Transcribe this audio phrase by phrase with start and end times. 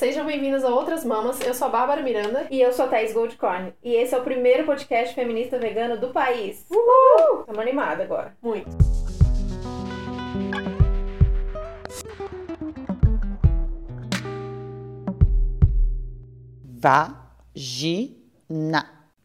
[0.00, 1.38] Sejam bem-vindos a Outras Mamas.
[1.42, 2.46] Eu sou a Bárbara Miranda.
[2.50, 3.74] E eu sou a Thaís Goldcorn.
[3.84, 6.64] E esse é o primeiro podcast feminista vegano do país.
[6.70, 7.40] Uhul!
[7.40, 8.34] Estamos animada agora.
[8.40, 8.70] Muito.
[16.80, 18.00] Vagina.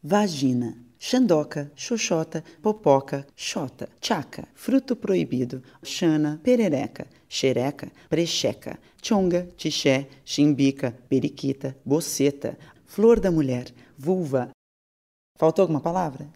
[0.04, 0.85] Vagina.
[1.08, 11.78] Xandoca, xoxota, popoca, xota, tchaca, fruto proibido, xana, perereca, xereca, precheca, chonga, tixé, chimbica, periquita,
[11.86, 13.66] boceta, flor da mulher,
[13.96, 14.50] vulva.
[15.38, 16.30] Faltou alguma palavra?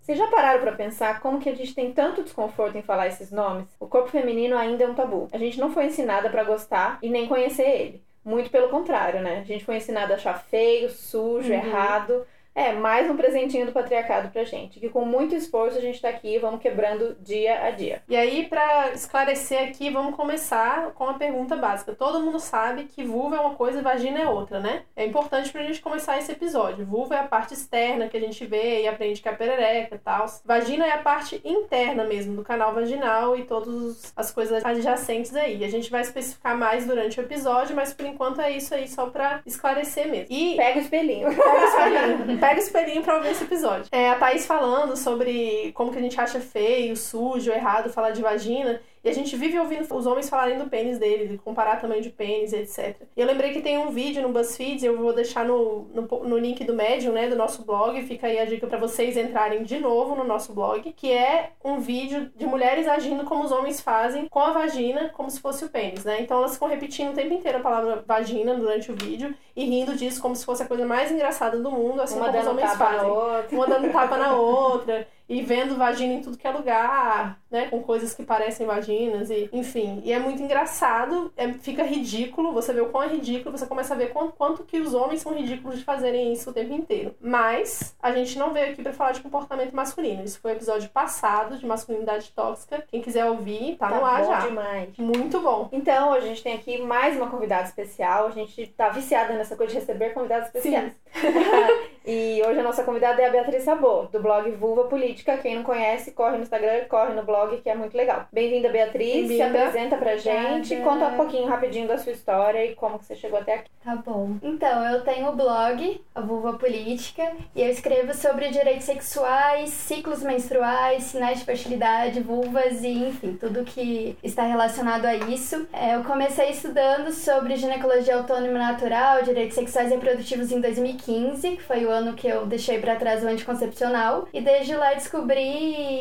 [0.00, 3.30] Vocês já pararam para pensar como que a gente tem tanto desconforto em falar esses
[3.30, 3.68] nomes?
[3.78, 5.28] O corpo feminino ainda é um tabu.
[5.30, 8.04] A gente não foi ensinada para gostar e nem conhecer ele.
[8.24, 9.38] Muito pelo contrário, né?
[9.38, 11.54] A gente foi ensinada a achar feio, sujo, uhum.
[11.54, 12.26] errado.
[12.54, 14.78] É, mais um presentinho do patriarcado pra gente.
[14.78, 18.02] Que com muito esforço a gente tá aqui, vamos quebrando dia a dia.
[18.06, 21.94] E aí, para esclarecer aqui, vamos começar com a pergunta básica.
[21.94, 24.82] Todo mundo sabe que vulva é uma coisa e vagina é outra, né?
[24.94, 26.84] É importante pra gente começar esse episódio.
[26.84, 29.94] Vulva é a parte externa que a gente vê e aprende que é a perereca
[29.94, 30.26] e tal.
[30.44, 35.64] Vagina é a parte interna mesmo, do canal vaginal e todas as coisas adjacentes aí.
[35.64, 39.06] A gente vai especificar mais durante o episódio, mas por enquanto é isso aí, só
[39.06, 40.26] pra esclarecer mesmo.
[40.28, 41.28] E pega o espelhinho.
[41.28, 42.41] Pega o espelhinho.
[42.42, 43.86] Pega o espelhinho pra ouvir esse episódio.
[43.92, 48.20] É, a Thaís falando sobre como que a gente acha feio, sujo, errado falar de
[48.20, 48.80] vagina.
[49.04, 52.10] E a gente vive ouvindo os homens falarem do pênis dele, de comparar tamanho de
[52.10, 53.02] pênis, etc.
[53.16, 56.38] E eu lembrei que tem um vídeo no BuzzFeed, eu vou deixar no, no, no
[56.38, 59.78] link do Medium, né, do nosso blog, fica aí a dica para vocês entrarem de
[59.80, 64.28] novo no nosso blog, que é um vídeo de mulheres agindo como os homens fazem
[64.28, 66.20] com a vagina, como se fosse o pênis, né?
[66.20, 69.96] Então elas ficam repetindo o tempo inteiro a palavra vagina durante o vídeo e rindo
[69.96, 72.72] disso como se fosse a coisa mais engraçada do mundo, assim Uma como os homens
[72.74, 73.10] fazem.
[73.50, 77.66] Uma dando tapa na outra e vendo vagina em tudo que é lugar, né?
[77.68, 80.02] Com coisas que parecem vaginas e enfim.
[80.04, 83.94] E é muito engraçado, é, fica ridículo, você vê o quão é ridículo, você começa
[83.94, 87.14] a ver quanto, quanto que os homens são ridículos de fazerem isso o tempo inteiro.
[87.18, 90.22] Mas a gente não veio aqui para falar de comportamento masculino.
[90.22, 92.84] Isso foi o episódio passado de masculinidade tóxica.
[92.88, 94.40] Quem quiser ouvir, tá, tá no ar bom já.
[94.40, 94.90] demais.
[94.98, 95.70] Muito bom.
[95.72, 98.26] Então, hoje a gente tem aqui mais uma convidada especial.
[98.26, 100.92] A gente tá viciada nessa coisa de receber convidados especiais.
[102.04, 105.21] e hoje a nossa convidada é a Beatriz Sabor, do blog Vulva Política.
[105.22, 108.26] Quem não conhece, corre no Instagram, corre no blog, que é muito legal.
[108.32, 109.28] Bem-vinda, Beatriz.
[109.28, 110.74] Bem se apresenta pra gente.
[110.74, 110.90] Obrigada.
[110.90, 113.70] Conta um pouquinho rapidinho da sua história e como que você chegou até aqui.
[113.84, 114.36] Tá bom.
[114.42, 120.22] Então, eu tenho o blog, a Vulva Política, e eu escrevo sobre direitos sexuais, ciclos
[120.22, 125.66] menstruais, sinais de fertilidade, vulvas e, enfim, tudo que está relacionado a isso.
[125.72, 131.62] É, eu comecei estudando sobre ginecologia autônoma natural, direitos sexuais e reprodutivos em 2015, que
[131.62, 135.11] foi o ano que eu deixei para trás o anticoncepcional, e desde lá descobri,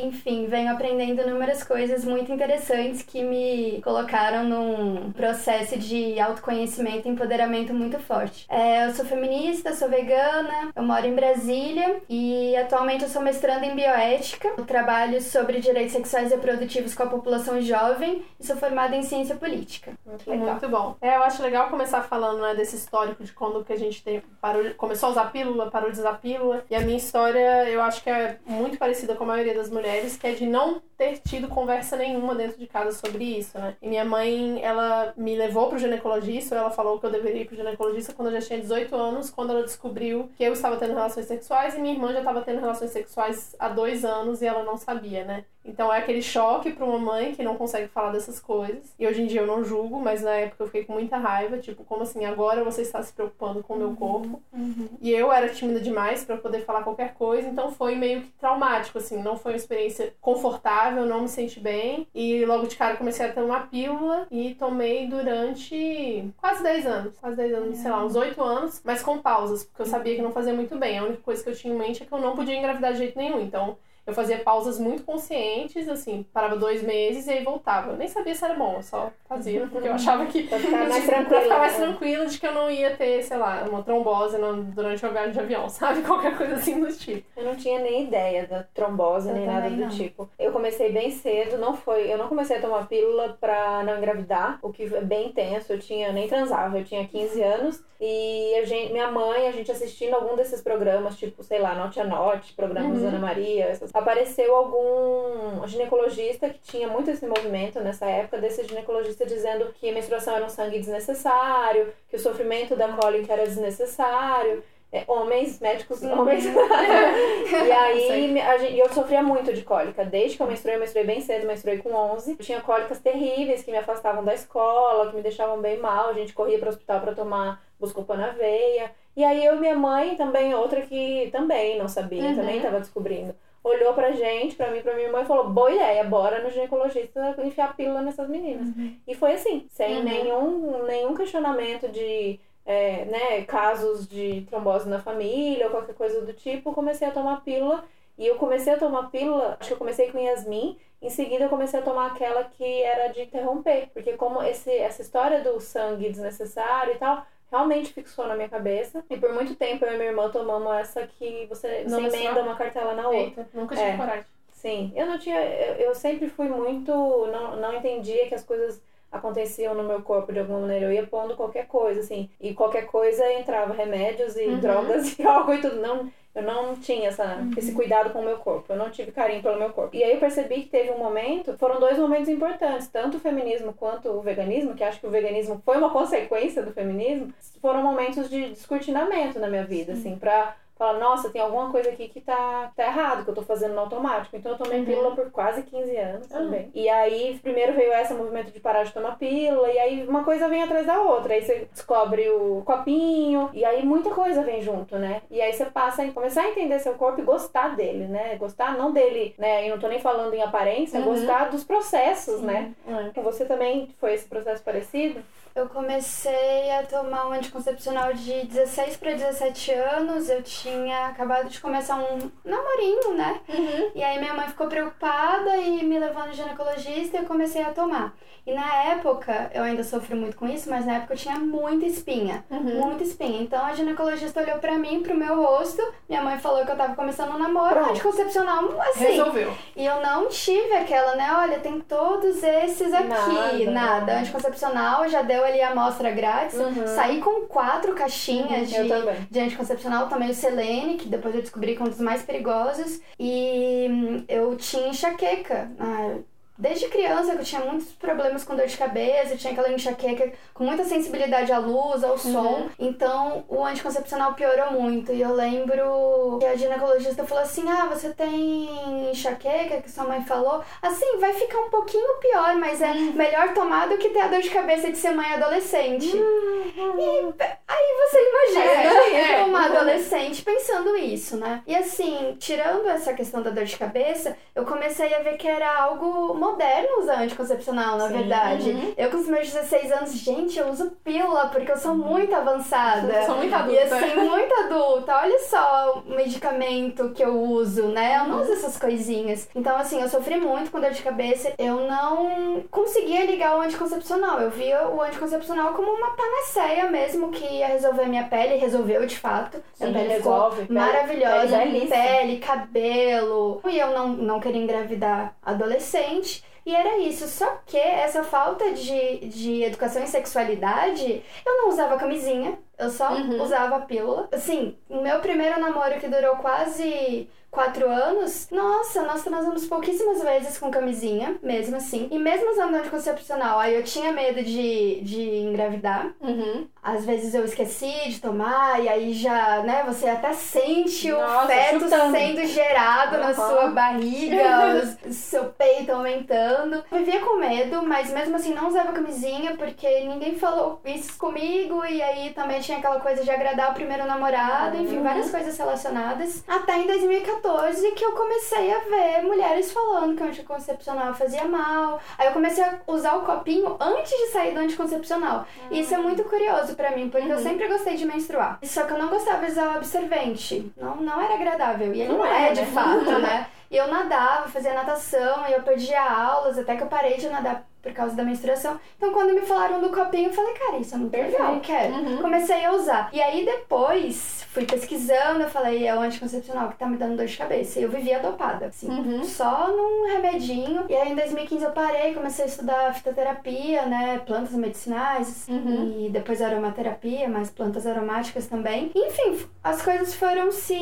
[0.04, 7.12] enfim, venho aprendendo inúmeras coisas muito interessantes que me colocaram num processo de autoconhecimento e
[7.12, 8.46] empoderamento muito forte.
[8.50, 13.66] É, eu sou feminista, sou vegana, eu moro em Brasília e atualmente eu sou mestranda
[13.66, 14.54] em bioética.
[14.58, 19.04] Eu trabalho sobre direitos sexuais e reprodutivos com a população jovem e sou formada em
[19.04, 19.92] ciência política.
[20.06, 20.30] Muito.
[20.30, 20.96] Muito bom.
[21.02, 24.22] É, eu acho legal começar falando né, desse histórico de quando que a gente tem,
[24.40, 26.64] parou, começou a usar pílula, parou de usar pílula.
[26.70, 30.18] E a minha história, eu acho que é muito parecida com a maioria das mulheres,
[30.18, 33.76] que é de não ter tido conversa nenhuma dentro de casa sobre isso, né?
[33.82, 37.56] E minha mãe, ela me levou pro ginecologista, ela falou que eu deveria ir pro
[37.56, 41.26] ginecologista quando eu já tinha 18 anos, quando ela descobriu que eu estava tendo relações
[41.26, 44.78] sexuais e minha irmã já estava tendo relações sexuais há dois anos e ela não
[44.78, 45.46] sabia, né?
[45.64, 48.94] Então é aquele choque para uma mãe que não consegue falar dessas coisas.
[48.98, 51.58] E hoje em dia eu não julgo, mas na época eu fiquei com muita raiva,
[51.58, 54.42] tipo, como assim, agora você está se preocupando com o meu corpo?
[54.52, 54.90] Uhum.
[55.00, 58.98] E eu era tímida demais para poder falar qualquer coisa, então foi meio que traumático,
[58.98, 62.08] assim, não foi uma experiência confortável, não me senti bem.
[62.14, 67.18] E logo de cara comecei a ter uma pílula e tomei durante quase 10 anos,
[67.18, 70.22] quase 10 anos, sei lá, uns 8 anos, mas com pausas, porque eu sabia que
[70.22, 70.98] não fazia muito bem.
[70.98, 73.00] A única coisa que eu tinha em mente é que eu não podia engravidar de
[73.00, 77.92] jeito nenhum, então eu fazia pausas muito conscientes, assim, parava dois meses e aí voltava.
[77.92, 80.44] Eu nem sabia se era bom, eu só fazia, porque eu achava que.
[80.44, 81.42] Pra ficar mais pra tranquila.
[81.42, 81.86] ficar mais né?
[81.86, 85.32] tranquila de que eu não ia ter, sei lá, uma trombose no- durante uma viagem
[85.32, 86.02] de avião, sabe?
[86.02, 87.26] Qualquer coisa assim do tipo.
[87.38, 89.90] Eu não tinha nem ideia da trombose, Eu nem nada do não.
[89.90, 90.30] tipo.
[90.38, 92.12] Eu comecei bem cedo, não foi.
[92.12, 95.72] Eu não comecei a tomar pílula pra não engravidar, o que é bem intenso.
[95.74, 97.84] Eu tinha nem transava, eu tinha 15 anos.
[98.04, 102.00] E a gente, minha mãe, a gente assistindo algum desses programas, tipo, sei lá, Note
[102.00, 103.08] a Note, programas Uhum.
[103.10, 109.26] Ana Maria, essas- apareceu algum ginecologista que tinha muito esse movimento nessa época, desse ginecologista
[109.26, 114.64] dizendo que a menstruação era um sangue desnecessário, que o sofrimento da cólica era desnecessário.
[114.92, 116.44] é, homens, médicos homens.
[116.46, 120.04] e aí a gente, eu sofria muito de cólica.
[120.04, 122.32] Desde que eu menstruei, eu menstruei bem cedo, menstruei com 11.
[122.32, 126.10] Eu tinha cólicas terríveis que me afastavam da escola, que me deixavam bem mal.
[126.10, 128.92] A gente corria para o hospital para tomar Buscopan na veia.
[129.16, 132.36] E aí eu e minha mãe, também outra que também não sabia, uhum.
[132.36, 136.04] também estava descobrindo olhou pra gente, pra mim, pra minha irmã e falou: boa ideia,
[136.04, 138.68] bora no ginecologista enfiar pílula nessas meninas.
[138.68, 138.98] Uhum.
[139.08, 140.04] E foi assim, sem uhum.
[140.04, 146.34] nenhum, nenhum questionamento de é, né, casos de trombose na família ou qualquer coisa do
[146.34, 147.84] tipo, comecei a tomar pílula.
[148.18, 151.50] E eu comecei a tomar pílula, acho que eu comecei com Yasmin, em seguida eu
[151.50, 153.90] comecei a tomar aquela que era de interromper.
[153.94, 159.04] Porque como esse, essa história do sangue desnecessário e tal, realmente fixou na minha cabeça.
[159.10, 162.56] E por muito tempo eu e minha irmã tomamos essa que você, você emenda uma
[162.56, 163.42] cartela na outra.
[163.42, 163.98] Eita, nunca tive é.
[163.98, 164.26] coragem.
[164.54, 165.42] Sim, eu não tinha.
[165.42, 166.92] Eu, eu sempre fui muito.
[166.92, 168.82] Não, não entendia que as coisas
[169.12, 170.86] aconteciam no meu corpo de alguma maneira.
[170.86, 172.30] Eu ia pondo qualquer coisa, assim.
[172.40, 174.60] E qualquer coisa entrava remédios e uhum.
[174.60, 175.76] drogas e álcool e tudo.
[175.78, 177.52] Não, eu não tinha essa, uhum.
[177.58, 178.72] esse cuidado com o meu corpo.
[178.72, 179.96] Eu não tive carinho pelo meu corpo.
[179.96, 183.74] E aí eu percebi que teve um momento, foram dois momentos importantes, tanto o feminismo
[183.74, 188.30] quanto o veganismo, que acho que o veganismo foi uma consequência do feminismo, foram momentos
[188.30, 192.72] de descortinamento na minha vida, assim, pra fala, nossa, tem alguma coisa aqui que tá,
[192.76, 194.36] tá errado, que eu tô fazendo no automático.
[194.36, 194.86] Então eu tomei uhum.
[194.86, 196.38] pílula por quase 15 anos uhum.
[196.38, 196.72] também.
[196.74, 200.50] E aí, primeiro veio esse movimento de parar de tomar pílula, e aí uma coisa
[200.50, 201.36] vem atrás da outra.
[201.36, 205.22] Aí você descobre o copinho, e aí muita coisa vem junto, né?
[205.30, 208.36] E aí você passa a começar a entender seu corpo e gostar dele, né?
[208.38, 209.68] Gostar não dele, né?
[209.68, 211.06] E não tô nem falando em aparência, uhum.
[211.06, 212.74] gostar dos processos, né?
[213.16, 213.22] É.
[213.22, 215.22] Você também foi esse processo parecido?
[215.54, 220.30] Eu comecei a tomar um anticoncepcional de 16 para 17 anos.
[220.30, 223.42] Eu tinha acabado de começar um namorinho, né?
[223.50, 223.92] Uhum.
[223.94, 227.72] E aí minha mãe ficou preocupada e me levou no ginecologista e eu comecei a
[227.72, 228.14] tomar.
[228.46, 231.86] E na época, eu ainda sofri muito com isso, mas na época eu tinha muita
[231.86, 232.44] espinha.
[232.50, 232.80] Uhum.
[232.80, 233.42] Muita espinha.
[233.42, 235.82] Então a ginecologista olhou pra mim, pro meu rosto.
[236.10, 237.92] Minha mãe falou que eu tava começando um namoro Pronto.
[237.92, 239.06] anticoncepcional, assim.
[239.06, 239.54] Resolveu.
[239.76, 241.30] E eu não tive aquela, né?
[241.38, 243.66] Olha, tem todos esses aqui.
[243.66, 243.72] Nada.
[243.72, 244.20] Nada.
[244.20, 246.58] Anticoncepcional já deu ali a amostra grátis.
[246.58, 246.88] Uhum.
[246.88, 248.84] Saí com quatro caixinhas uhum.
[248.84, 252.24] de, de anticoncepcional, também o Selene, que depois eu descobri que é um dos mais
[252.24, 253.02] perigosos.
[253.20, 255.72] E hum, eu tinha enxaqueca.
[255.80, 256.16] Ah,
[256.62, 260.64] Desde criança que eu tinha muitos problemas com dor de cabeça, tinha aquela enxaqueca com
[260.64, 262.30] muita sensibilidade à luz, ao som.
[262.40, 262.70] Uhum.
[262.78, 265.12] Então o anticoncepcional piorou muito.
[265.12, 270.24] E eu lembro que a ginecologista falou assim: Ah, você tem enxaqueca que sua mãe
[270.24, 270.64] falou?
[270.84, 273.14] Assim, vai ficar um pouquinho pior, mas é uhum.
[273.14, 276.16] melhor tomar do que ter a dor de cabeça de ser mãe adolescente.
[276.16, 277.00] Uhum.
[277.00, 279.44] E aí você imagina é, é.
[279.46, 281.64] uma adolescente pensando isso, né?
[281.66, 285.82] E assim, tirando essa questão da dor de cabeça, eu comecei a ver que era
[285.82, 288.14] algo moderno usar anticoncepcional, na Sim.
[288.14, 288.70] verdade.
[288.72, 288.94] Uhum.
[288.98, 293.14] Eu com os meus 16 anos, gente, eu uso pílula porque eu sou muito avançada.
[293.14, 293.74] Eu sou muito adulta.
[293.74, 295.16] E assim, muito adulta.
[295.16, 298.18] Olha só o medicamento que eu uso, né?
[298.18, 298.44] Eu não uhum.
[298.44, 299.50] uso essas coisinhas.
[299.56, 301.54] Então, assim, eu sofri muito com dor de cabeça.
[301.58, 304.40] Eu não conseguia ligar o anticoncepcional.
[304.42, 308.56] Eu via o anticoncepcional como uma panaceia mesmo que ia resolver minha pele.
[308.56, 309.58] Resolveu de fato.
[309.74, 310.62] Sim, minha pele resolve.
[310.62, 311.58] Ficou maravilhosa.
[311.58, 313.62] Pele, pele, cabelo.
[313.68, 316.41] E eu não, não queria engravidar adolescente.
[316.66, 317.28] E era isso.
[317.28, 323.14] Só que essa falta de, de educação em sexualidade, eu não usava camisinha, eu só
[323.14, 323.42] uhum.
[323.42, 324.28] usava pílula.
[324.32, 330.58] Assim, o meu primeiro namoro que durou quase quatro anos, nossa, nós transamos pouquíssimas vezes
[330.58, 332.08] com camisinha, mesmo assim.
[332.10, 336.16] E mesmo usando anticoncepcional, aí eu tinha medo de, de engravidar.
[336.22, 336.68] Uhum.
[336.84, 341.48] Às vezes eu esqueci de tomar, e aí já, né, você até sente Nossa, o
[341.48, 342.18] feto chutando.
[342.18, 343.22] sendo gerado uhum.
[343.22, 346.84] na sua barriga, o seu peito aumentando.
[346.92, 352.02] Vivia com medo, mas mesmo assim não usava camisinha, porque ninguém falou isso comigo, e
[352.02, 354.84] aí também tinha aquela coisa de agradar o primeiro namorado, uhum.
[354.84, 356.44] enfim, várias coisas relacionadas.
[356.48, 362.00] Até em 2014 que eu comecei a ver mulheres falando que o anticoncepcional fazia mal.
[362.18, 365.46] Aí eu comecei a usar o copinho antes de sair do anticoncepcional.
[365.70, 366.02] E isso é ah.
[366.02, 367.34] muito curioso curioso para mim, porque uhum.
[367.34, 368.60] eu sempre gostei de menstruar.
[368.64, 370.72] Só que eu não gostava de usar o absorvente.
[370.78, 371.94] Não, não era agradável.
[371.94, 372.68] E ele não, não é, de né?
[372.68, 373.48] fato, né?
[373.70, 377.66] E eu nadava, fazia natação, e eu perdia aulas, até que eu parei de nadar
[377.82, 378.80] por causa da menstruação.
[378.98, 381.94] Então, quando me falaram do copinho, eu falei, cara, isso é muito legal, quero.
[381.94, 382.18] Uhum.
[382.18, 383.10] Comecei a usar.
[383.12, 387.26] E aí, depois, fui pesquisando, eu falei, é o anticoncepcional que tá me dando dor
[387.26, 387.80] de cabeça.
[387.80, 389.24] E eu vivia dopada, assim, uhum.
[389.24, 390.86] só num remedinho.
[390.88, 395.48] E aí, em 2015, eu parei, comecei a estudar fitoterapia, né, plantas medicinais.
[395.50, 396.06] Uhum.
[396.06, 398.92] E depois aromaterapia, mais plantas aromáticas também.
[398.94, 400.76] Enfim, as coisas foram se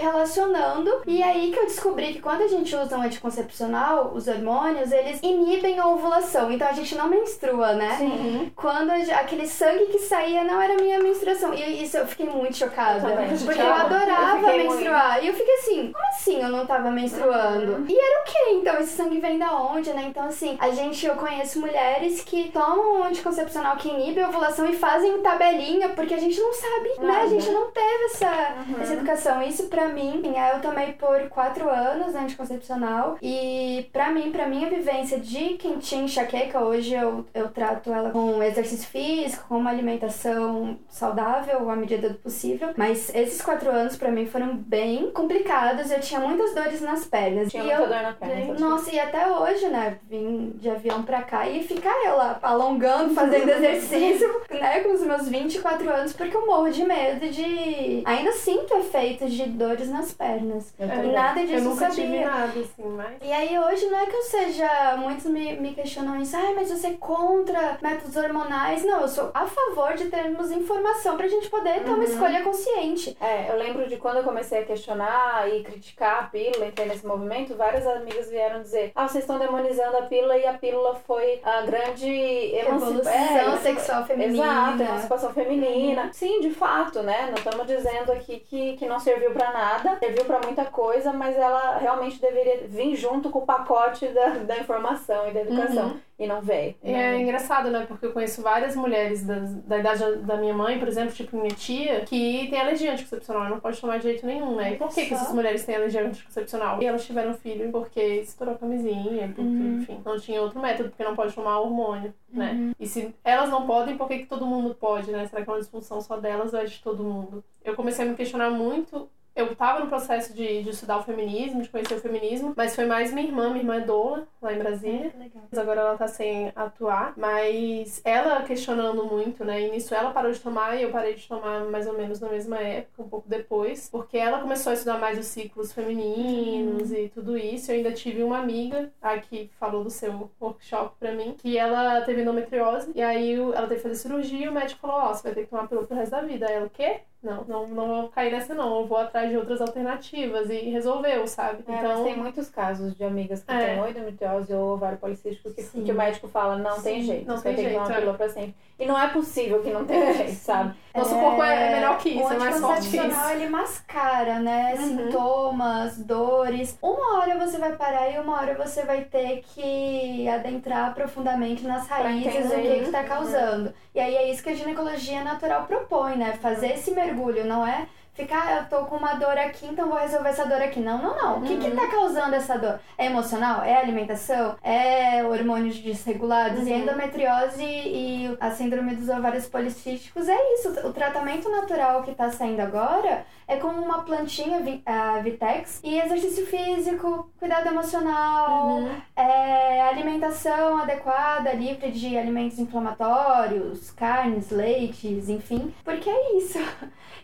[0.00, 1.02] relacionando.
[1.06, 5.20] E aí que eu descobri que quando a gente usa um anticoncepcional, os hormônios, eles
[5.22, 6.05] inibem a ovulação.
[6.50, 7.96] Então a gente não menstrua, né?
[7.98, 8.52] Sim.
[8.54, 11.52] Quando aquele sangue que saía não era minha menstruação.
[11.54, 13.36] E isso eu fiquei muito chocada também.
[13.38, 15.24] Porque eu Eu adorava fiquei menstruar.
[15.24, 17.84] E eu fiquei assim, como assim eu não tava menstruando?
[17.88, 18.38] E era o quê?
[18.52, 20.04] Então, esse sangue vem da onde, né?
[20.08, 24.68] Então, assim, a gente, eu conheço mulheres que tomam um anticoncepcional que inibe a ovulação
[24.68, 27.20] e fazem tabelinha, porque a gente não sabe, né?
[27.22, 29.42] A gente não teve essa, essa educação.
[29.42, 33.16] Isso pra mim, enfim, eu tomei por quatro anos né, anticoncepcional.
[33.22, 38.10] E pra mim, pra minha vivência de quem tinha enxaqueca, hoje eu, eu trato ela
[38.10, 42.70] com exercício físico, com uma alimentação saudável à medida do possível.
[42.76, 45.90] Mas esses quatro anos pra mim foram bem complicados.
[45.90, 47.50] Eu tinha muitas dores nas pernas.
[47.50, 48.46] Tinha e muita eu, dor na perna.
[48.46, 48.60] sabe?
[48.60, 49.98] nossa, e até hoje, né?
[50.08, 54.80] Vim de avião pra cá e ficar eu lá alongando, fazendo exercício, né?
[54.80, 58.02] Com os meus 24 anos, porque eu morro de medo de.
[58.04, 60.74] Ainda sinto efeitos de dores nas pernas.
[60.78, 60.86] Eu.
[60.86, 62.04] E nada disso Eu nunca sabia.
[62.04, 63.16] tive nada, assim, mas.
[63.22, 64.96] E aí hoje não é que eu seja.
[64.98, 68.84] Muitos me, me questionam isso, ai, mas você é contra métodos hormonais.
[68.84, 73.16] Não, eu sou a favor de termos informação pra gente poder ter uma escolha consciente.
[73.20, 77.06] É, eu lembro de quando eu comecei a questionar e criticar a pílula, entrei nesse
[77.06, 81.40] movimento, várias amigas vieram dizer: Ah, vocês estão demonizando a pílula e a pílula foi
[81.44, 82.08] a grande
[82.54, 84.44] emancipação sexual feminina.
[84.44, 86.10] Exato, emancipação feminina.
[86.12, 87.26] Sim, de fato, né?
[87.26, 91.36] Não estamos dizendo aqui que, que não serviu pra nada, serviu pra muita coisa, mas
[91.36, 95.75] ela realmente deveria vir junto com o pacote da, da informação e da educação.
[96.18, 96.74] E não veio.
[96.82, 97.84] E é engraçado, né?
[97.86, 101.54] Porque eu conheço várias mulheres das- da idade da minha mãe, por exemplo, tipo minha
[101.54, 104.72] tia, que tem alergia anticoncepcional não pode tomar de jeito nenhum, né?
[104.72, 106.82] E por que, que essas mulheres têm alergia anticoncepcional?
[106.82, 109.42] E elas tiveram filho porque estourou a camisinha, porque,
[109.76, 112.72] enfim, não tinha outro método, porque não pode tomar hormônio, né?
[112.80, 115.26] E se elas não podem, por que, que todo mundo pode, né?
[115.26, 117.44] Será que é uma disfunção só delas ou é de todo mundo?
[117.62, 119.06] Eu comecei a me questionar muito
[119.36, 122.86] eu tava no processo de, de estudar o feminismo, de conhecer o feminismo, mas foi
[122.86, 125.12] mais minha irmã, minha irmã é doula, lá em Brasília.
[125.18, 125.42] Legal.
[125.54, 129.60] Agora ela tá sem atuar, mas ela questionando muito, né?
[129.60, 132.30] E nisso ela parou de tomar e eu parei de tomar mais ou menos na
[132.30, 137.10] mesma época, um pouco depois, porque ela começou a estudar mais os ciclos femininos e
[137.10, 137.70] tudo isso.
[137.70, 142.00] Eu ainda tive uma amiga aqui que falou do seu workshop pra mim, que ela
[142.00, 145.24] teve endometriose e aí ela teve que fazer cirurgia e o médico falou: Ó, você
[145.24, 146.46] vai ter que tomar pro resto da vida.
[146.46, 147.00] Aí ela, o quê?
[147.26, 151.26] Não, não, não vou cair nessa não, eu vou atrás de outras alternativas e resolveu,
[151.26, 151.64] sabe?
[151.66, 153.66] É, mas tem muitos casos de amigas que É.
[153.74, 157.26] têm ou endometriose ou ovário policístico que, que o médico fala, não tem Sim, jeito,
[157.28, 157.98] não você tem vai ter que jeito, tomar é.
[158.00, 158.54] pílula pra sempre.
[158.78, 160.74] E não é possível que não tenha jeito, sabe?
[160.94, 163.30] Nosso corpo é melhor que isso, o é mais forte que isso.
[163.30, 164.74] ele mascara, né?
[164.78, 164.86] Uhum.
[164.86, 166.78] Sintomas, dores.
[166.82, 171.86] Uma hora você vai parar e uma hora você vai ter que adentrar profundamente nas
[171.88, 173.72] raízes do que que tá causando.
[173.94, 176.34] E aí é isso que a ginecologia natural propõe, né?
[176.34, 179.98] Fazer esse mergulho, não é ficar, "Ah, eu tô com uma dor aqui, então vou
[179.98, 180.80] resolver essa dor aqui.
[180.80, 181.38] Não, não, não.
[181.38, 182.80] O que que tá causando essa dor?
[182.96, 183.62] É emocional?
[183.62, 184.56] É alimentação?
[184.62, 186.66] É hormônios desregulados?
[186.66, 190.70] E a endometriose e a síndrome dos ovários policísticos é isso.
[190.86, 195.98] O tratamento natural que tá saindo agora é com uma plantinha, vi- a Vitex, e
[196.00, 198.80] exercício físico, cuidado emocional,
[199.14, 206.58] é, alimentação adequada, livre de alimentos inflamatórios, carnes, leites, enfim, porque é isso.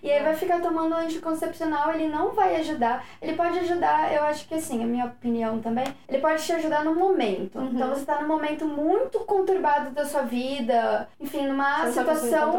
[0.02, 3.04] E aí vai ficar tomando anticoncepcional, ele não vai ajudar.
[3.20, 6.84] Ele pode ajudar, eu acho que assim, a minha opinião também, ele pode te ajudar
[6.84, 7.58] no momento.
[7.60, 7.70] Uhum.
[7.72, 12.50] Então você tá num momento muito conturbado da sua vida, enfim, numa Você situação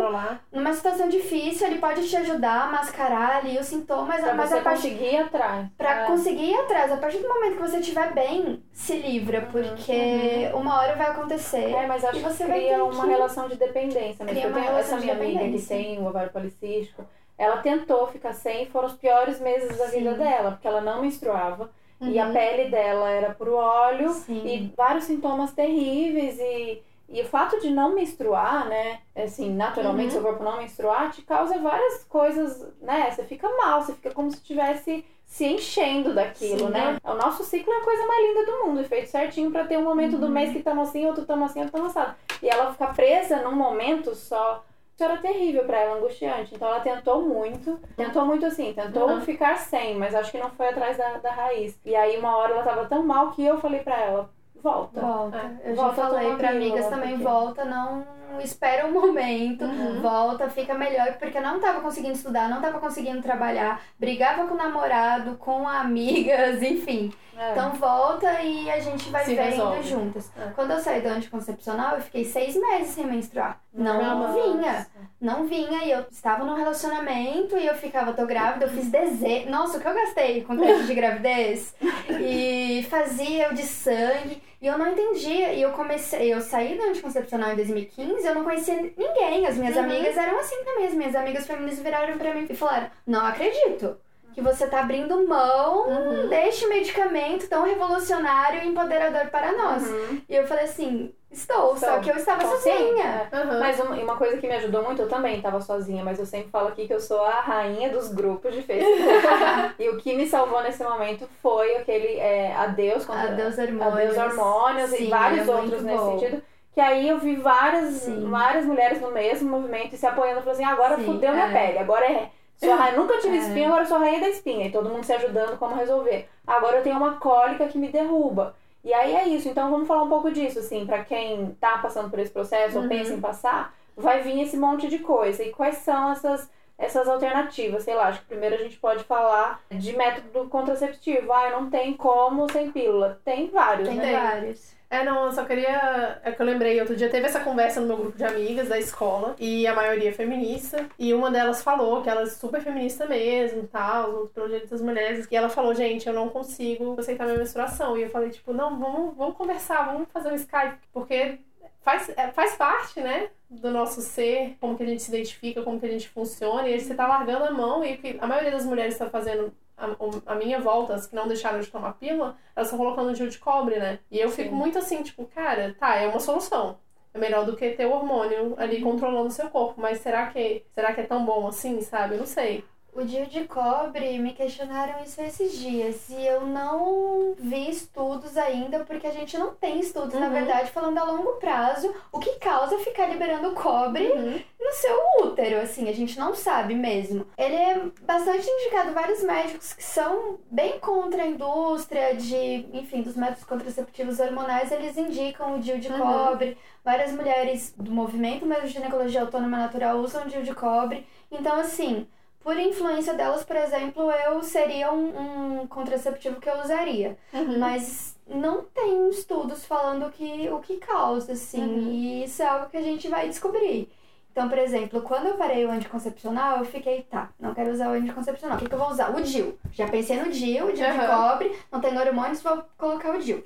[0.54, 4.58] numa situação difícil, ele pode te ajudar a mascarar ali os sintomas, Pra mas você
[4.58, 5.68] a partir conseguir ir atrás.
[5.78, 6.06] Pra É.
[6.08, 10.80] conseguir ir atrás, a partir do momento que você estiver bem, se livra, porque uma
[10.80, 11.70] hora vai acontecer.
[11.72, 14.26] É, mas acho você que vai cria uma que- relação de dependência.
[14.26, 17.04] Mas Cria eu tenho essa minha amiga que tem o ovário policístico.
[17.38, 20.20] Ela tentou ficar sem, foram os piores meses da vida Sim.
[20.20, 21.72] dela, porque ela não menstruava.
[22.00, 22.34] E a Uhum.
[22.34, 24.46] pele dela era puro óleo Sim.
[24.46, 30.22] e vários sintomas terríveis e, e o fato de não menstruar, né, assim, naturalmente Uhum.
[30.22, 34.32] seu corpo não menstruar te causa várias coisas, né, você fica mal, você fica como
[34.32, 36.72] se estivesse se enchendo daquilo, Sim.
[36.74, 36.98] né?
[37.04, 39.84] O nosso ciclo é a coisa mais linda do mundo, feito certinho pra ter um
[39.84, 40.20] momento Uhum.
[40.20, 42.16] do mês que estamos assim, outro estamos assim, outro estamos assado.
[42.42, 46.54] E ela ficar presa num momento só, isso era terrível pra ela, angustiante.
[46.54, 49.22] Então ela tentou muito, tentou muito assim, tentou Uhum.
[49.22, 51.80] ficar sem, mas acho que não foi atrás da, da raiz.
[51.84, 54.30] E aí uma hora ela tava tão mal que eu falei pra ela,
[54.64, 55.00] volta.
[55.02, 55.38] Volta.
[55.64, 55.72] É.
[55.72, 58.06] Eu Volta já falei pílula, amigas também, porque- volta, não
[58.40, 60.02] espera um momento, Uhum.
[60.02, 64.56] volta, fica melhor, porque eu não tava conseguindo estudar, não tava conseguindo trabalhar, brigava com
[64.56, 67.14] o namorado, com amigas, enfim.
[67.38, 67.52] É.
[67.52, 69.84] Então volta e a gente vai Se vendo resolve.
[69.84, 70.32] juntas.
[70.38, 70.52] É.
[70.56, 73.60] Quando eu saí do anticoncepcional, eu fiquei seis meses sem menstruar.
[73.74, 74.34] Não Nossa.
[74.34, 74.88] vinha.
[75.24, 75.86] Não vinha.
[75.86, 79.50] E eu estava num relacionamento e eu ficava, tô grávida, eu fiz desejo.
[79.50, 81.74] Nossa, o que eu gastei com teste de gravidez?
[82.20, 84.44] E fazia o de sangue.
[84.62, 85.54] E eu não entendia.
[85.54, 89.48] E eu comecei, eu saí do anticoncepcional em 2015, eu não conhecia ninguém.
[89.48, 89.84] As minhas Uhum.
[89.84, 90.88] amigas eram assim também.
[90.88, 93.98] As minhas amigas feministas viraram pra mim e falaram: Não acredito.
[94.34, 96.28] Que você tá abrindo mão Uhum.
[96.28, 99.84] deste medicamento tão revolucionário e empoderador para nós.
[100.28, 103.28] E eu falei assim: estou, só Então, que eu estava consciente, sozinha.
[103.34, 103.60] Aham.
[103.60, 106.50] Mas uma, uma coisa que me ajudou muito, eu também estava sozinha, mas eu sempre
[106.50, 109.02] falo aqui que eu sou a rainha dos grupos de Facebook.
[109.80, 113.94] e o que me salvou nesse momento foi aquele é, adeus contra Adeus hormônios.
[113.94, 116.20] adeus hormônios Sim, e vários é outros nesse bom.
[116.20, 116.44] sentido.
[116.74, 118.30] Que aí eu vi várias, Sim.
[118.30, 121.52] várias mulheres no mesmo movimento e se apoiando, falando assim, agora Sim, fudeu minha é.
[121.68, 122.30] pele, agora é.
[122.58, 123.40] Sou rainha, nunca tive É.
[123.40, 124.68] espinha, agora sou rainha da espinha.
[124.68, 126.30] E todo mundo se ajudando como resolver.
[126.48, 128.56] Agora eu tenho uma cólica que me derruba.
[128.84, 129.48] E aí é isso.
[129.48, 132.84] Então vamos falar um pouco disso, assim, pra quem tá passando por esse processo ou
[132.84, 132.90] Uhum.
[132.90, 135.44] pensa em passar, vai vir esse monte de coisa.
[135.44, 137.84] E quais são essas, essas alternativas?
[137.84, 141.32] Sei lá, acho que primeiro a gente pode falar de método contraceptivo.
[141.32, 143.22] Ah, não tem como sem pílula.
[143.24, 144.12] Tem vários, Tem né?
[144.12, 144.76] vários.
[144.94, 146.22] É, não, eu só queria.
[146.24, 148.78] É que eu lembrei, outro dia teve essa conversa no meu grupo de amigas da
[148.78, 153.08] escola, e a maioria é feminista, e uma delas falou que ela é super feminista
[153.08, 157.26] mesmo tal, luta pelo direito das mulheres, e ela falou, gente, eu não consigo aceitar
[157.26, 157.98] minha menstruação.
[157.98, 161.40] E eu falei, tipo, não, vamos, vamos conversar, vamos fazer um Skype, porque
[161.84, 163.30] faz, é, faz parte, né?
[163.50, 166.80] Do nosso ser, como que a gente se identifica, como que a gente funciona, e
[166.80, 169.88] você tá largando a mão, e a maioria das mulheres tá fazendo a,
[170.34, 173.38] a minha volta, as que não deixaram de tomar pílula, elas estão colocando DIU de
[173.38, 174.00] cobre, né?
[174.10, 174.56] E eu fico Sim.
[174.56, 176.78] muito assim, tipo, cara, tá, é uma solução.
[177.14, 179.80] É melhor do que ter o hormônio ali controlando o seu corpo.
[179.80, 182.16] Mas será que, será que é tão bom assim, sabe?
[182.16, 182.66] Eu não sei.
[182.96, 186.08] O DIU de cobre, me questionaram isso esses dias.
[186.10, 190.34] E eu não vi estudos ainda, porque a gente não tem estudos, na Uhum.
[190.34, 194.40] verdade, falando a longo prazo o que causa ficar liberando cobre Uhum.
[194.62, 197.26] no seu útero, assim, a gente não sabe mesmo.
[197.36, 203.16] Ele é bastante indicado, vários médicos que são bem contra a indústria de, enfim, dos
[203.16, 205.98] métodos contraceptivos hormonais, eles indicam o DIU de Uhum.
[206.00, 206.58] cobre.
[206.86, 211.08] Várias mulheres do movimento mesmo de ginecologia autônoma natural usam DIU de cobre.
[211.32, 212.06] Então, assim,
[212.44, 217.18] por influência delas, por exemplo, eu seria um, um contraceptivo que eu usaria.
[217.34, 217.58] Uhum.
[217.58, 221.62] Mas não tem estudos falando que, o que causa, assim.
[221.64, 221.92] Uhum.
[221.92, 223.90] E isso é algo que a gente vai descobrir.
[224.32, 227.94] Então, por exemplo, quando eu parei o anticoncepcional, eu fiquei, tá, não quero usar o
[227.94, 228.58] anticoncepcional.
[228.58, 229.16] O que, que eu vou usar?
[229.16, 229.58] O DIU.
[229.72, 231.06] Já pensei no DIU, o de Uhum.
[231.08, 233.44] cobre, não tem hormônios, vou colocar o DIU.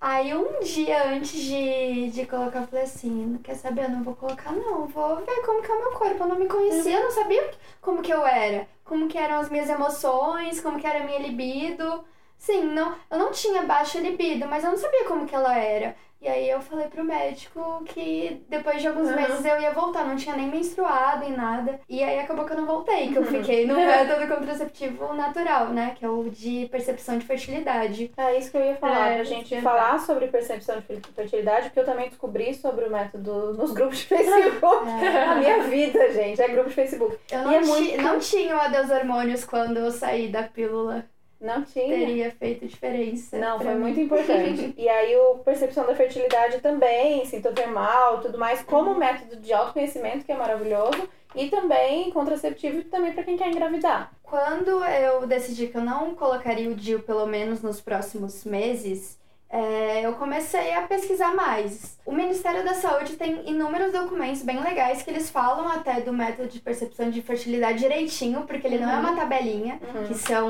[0.00, 4.14] Aí um dia antes de, de colocar, eu falei assim, quer saber, eu não vou
[4.16, 6.22] colocar não, vou ver como que é o meu corpo.
[6.24, 7.50] Eu não me conhecia, eu não sabia
[7.82, 11.18] como que eu era, como que eram as minhas emoções, como que era a minha
[11.18, 12.02] libido.
[12.38, 15.94] Sim, não, eu não tinha baixa libido, mas eu não sabia como que ela era.
[16.22, 19.16] E aí eu falei pro médico que depois de alguns Uhum.
[19.16, 21.80] meses eu ia voltar, não tinha nem menstruado e nada.
[21.88, 25.94] E aí acabou que eu não voltei, que eu fiquei no método contraceptivo natural, né?
[25.98, 28.12] Que é o de percepção de fertilidade.
[28.18, 31.66] É isso que eu ia falar, É, pra gente falar sobre percepção de fer- fertilidade,
[31.68, 34.84] porque eu também descobri sobre o método nos grupos de Facebook.
[35.26, 37.16] A minha vida, gente, é grupo de Facebook.
[37.32, 40.42] Eu E não, é ti- muito- não tinha o adeus hormônios quando eu saí da
[40.42, 41.06] pílula.
[41.40, 41.88] Não tinha.
[41.88, 43.38] Teria feito diferença.
[43.38, 43.80] Não, foi mim.
[43.80, 44.74] muito importante.
[44.76, 50.32] e aí o percepção da fertilidade também, sintotermal, tudo mais, como método de autoconhecimento, que
[50.32, 54.12] é maravilhoso, e também contraceptivo também para quem quer engravidar.
[54.22, 60.06] Quando eu decidi que eu não colocaria o DIU pelo menos nos próximos meses, é,
[60.06, 61.98] eu comecei a pesquisar mais.
[62.06, 66.48] O Ministério da Saúde tem inúmeros documentos bem legais que eles falam até do método
[66.48, 70.40] de percepção de fertilidade direitinho, porque ele não é uma tabelinha, que isso é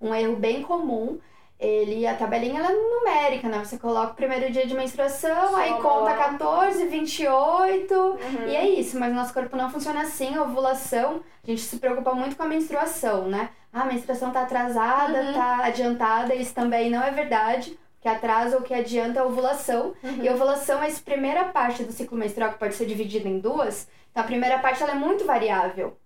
[0.00, 1.18] um, erro bem comum.
[1.58, 3.64] Ele, a tabelinha ela é numérica, né?
[3.64, 6.16] Você coloca o primeiro dia de menstruação, aí Soma conta lá.
[6.16, 10.34] 14, 28, e é isso, mas nosso corpo não funciona assim.
[10.36, 13.48] A ovulação, a gente se preocupa muito com a menstruação, né?
[13.72, 15.32] Ah, a menstruação tá atrasada, Uhum.
[15.32, 17.72] tá adiantada, isso também não é verdade.
[17.98, 19.94] O que atrasa ou o que adianta é a ovulação.
[20.22, 23.38] E a ovulação é essa primeira parte do ciclo menstrual que pode ser dividida em
[23.40, 23.88] duas.
[24.12, 25.96] Então a primeira parte ela é muito variável.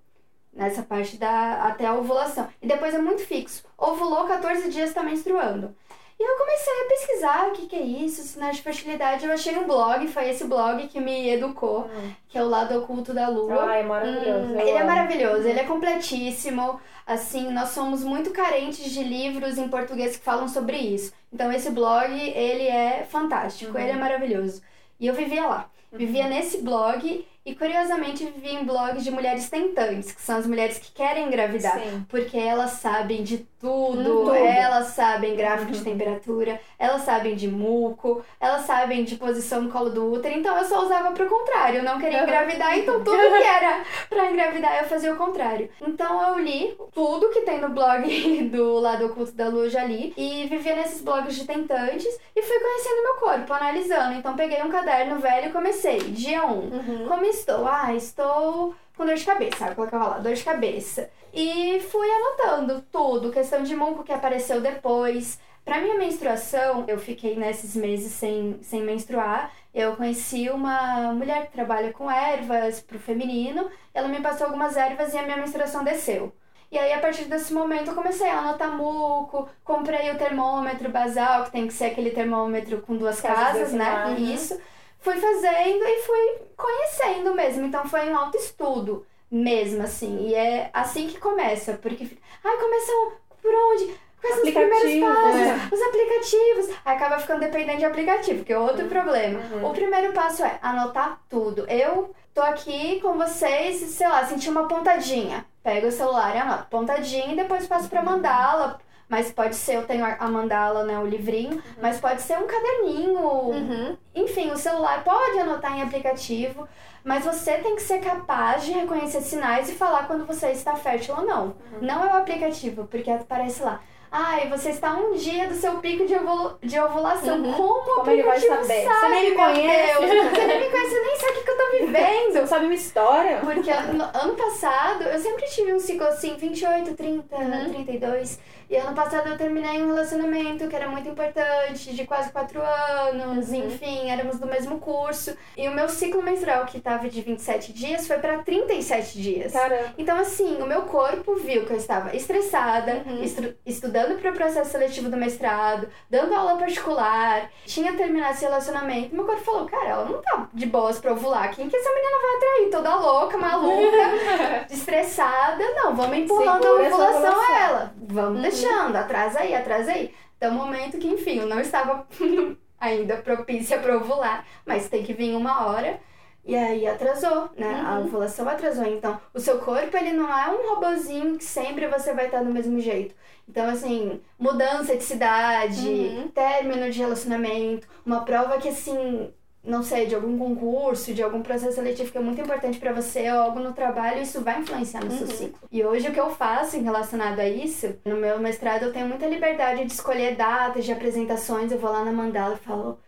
[0.52, 2.48] Nessa parte da até a ovulação.
[2.60, 3.62] E depois é muito fixo.
[3.78, 5.74] Ovulou 14 dias tá menstruando.
[6.18, 9.24] E eu comecei a pesquisar o que, que é isso, sinais de fertilidade.
[9.24, 11.88] Eu achei um blog, foi esse blog que me educou,
[12.28, 13.64] que é o lado oculto da lua.
[13.64, 14.52] Ai, é maravilhoso.
[14.52, 16.78] Hum, Ele é maravilhoso, ele é completíssimo.
[17.06, 21.10] Assim, nós somos muito carentes de livros em português que falam sobre isso.
[21.32, 24.60] Então esse blog, ele é fantástico, ele é maravilhoso.
[24.98, 25.70] E eu vivia lá.
[25.90, 30.78] Vivia nesse blog E curiosamente vivi em blogs de mulheres tentantes, que são as mulheres
[30.78, 31.78] que querem engravidar.
[31.80, 32.04] Sim.
[32.08, 34.34] Porque elas sabem de tudo, Hum, tudo.
[34.34, 35.84] elas sabem gráfico de Uhum.
[35.84, 40.64] temperatura, elas sabem de muco, elas sabem de posição no colo do útero, então eu
[40.64, 42.24] só usava pro contrário, eu não queria Uhum.
[42.24, 45.68] engravidar, então tudo que era pra engravidar eu fazia o contrário.
[45.80, 48.02] Então eu li tudo que tem no blog
[48.50, 52.58] do Lado Oculto da Lua, já li, e vivia nesses blogs de tentantes e fui
[52.60, 54.14] conhecendo meu corpo, analisando.
[54.14, 56.50] Então peguei um caderno velho e comecei, dia 1.
[56.50, 57.04] Uhum.
[57.08, 57.66] Como estou?
[57.66, 59.66] Ah, estou com dor de cabeça.
[59.66, 61.10] Eu colocava lá, dor de cabeça.
[61.32, 65.38] E fui anotando tudo, questão de muco que apareceu depois.
[65.64, 69.52] Pra minha menstruação, eu fiquei nesses meses sem, sem menstruar.
[69.72, 73.70] Eu conheci uma mulher que trabalha com ervas pro feminino.
[73.94, 76.32] Ela me passou algumas ervas e a minha menstruação desceu.
[76.72, 81.44] E aí, a partir desse momento, eu comecei a anotar muco, comprei o termômetro basal,
[81.44, 84.04] que tem que ser aquele termômetro com duas Casas casas, né?
[84.06, 84.20] né?
[84.20, 84.60] Isso.
[85.00, 87.66] Fui fazendo e fui conhecendo mesmo.
[87.66, 90.28] Então, foi um autoestudo mesmo, assim.
[90.28, 92.06] E é assim que começa, porque
[92.44, 93.94] ai, começam por onde?
[94.20, 95.40] Quais são os primeiros passos?
[95.40, 95.74] é.
[95.74, 96.68] Os aplicativos.
[96.84, 99.40] Aí acaba ficando dependente de aplicativo, que é outro problema.
[99.40, 99.70] Uhum.
[99.70, 101.64] O primeiro passo é anotar tudo.
[101.68, 105.46] Eu tô aqui com vocês, e, sei lá, senti uma pontadinha.
[105.62, 108.78] Pego o celular e anoto pontadinha e depois passo pra mandala.
[109.10, 113.18] Mas pode ser, eu tenho a mandala, né, o livrinho, mas pode ser um caderninho,
[113.20, 113.96] Uhum.
[114.14, 116.66] enfim, o celular pode anotar em aplicativo,
[117.02, 121.16] mas você tem que ser capaz de reconhecer sinais e falar quando você está fértil
[121.18, 121.54] ou não.
[121.80, 123.80] Não é o aplicativo, porque aparece lá.
[124.12, 127.38] Ai, você está um dia do seu pico de, ovulu- de ovulação.
[127.38, 127.52] Uhum.
[127.52, 128.84] Como Como ele vai aplicativo saber?
[128.84, 129.94] sabe, Você nem me conhece.
[129.94, 132.32] Você nem me conhece, você nem sabe o que eu tô vivendo.
[132.32, 133.36] Você não sabe minha história?
[133.38, 137.68] Porque no ano passado, eu sempre tive um ciclo assim, 28, 30, Uhum.
[137.72, 138.40] 32.
[138.70, 143.48] E ano passado eu terminei um relacionamento que era muito importante, de quase 4 anos,
[143.48, 143.66] Uhum.
[143.66, 145.36] enfim, éramos do mesmo curso.
[145.56, 149.52] E o meu ciclo menstrual, que tava de 27 dias, foi pra 37 dias.
[149.52, 149.92] Caramba.
[149.98, 153.24] Então, assim, o meu corpo viu que eu estava estressada, Uhum.
[153.66, 159.12] estudando para o processo seletivo do mestrado, dando aula particular, tinha terminado esse relacionamento.
[159.12, 161.50] Meu corpo falou: cara, ela não tá de boas pra ovular.
[161.52, 162.70] Quem que essa menina vai atrair?
[162.70, 163.96] Toda louca, maluca,
[164.70, 165.64] estressada.
[165.74, 167.94] Não, vamos empurrando Segura a ovulação a ela.
[168.02, 168.46] Vamos Uhum.
[168.68, 170.14] Atrasa aí, atrasa aí.
[170.36, 172.06] Até o momento que, enfim, eu não estava
[172.80, 176.00] ainda propícia para ovular, mas tem que vir uma hora.
[176.42, 177.82] E aí atrasou, né?
[177.84, 178.06] A Uhum.
[178.06, 178.86] ovulação atrasou.
[178.86, 182.50] Então, o seu corpo, ele não é um robozinho que sempre você vai estar do
[182.50, 183.14] mesmo jeito.
[183.46, 186.28] Então, assim, mudança de cidade, Uhum.
[186.28, 189.30] término de relacionamento, uma prova que, assim,
[189.62, 193.30] não sei, de algum concurso, de algum processo seletivo que é muito importante pra você,
[193.30, 195.32] ou algo no trabalho, isso vai influenciar no seu Uhum.
[195.34, 195.68] ciclo.
[195.70, 199.06] E hoje o que eu faço em relacionado a isso, no meu mestrado eu tenho
[199.06, 202.98] muita liberdade de escolher datas de apresentações, eu vou lá na mandala e falo.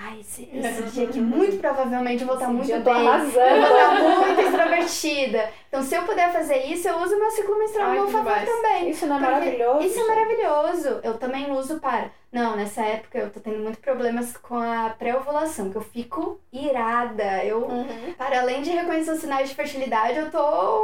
[0.00, 3.06] Ai, esse, esse dia aqui muito provavelmente eu vou estar Esse muito bem.
[3.06, 3.20] Eu
[3.60, 5.50] vou estar muito extrovertida.
[5.68, 8.32] Então, se eu puder fazer isso, eu uso meu ciclo menstrual Ai, ao meu favor
[8.32, 8.48] demais.
[8.48, 8.90] também.
[8.90, 9.86] Isso não é Porque maravilhoso?
[9.86, 11.00] Isso é maravilhoso.
[11.02, 12.10] Eu também uso para.
[12.30, 17.44] Não, nessa época eu tô tendo muito problemas com a pré-ovulação, que eu fico irada.
[17.44, 18.14] Eu, Uhum.
[18.16, 20.38] para além de reconhecer os sinais de fertilidade, eu tô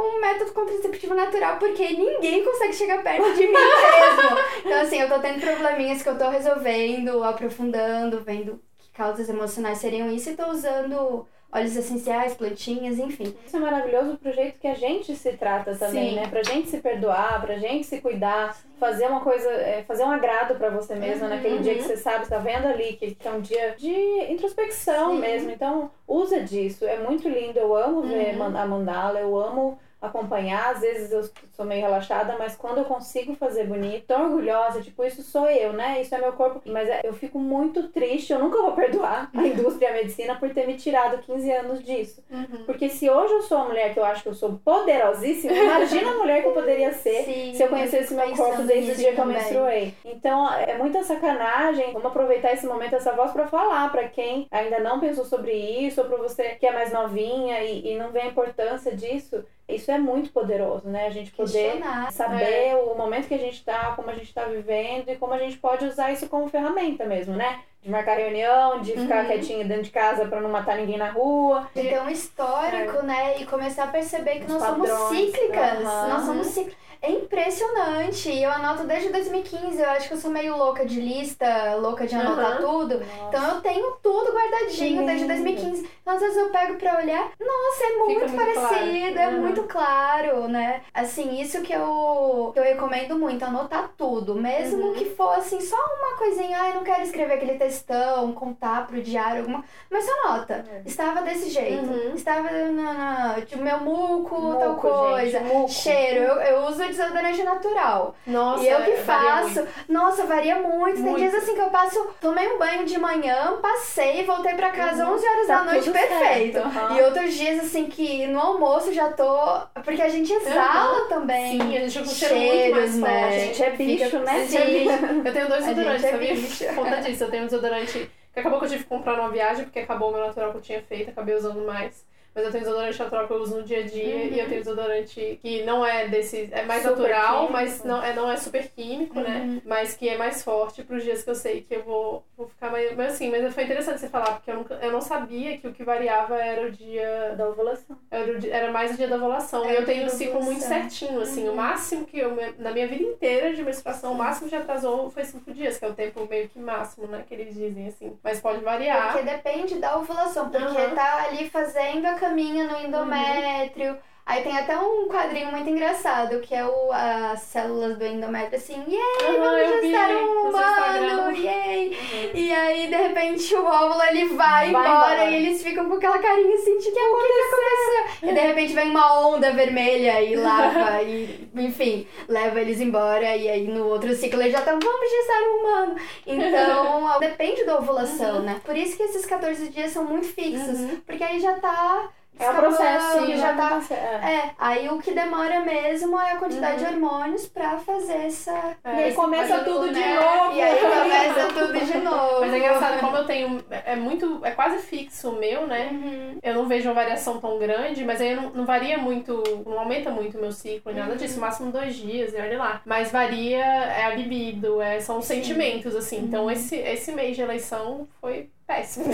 [0.09, 4.37] um método contraceptivo natural, porque ninguém consegue chegar perto de mim mesmo.
[4.65, 8.59] Então, assim, eu tô tendo probleminhas que eu tô resolvendo, aprofundando, vendo
[8.95, 13.33] causas emocionais seriam isso e tô usando óleos essenciais, plantinhas, enfim.
[13.45, 16.15] Isso é maravilhoso pro jeito que a gente se trata também, Sim.
[16.15, 16.27] né?
[16.27, 20.55] Pra gente se perdoar, pra gente se cuidar, fazer uma coisa, é, fazer um agrado
[20.55, 21.61] pra você mesma naquele Uhum.
[21.61, 23.89] dia que você sabe, tá vendo ali que, é um dia de
[24.33, 25.19] introspecção Sim.
[25.21, 25.49] mesmo.
[25.51, 26.85] Então, usa disso.
[26.85, 27.57] É muito lindo.
[27.57, 28.57] Eu amo ver Uhum.
[28.57, 30.71] a mandala, eu amo acompanhar.
[30.71, 35.03] Às vezes eu sou meio relaxada, mas quando eu consigo fazer bonito, tô orgulhosa, tipo,
[35.03, 36.01] isso sou eu, né?
[36.01, 36.61] Isso é meu corpo.
[36.65, 40.35] Mas é- eu fico muito triste, eu nunca vou perdoar a indústria e a medicina
[40.35, 42.23] por ter me tirado 15 anos disso.
[42.29, 42.63] Uhum.
[42.65, 46.11] Porque se hoje eu sou a mulher que eu acho que eu sou poderosíssima, imagina
[46.11, 48.95] a mulher que eu poderia ser Sim, se eu conhecesse eu meu corpo desde o
[48.95, 49.93] dia que eu menstruei.
[50.03, 51.93] Então é muita sacanagem.
[51.93, 56.01] Vamos aproveitar esse momento, essa voz pra falar pra quem ainda não pensou sobre isso,
[56.01, 59.43] ou pra você que é mais novinha e, e não vê a importância disso.
[59.67, 61.07] Isso é muito poderoso, né?
[61.07, 65.09] A gente poder saber o momento que a gente tá, como a gente tá vivendo
[65.09, 67.61] e como a gente pode usar isso como ferramenta mesmo, né?
[67.81, 69.27] De marcar reunião, de ficar Uhum.
[69.27, 71.67] quietinha dentro de casa pra não matar ninguém na rua.
[71.73, 73.39] De ter um histórico, né?
[73.39, 75.17] E começar a perceber que Os nós somos padrões.
[75.31, 75.79] cíclicas.
[75.85, 76.07] Aham.
[76.09, 76.84] Nós somos cíclicas.
[77.01, 78.29] É impressionante.
[78.41, 79.81] Eu anoto desde 2015.
[79.81, 82.61] Eu acho que eu sou meio louca de lista, louca de anotar Aham.
[82.61, 83.01] tudo.
[83.27, 85.27] Então eu tenho tudo guardadinho Que desde lindo.
[85.27, 85.89] 2015.
[86.01, 87.31] Então às vezes eu pego pra olhar.
[87.39, 88.53] Nossa, é muito, muito claro.
[88.53, 89.41] parecido, é Uhum.
[89.41, 90.81] muito claro, né?
[90.93, 94.35] Assim, isso que eu, que eu recomendo muito, anotar tudo.
[94.35, 94.93] Mesmo Uhum.
[94.93, 96.57] que for assim, só uma coisinha.
[96.59, 99.63] Ai, não quero escrever aquele questão, contar pro diário alguma.
[99.89, 100.63] Mas só nota.
[100.71, 100.81] É.
[100.85, 101.83] Estava desse jeito.
[101.85, 102.13] Uhum.
[102.15, 105.39] Estava na, tipo, meu muco, Muco, tal coisa.
[105.39, 105.69] gente, muco.
[105.69, 106.23] Cheiro.
[106.23, 108.15] Eu, eu uso desodorante natural.
[108.27, 109.55] Nossa, e eu que varia faço.
[109.61, 109.67] muito.
[109.89, 110.95] Nossa, varia muito.
[110.95, 111.17] Tem Muito.
[111.19, 115.13] dias assim que eu passo, tomei um banho de manhã, passei, voltei pra casa Uhum.
[115.13, 116.57] 11 horas Tá da noite, perfeito.
[116.59, 116.97] aham.
[116.97, 119.59] E outros dias assim que no almoço já tô.
[119.83, 121.59] Porque a gente exala também.
[121.59, 123.21] Sim, a gente fica com cheiro muito mais né?
[123.21, 123.35] forte.
[123.35, 124.31] A gente é bicho, Fica- né?
[124.31, 125.27] A gente é bicho.
[125.27, 126.33] Eu tenho dois desodorantes, é sabia?
[126.33, 126.65] bicho.
[126.65, 129.29] Por conta disso, eu tenho um desodorante que acabou que eu tive que comprar numa
[129.29, 132.05] viagem, porque acabou o meu natural que eu tinha feito, acabei usando mais.
[132.35, 134.61] Mas eu tenho desodorante natural que eu uso no dia a dia e eu tenho
[134.61, 136.49] desodorante que não é desse.
[136.51, 137.53] é mais Super natural, químico.
[137.53, 139.61] mas não é, não é super químico, né?
[139.65, 142.69] Mas que é mais forte pros dias que eu sei que eu vou, vou ficar
[142.69, 142.93] mais.
[142.95, 145.71] Mas assim, mas foi interessante você falar, porque eu, nunca, eu não sabia que o
[145.73, 147.33] que variava era o dia.
[147.37, 147.97] Da ovulação.
[148.11, 149.69] Era, o era mais o dia da ovulação.
[149.69, 151.47] E eu tenho um ciclo muito certinho, assim.
[151.47, 155.23] O máximo que eu, na minha vida inteira de menstruação, o máximo que atrasou foi
[155.23, 157.23] cinco dias, que é o tempo meio que máximo, né?
[157.25, 158.17] Que eles dizem, assim.
[158.21, 159.13] Mas pode variar.
[159.13, 163.97] Porque depende da ovulação, porque tá ali fazendo a caminha no endométrio.
[164.27, 168.83] Aí tem até um quadrinho muito engraçado, que é o, as células do endométrio, assim,
[168.87, 172.31] yay, vamos gestar um humano, yay.
[172.33, 175.29] E aí, de repente, o óvulo, ele vai, Vai embora, embora.
[175.29, 178.29] e eles ficam com aquela carinha assim, tipo, o que, aconteceu?
[178.29, 183.47] E de repente vem uma onda vermelha e lava, e, enfim, leva eles embora, e
[183.47, 185.95] aí no outro ciclo eles já estão, vamos gestar um humano.
[186.25, 188.59] Então, depende da ovulação, né?
[188.65, 190.99] Por isso que esses 14 dias são muito fixos, Uhum.
[191.05, 192.09] porque aí já tá.
[192.37, 193.67] É o processo, sim, já tá.
[193.67, 193.97] acontece, é.
[193.97, 198.51] É, aí o que demora mesmo é a quantidade de hormônios pra fazer essa.
[198.83, 200.15] E aí É, começa tudo de né?
[200.15, 200.55] novo.
[200.55, 202.39] E aí começa tudo de novo.
[202.41, 203.63] Mas é engraçado, como eu tenho.
[203.69, 204.41] É muito.
[204.43, 205.89] É quase fixo o meu, né?
[205.91, 206.39] Uhum.
[206.43, 209.41] Eu não vejo uma variação tão grande, mas aí não, não varia muito.
[209.65, 211.39] Não aumenta muito o meu ciclo, nada disso.
[211.39, 212.81] Máximo dois dias, e olha lá.
[212.85, 216.17] Mas varia é a libido, é, são os sentimentos, assim.
[216.19, 219.05] Então esse, esse mês de eleição foi péssimo.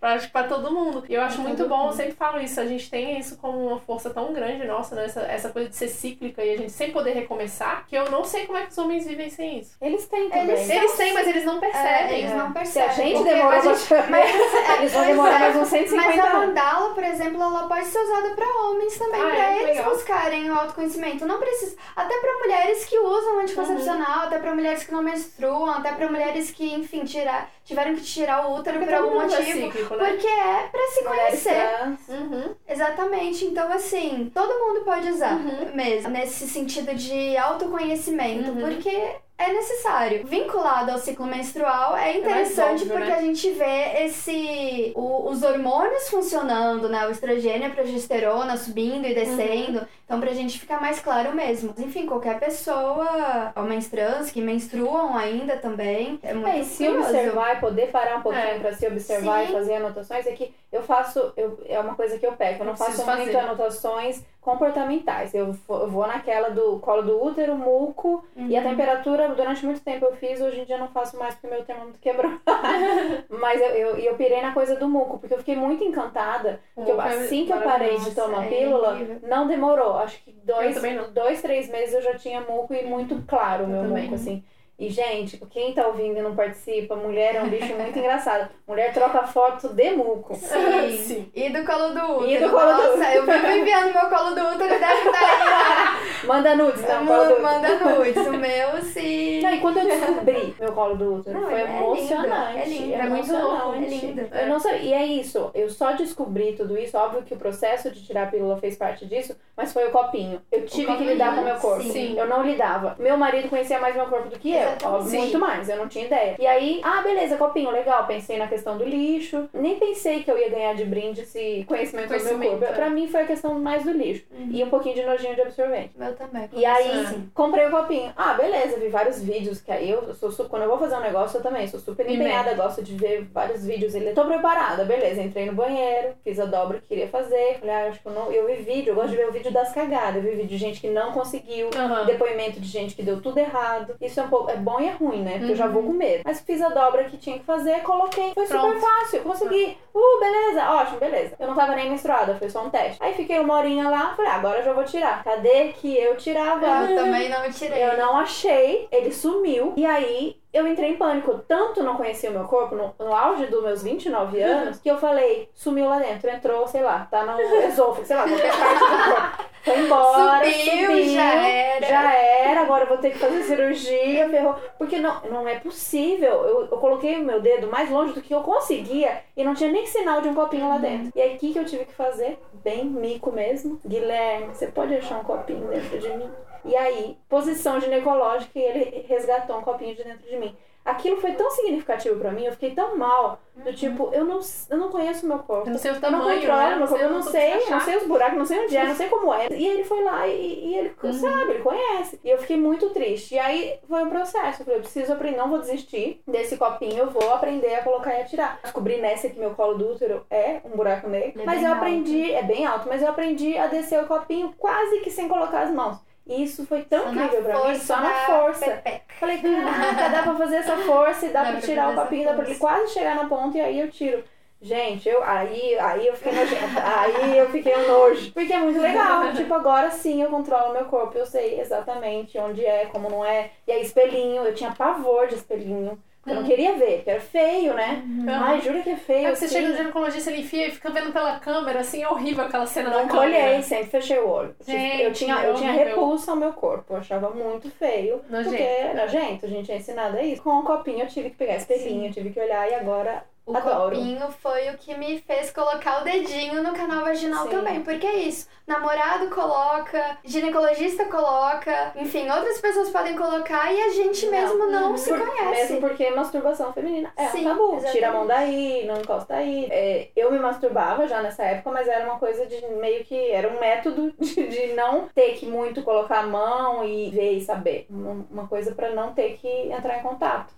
[0.00, 1.04] Acho que pra todo mundo.
[1.08, 3.80] E eu acho muito bom, eu sempre falo isso, a gente tem isso como uma
[3.80, 5.04] força tão grande nossa, né?
[5.06, 8.22] Essa, essa coisa de ser cíclica e a gente sem poder recomeçar, que eu não
[8.22, 9.76] sei como é que os homens vivem sem isso.
[9.80, 10.50] Eles têm também.
[10.50, 12.18] Eles Eles têm, mas eles não É, percebem.
[12.20, 12.36] eles né?
[12.36, 12.88] não Se percebem.
[12.88, 15.38] a gente demora a gente- Mas, eles vão demorar é.
[15.40, 16.46] mais uns 150 Mas a anos.
[16.48, 19.56] mandala, por exemplo, ela pode ser usada pra homens também, Ah, pra é?
[19.62, 19.90] eles Legal.
[19.90, 21.26] buscarem o autoconhecimento.
[21.26, 21.76] Não precisa.
[21.96, 26.52] Até pra mulheres que usam anticoncepcional, até pra mulheres que não menstruam, até pra mulheres
[26.52, 29.42] que, enfim, tirar, tiveram que tirar o útero Porque por algum é motivo.
[29.72, 30.08] cíclico, né?
[30.10, 31.96] Porque é pra se Mulheres conhecer.
[32.08, 32.54] Uhum.
[32.68, 33.44] Exatamente.
[33.44, 35.74] Então, assim, todo mundo pode usar Uhum.
[35.74, 36.10] mesmo.
[36.10, 38.60] Nesse sentido de autoconhecimento, Uhum.
[38.60, 40.26] porque é necessário.
[40.26, 43.14] Vinculado ao ciclo menstrual, é mais interessante óbvio, porque né?
[43.16, 47.06] a gente vê esse o- os hormônios funcionando, né?
[47.06, 49.86] O estrogênio a progesterona subindo e descendo.
[50.04, 51.74] Então, pra gente ficar mais claro mesmo.
[51.78, 57.08] Enfim, qualquer pessoa, homens trans que menstruam ainda também, é muito É, e se curioso.
[57.08, 58.58] observar e poder parar um pouquinho É.
[58.58, 59.50] pra se observar Sim.
[59.50, 62.66] e fazer anotações, é que eu faço, eu, é uma coisa que eu peco, eu
[62.66, 63.36] não Eu faço fazer.
[63.36, 65.34] anotações comportamentais.
[65.34, 70.16] Eu vou, naquela do colo do útero, muco, e a temperatura, durante muito tempo eu
[70.16, 72.32] fiz, hoje em dia não faço mais porque meu termômetro quebrou.
[73.28, 76.60] Mas eu, eu, eu pirei na coisa do muco, porque eu fiquei muito encantada.
[76.74, 79.28] Porque eu- é assim que eu parei de tomar é pílula, incrível.
[79.28, 79.94] não demorou.
[79.98, 80.76] Acho que dois,
[81.12, 84.42] dois, três meses eu já tinha muco e muito claro o Eu meu muco, assim.
[84.78, 88.48] E, gente, quem tá ouvindo e não participa, mulher é um bicho muito engraçado.
[88.66, 90.36] Mulher troca foto de muco.
[90.36, 90.96] Sim.
[90.98, 91.30] Sim.
[91.34, 92.30] E do colo do útero.
[92.30, 93.14] E do colo do Nossa, útero.
[93.16, 95.98] eu vivo enviando meu colo do útero, deve estar aí.
[96.28, 97.42] Manda nudes, não, colo do útero.
[97.42, 98.26] Manda nudes.
[98.26, 99.40] O meu, sim.
[99.42, 102.58] Não, e quando eu descobri meu colo do útero, Não, foi é lindo, emocionante.
[102.58, 103.62] é lindo, é muito emocionante.
[103.64, 104.28] louco, é lindo.
[104.32, 104.78] Eu não sabia.
[104.80, 106.96] E é isso, eu só descobri tudo isso.
[106.96, 110.40] Óbvio que o processo de tirar a pílula fez parte disso, mas foi o copinho.
[110.52, 111.82] Eu tive que copinho, lidar com o meu corpo.
[111.82, 112.16] sim.
[112.16, 112.94] Eu não lidava.
[112.98, 114.67] Meu marido conhecia mais meu corpo do que eu.
[114.84, 115.68] Óbvio, muito mais.
[115.68, 116.36] Eu não tinha ideia.
[116.38, 118.06] E aí, ah, beleza, copinho, legal.
[118.06, 119.48] Pensei na questão do lixo.
[119.52, 122.74] Nem pensei que eu ia ganhar de brinde esse conhecimento, do meu Conhecimento, corpo.
[122.74, 124.24] Pra mim foi a questão mais do lixo.
[124.50, 125.90] E um pouquinho de nojinho de absorvente.
[125.96, 126.48] Meu também.
[126.52, 128.12] E aí, comprei o copinho.
[128.16, 131.38] Ah, beleza, vi vários vídeos que aí eu sou quando eu vou fazer um negócio,
[131.38, 133.94] eu também sou super empenhada, gosto de ver vários vídeos.
[133.94, 135.20] Ele, tô preparada, beleza.
[135.20, 137.58] Entrei no banheiro, fiz a dobra que queria fazer.
[137.58, 138.32] Falei, ah, acho que eu não.
[138.32, 140.16] Eu vi vídeo, eu gosto de ver o vídeo das cagadas.
[140.16, 141.70] Eu vi vídeo de gente que não conseguiu.
[141.76, 142.04] Aham.
[142.04, 143.94] Depoimento de gente que deu tudo errado.
[144.00, 144.50] Isso é um pouco.
[144.50, 145.38] É bom e é ruim, né?
[145.38, 145.72] Porque eu já Uhum.
[145.72, 146.22] vou com medo.
[146.24, 148.32] Mas fiz a dobra que tinha que fazer, coloquei.
[148.34, 148.80] Foi super Pronto.
[148.80, 149.20] fácil.
[149.22, 149.78] Consegui.
[149.94, 151.34] Uh, beleza, ótimo, beleza.
[151.40, 152.98] Eu não tava nem menstruada, foi só um teste.
[153.02, 155.24] Aí fiquei uma horinha lá, falei, ah, agora eu já vou tirar.
[155.24, 156.66] Cadê que eu tirava?
[156.88, 157.82] Eu também não tirei.
[157.84, 159.72] Eu não achei, ele sumiu.
[159.76, 161.30] E aí eu entrei em pânico.
[161.32, 164.88] Eu Tanto não conhecia o meu corpo, no, no auge dos meus 29 anos, que
[164.90, 166.30] eu falei, sumiu lá dentro.
[166.30, 169.47] Entrou, sei lá, tá no esôfago, sei lá, qualquer parte do corpo.
[169.62, 171.86] Foi embora, Subiu, subiu, já era.
[171.86, 174.54] Já era, agora eu vou ter que fazer cirurgia, ferrou.
[174.78, 176.30] Porque não, não é possível.
[176.30, 179.70] Eu, eu coloquei o meu dedo mais longe do que eu conseguia e não tinha
[179.70, 181.12] nem sinal de um copinho lá dentro.
[181.14, 182.38] E aí, o que, que eu tive que fazer?
[182.52, 183.80] Bem mico mesmo.
[183.86, 186.30] Guilherme, você pode achar um copinho dentro de mim?
[186.64, 190.56] E aí, posição ginecológica e ele resgatou um copinho de dentro de mim
[190.90, 194.38] aquilo foi tão significativo pra mim, eu fiquei tão mal, do tipo, eu não,
[194.70, 195.66] eu não conheço o meu corpo.
[195.68, 196.76] Eu não sei o Eu tamanho, não controlo né?
[196.76, 199.08] meu corpo, eu não sei, não sei os buracos, não sei onde é, não sei
[199.08, 199.48] como é.
[199.50, 200.32] E ele foi lá e,
[200.66, 201.12] e ele Uhum.
[201.12, 202.20] sabe, ele conhece.
[202.24, 203.34] E eu fiquei muito triste.
[203.34, 204.60] E aí foi um processo.
[204.62, 208.16] Eu falei, eu preciso aprender, não vou desistir desse copinho, eu vou aprender a colocar
[208.16, 208.60] e a tirar.
[208.62, 211.42] Descobri nessa que meu colo do útero é um buraco negro.
[211.42, 211.78] É mas eu alto.
[211.78, 215.62] aprendi, é bem alto, mas eu aprendi a descer o copinho quase que sem colocar
[215.62, 215.98] as mãos.
[216.28, 218.66] E isso foi tão Só incrível pra mim, só na força.
[218.66, 219.14] pepeca.
[219.18, 222.34] Falei, caraca, dá pra fazer essa força e dá, Dá pra tirar o copinho, dá
[222.34, 224.22] pra ele quase chegar na ponta e aí eu tiro.
[224.60, 226.82] Gente, eu, aí, aí eu fiquei nojenta.
[226.84, 228.32] Aí eu fiquei nojo.
[228.32, 229.30] Porque é muito legal.
[229.32, 231.16] tipo, agora sim eu controlo meu corpo.
[231.16, 233.52] Eu sei exatamente onde é, como não é.
[233.66, 234.42] E aí, espelhinho.
[234.42, 235.96] Eu tinha pavor de espelhinho.
[236.28, 238.02] Eu não queria ver, porque era feio, né?
[238.28, 239.28] Ai, jura que é feio.
[239.28, 239.54] Aí você assim.
[239.54, 242.90] chega no ginecologista, ele enfia e fica vendo pela câmera, assim, é horrível aquela cena
[242.90, 243.32] Não da câmera.
[243.32, 244.54] colhei, sempre fechei o olho.
[244.66, 246.94] Gente, eu tinha, eu tinha repulsa ao meu corpo.
[246.94, 248.20] Eu achava muito feio.
[248.28, 248.56] Nojento.
[248.56, 250.42] Porque, nojento, a gente é ensinado a isso.
[250.42, 253.56] Com o copinho eu tive que pegar espelhinho, eu tive que olhar e agora O
[253.56, 253.96] adoro.
[253.96, 257.50] copinho foi o que me fez colocar o dedinho no canal vaginal Sim.
[257.50, 257.82] também.
[257.82, 258.46] Porque é isso.
[258.66, 264.32] Namorado coloca, ginecologista coloca, enfim, outras pessoas podem colocar e a gente Não.
[264.32, 265.72] mesmo não se Por- conhece.
[265.72, 267.66] Mesmo porque masturbação feminina é Sim, um tabu.
[267.68, 267.92] exatamente.
[267.92, 269.66] Tira a mão daí, não encosta aí.
[269.70, 273.30] É, eu me masturbava já nessa época, mas era uma coisa de meio que.
[273.30, 277.40] Era um método de, de não ter que muito colocar a mão e ver e
[277.40, 277.86] saber.
[277.88, 280.52] Uma, uma coisa pra não ter que entrar em contato.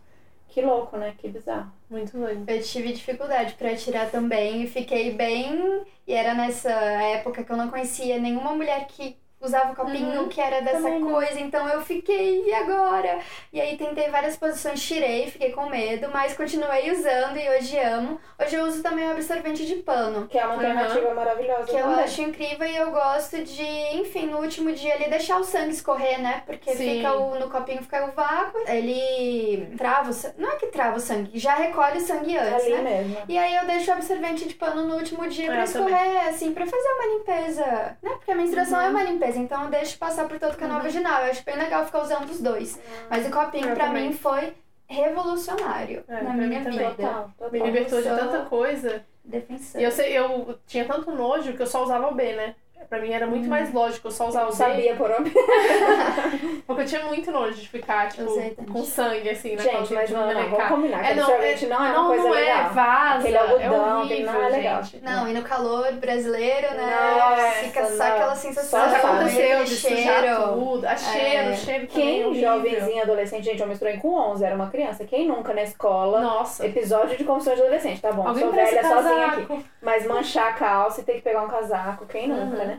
[0.51, 1.15] Que louco, né?
[1.17, 1.73] Que bizarro.
[1.89, 2.49] Muito doido.
[2.49, 5.85] Eu tive dificuldade pra tirar também e fiquei bem.
[6.07, 10.29] E era nessa época que eu não conhecia nenhuma mulher que usava copinho, Uhum.
[10.29, 11.11] que era dessa Também não.
[11.13, 13.19] coisa, então eu fiquei, e agora?
[13.53, 18.21] E aí tentei várias posições, tirei, fiquei com medo, mas continuei usando e hoje amo.
[18.39, 20.27] Hoje eu uso também o absorvente de pano.
[20.29, 20.61] Que é uma Uhum.
[20.61, 21.65] alternativa maravilhosa.
[21.65, 22.05] Que eu também.
[22.05, 23.63] acho incrível e eu gosto de,
[23.97, 26.43] enfim, no último dia ali deixar o sangue escorrer, né?
[26.47, 26.97] Porque Sim.
[26.97, 30.35] fica o, no copinho fica o vácuo, ele trava o sangue.
[30.39, 32.83] Não é que trava o sangue, já recolhe o sangue antes, Ali né?
[33.03, 33.17] mesmo.
[33.29, 36.29] E aí eu deixo o absorvente de pano no último dia É, pra eu escorrer,
[36.29, 38.11] assim, pra fazer uma limpeza, né?
[38.11, 38.85] Porque a menstruação Uhum.
[38.87, 41.23] é uma limpeza, então eu deixo passar por todo o canal vaginal.
[41.25, 42.79] Eu acho bem legal ficar usando os dois.
[43.09, 44.09] Mas o copinho Eu pra também.
[44.09, 44.55] mim foi
[44.89, 46.79] revolucionário É, na pra minha mim também.
[46.79, 46.91] vida.
[46.97, 47.51] Total, total.
[47.53, 49.05] Me libertou de tanta coisa.
[49.25, 49.81] Defensor.
[49.81, 52.55] E eu, sei, eu tinha tanto nojo que eu só usava o B, né?
[52.89, 55.31] Pra mim era muito mais lógico eu só usar Eu o sabia por onde.
[56.67, 58.55] Porque eu tinha muito nojo de ficar, tipo, também.
[58.55, 60.99] com sangue, assim, na Gente, calça mas não, não, vamos combinar.
[60.99, 62.59] É, Aquele não, sorvete não é uma não, coisa não legal.
[62.59, 63.19] é, vaza.
[63.19, 64.83] Aquele algodão, é horrível, não é legal.
[64.83, 65.05] gente.
[65.05, 66.97] Não, e no calor brasileiro, né?
[67.19, 68.07] Nossa, fica só não.
[68.07, 70.87] aquela Só sensação Já Só aconteceu aquele de sujar tudo.
[70.87, 71.53] A cheiro, É.
[71.53, 75.05] o cheiro é Quem, jovenzinho, adolescente, gente, eu misturei com 11, era uma criança.
[75.05, 76.67] Quem nunca na escola, Nossa.
[76.67, 79.47] episódio de confissões de adolescente, tá bom, Alguém sou velha sozinha aqui.
[79.47, 79.65] casaco.
[79.83, 82.70] Mas manchar a calça e ter que pegar um casaco, quem nunca, Uhum.
[82.71, 82.79] Né?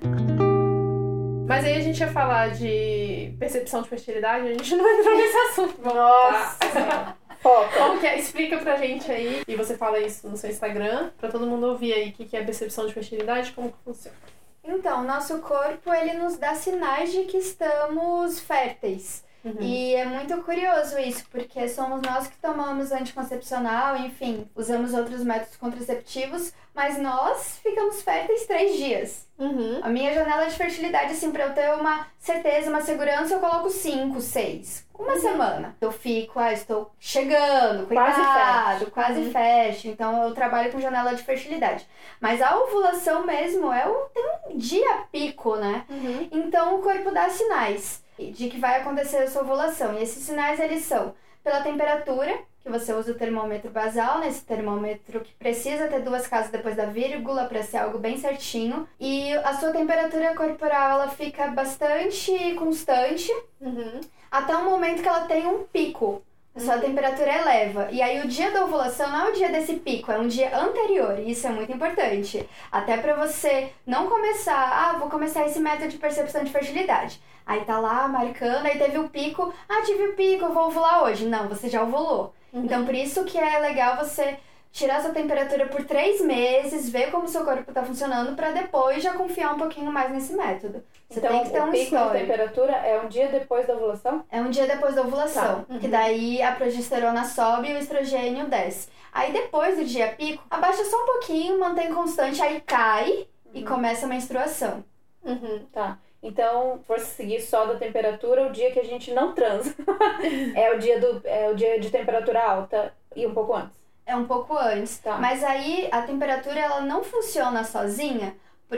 [1.48, 5.38] Mas aí a gente ia falar de percepção de fertilidade, a gente não entrou nesse
[5.38, 5.82] assunto.
[5.84, 7.18] Nossa.
[7.42, 7.76] Foca.
[7.76, 8.20] Como que é?
[8.20, 11.92] Explica pra gente aí, e você fala isso no seu Instagram, pra todo mundo ouvir
[11.92, 14.16] aí o que que é percepção de fertilidade, como que funciona.
[14.64, 19.24] Então, nosso corpo, ele nos dá sinais de que estamos férteis.
[19.44, 19.58] Uhum.
[19.60, 25.58] E é muito curioso isso, porque somos nós que tomamos anticoncepcional, enfim, usamos outros métodos
[25.58, 29.28] contraceptivos, mas nós ficamos férteis três dias.
[29.40, 29.80] Uhum.
[29.82, 33.70] A minha janela de fertilidade, assim, pra eu ter uma certeza, uma segurança, eu coloco
[33.70, 34.86] cinco, seis.
[34.98, 35.76] Uma semana.
[35.82, 38.92] Eu fico, ah, estou chegando, Quase cuidado, fértil.
[38.92, 39.32] quase Uhum.
[39.32, 39.92] fértil.
[39.92, 41.88] Então eu trabalho com janela de fertilidade.
[42.20, 45.86] Mas a ovulação mesmo é tem um dia pico, né?
[45.90, 46.28] Uhum.
[46.32, 49.98] Então o corpo dá sinais de que vai acontecer a sua ovulação.
[49.98, 54.28] E esses sinais eles são pela temperatura, que você usa o termômetro basal, né?
[54.28, 58.88] Esse termômetro que precisa ter duas casas depois da vírgula para ser algo bem certinho.
[59.00, 64.00] E a sua temperatura corporal ela fica bastante constante Uhum.
[64.30, 66.22] até o momento que ela tem um pico.
[66.54, 67.88] A sua temperatura eleva.
[67.92, 70.58] E aí o dia da ovulação não é o dia desse pico, é um dia
[70.58, 71.18] anterior.
[71.20, 72.48] E isso é muito importante.
[72.70, 77.22] Até pra você não começar, ah, vou começar esse método de percepção de fertilidade.
[77.46, 81.04] Aí tá lá marcando, aí teve o pico, ah, tive o pico, eu vou ovular
[81.04, 81.26] hoje.
[81.26, 82.34] Não, você já ovulou.
[82.54, 84.38] Então por isso que é legal você
[84.72, 89.14] tirar sua temperatura por três meses, ver como seu corpo tá funcionando, pra depois já
[89.14, 90.84] confiar um pouquinho mais nesse método.
[91.10, 92.18] Você então, tem que ter o um pico de histórico.
[92.26, 94.24] temperatura é um dia depois da ovulação?
[94.32, 95.78] É um dia depois da ovulação, Tá.
[95.80, 98.88] que daí a progesterona sobe e o estrogênio desce.
[99.12, 104.06] Aí depois do dia pico, abaixa só um pouquinho, mantém constante, aí cai e começa
[104.06, 104.86] a menstruação.
[105.24, 105.66] Uhum.
[105.74, 106.00] Tá.
[106.24, 109.76] Então, se for seguir só da temperatura, o dia que a gente não transa
[110.56, 113.81] é o dia do é o dia de temperatura alta e um pouco antes.
[114.12, 114.98] É um pouco antes.
[115.00, 115.18] Tá.
[115.18, 118.36] Mas aí a temperatura ela não funciona sozinha.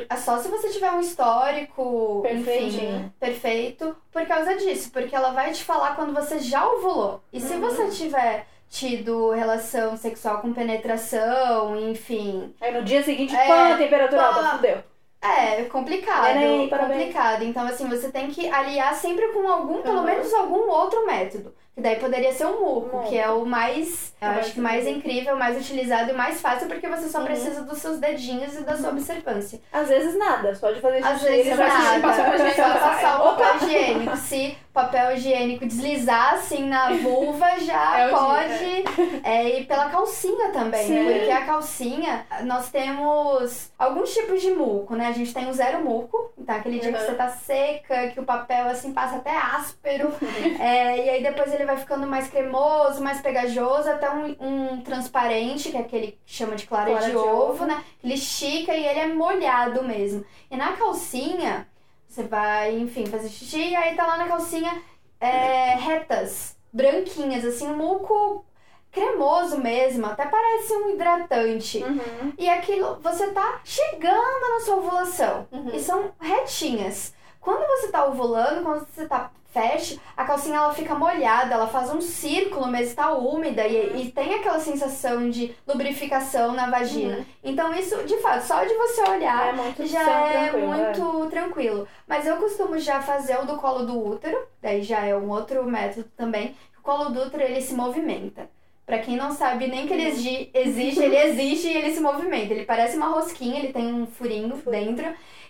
[0.10, 3.14] é Só se você tiver um histórico, enfim, Perfeitinho.
[3.20, 4.92] perfeito, por causa disso.
[4.92, 7.22] Porque ela vai te falar quando você já ovulou.
[7.32, 7.62] E se Uhum.
[7.62, 12.54] você tiver tido relação sexual com penetração, enfim.
[12.62, 14.28] Aí no dia seguinte, É, pã, temperatura pá.
[14.28, 14.84] alta, fudeu.
[15.22, 16.22] É complicado.
[16.70, 16.70] Parabéns.
[16.70, 17.44] complicado.
[17.44, 20.04] Então, assim, você tem que aliar sempre com algum, pelo Uhum.
[20.04, 21.54] menos algum outro método.
[21.76, 24.86] Que daí poderia ser o muco, que é o mais, eu Mais acho que mais
[24.88, 27.26] incrível, mais utilizado e mais fácil, porque você só Uhum.
[27.26, 29.60] precisa dos seus dedinhos e da sua observância.
[29.72, 31.08] Às vezes nada, só de fazer xixi.
[31.14, 31.72] Às vezes nada.
[31.72, 32.90] xixi, passa pra Só gente, Só ela sai.
[32.96, 34.18] passar o papel higiênico.
[34.18, 40.88] Se papel higiênico deslizar assim na vulva, já É pode é, ir pela calcinha também.
[40.88, 41.04] Sim.
[41.06, 45.08] Porque a calcinha, nós temos alguns tipos de muco, né?
[45.08, 47.06] A gente tem o zero muco, então aquele dia que Uhum.
[47.06, 50.12] você tá seca, que o papel assim passa até áspero.
[50.60, 55.70] É, e aí depois ele vai ficando mais cremoso, mais pegajoso, até um, um transparente,
[55.70, 57.66] que é aquele que chama de clara, Clara de, de ovo, ovo.
[57.66, 57.84] né?
[58.04, 60.26] Ele estica e ele é molhado mesmo.
[60.50, 61.68] E na calcinha,
[62.14, 64.84] você vai, enfim, fazer xixi, e aí tá lá na calcinha
[65.20, 68.46] é, retas, branquinhas, assim, um muco
[68.92, 71.84] cremoso mesmo, até parece um hidratante.
[71.84, 72.34] Uhum.
[72.38, 75.48] E aquilo, você tá chegando na sua ovulação.
[75.52, 75.72] Uhum.
[75.74, 77.16] E são retinhas.
[77.44, 81.92] Quando você tá ovulando, quando você tá fecha, a calcinha ela fica molhada, ela faz
[81.94, 87.24] um círculo, mas está úmida e, e tem aquela sensação de lubrificação na vagina.
[87.44, 91.88] Então isso, de fato, só de você olhar É muito já é tranquilo, muito tranquilo.
[92.08, 95.64] Mas eu costumo já fazer o do colo do útero, daí já é um outro
[95.66, 96.56] método também.
[96.80, 98.50] O colo do útero ele se movimenta.
[98.86, 102.54] Pra quem não sabe nem que ele exi- existe, ele existe e ele se movimenta.
[102.54, 105.06] Ele parece uma rosquinha, ele tem um furinho dentro.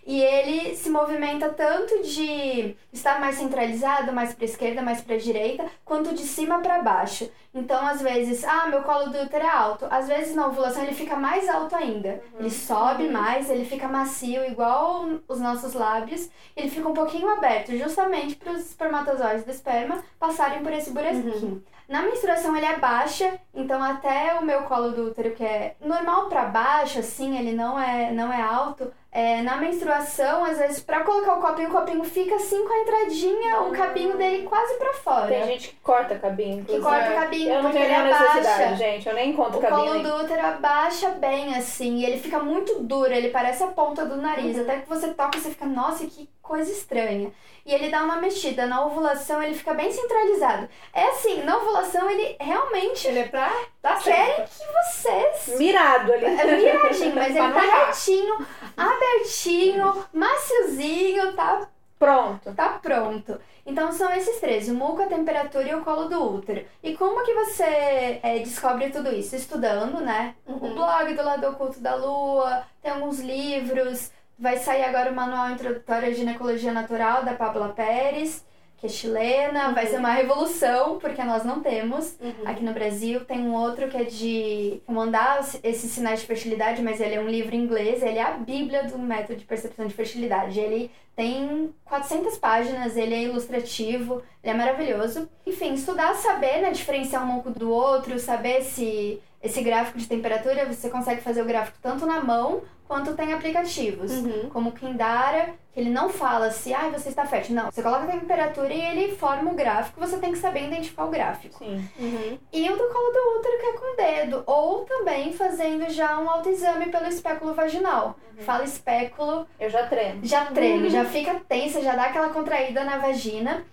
[0.06, 5.66] E ele se movimenta tanto de estar mais centralizado, mais para esquerda, mais para direita,
[5.86, 7.30] quanto de cima para baixo.
[7.54, 9.88] Então, às vezes, ah, meu colo do útero é alto.
[9.89, 12.22] Às vezes, na ovulação, ele fica mais alto ainda.
[12.38, 16.30] Ele sobe mais, ele fica macio, igual os nossos lábios.
[16.56, 21.64] Ele fica um pouquinho aberto, justamente para os espermatozoides do esperma passarem por esse buraquinho.
[21.88, 26.28] Na menstruação ele é baixa, então até o meu colo do útero, que é normal
[26.28, 28.91] pra baixo, assim, ele não é, não é alto.
[29.16, 32.80] É, na menstruação, às vezes, pra colocar o copinho, o copinho fica assim com a
[32.80, 35.28] entradinha, o cabinho dele quase pra fora.
[35.28, 36.66] Tem gente que corta cabinho.
[36.66, 38.76] que corta o cabinho, Eu não porque tenho ele abaixa.
[38.76, 39.07] gente.
[39.07, 39.80] Eu nem encontro O cabinho.
[39.82, 43.68] colo nem- do útero abaixa bem, assim, e ele fica muito duro, ele parece a
[43.68, 44.57] ponta do nariz.
[44.57, 44.64] Uhum.
[44.64, 47.31] Até que você toca, você fica, nossa, que coisa estranha.
[47.65, 48.65] E ele dá uma mexida.
[48.67, 50.67] Na ovulação, ele fica bem centralizado.
[50.93, 54.51] É assim, na ovulação, ele realmente Ele é pra dar querem certo.
[54.59, 54.65] que
[55.01, 56.25] vocês Mirado ali.
[56.25, 61.67] é viradinho, mas ele tá retinho, abertinho, maciozinho, tá,
[61.97, 62.53] Pronto.
[62.53, 63.39] tá pronto.
[63.65, 66.65] Então são esses três, o muco, a temperatura e o colo do útero.
[66.83, 69.37] E como que você é, descobre tudo isso?
[69.37, 70.35] Estudando, né?
[70.45, 70.73] O Uhum.
[70.75, 74.11] blog do Lado Oculto da Lua, tem alguns livros.
[74.38, 78.43] Vai sair agora o Manual Introdutório à Ginecologia Natural da Pabla Pérez,
[78.77, 79.71] que é chilena.
[79.71, 82.17] Vai ser uma revolução, porque nós não temos.
[82.19, 82.34] Uhum.
[82.45, 86.99] Aqui no Brasil tem um outro que é de comandar esses sinais de fertilidade, mas
[86.99, 89.93] ele é um livro em inglês, ele é a bíblia do método de percepção de
[89.93, 90.59] fertilidade.
[90.59, 95.29] Ele tem 400 páginas, ele é ilustrativo, ele é maravilhoso.
[95.45, 100.65] Enfim, estudar, saber, né, diferenciar um muco do outro, saber se esse gráfico de temperatura,
[100.65, 104.11] você consegue fazer o gráfico tanto na mão quanto tem aplicativos.
[104.11, 104.49] Uhum.
[104.49, 107.55] Como o Kindara, que ele não fala se, ah, você está fértil.
[107.55, 111.05] Não, você coloca a temperatura e ele forma o gráfico, você tem que saber identificar
[111.05, 111.57] o gráfico.
[111.59, 111.85] Sim.
[111.99, 112.37] Uhum.
[112.53, 114.43] E o do colo do útero, que é com o dedo.
[114.45, 118.15] Ou também fazendo já um autoexame pelo espéculo vaginal.
[118.39, 120.19] Fala espéculo, Eu já treino.
[120.23, 123.65] já treme, já fica tensa, já dá aquela contraída na vagina.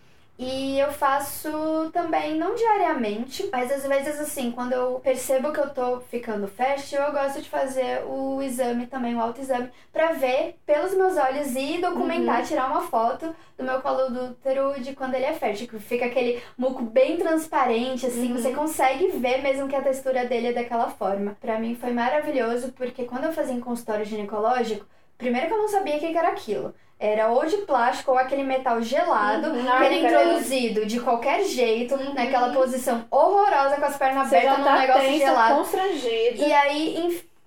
[0.42, 1.50] E eu faço
[1.92, 6.98] também, não diariamente, mas às vezes assim, quando eu percebo que eu tô ficando fértil,
[6.98, 11.76] eu gosto de fazer o exame também, o autoexame, pra ver pelos meus olhos e
[11.78, 15.68] documentar, tirar uma foto do meu colo do útero de quando ele é fértil.
[15.68, 20.46] Que fica aquele muco bem transparente, assim, você consegue ver mesmo que a textura dele
[20.46, 21.36] é daquela forma.
[21.38, 24.86] Pra mim foi maravilhoso, porque quando eu fazia em consultório ginecológico,
[25.18, 26.74] primeiro que eu não sabia o que era aquilo.
[27.02, 29.62] Era ou de plástico ou aquele metal gelado, Uhum.
[29.62, 34.64] que era introduzido de qualquer jeito, naquela posição horrorosa com as pernas Você abertas num
[34.64, 35.54] tá negócio tensa, gelado.
[35.56, 36.44] constrangida.
[36.46, 36.96] E aí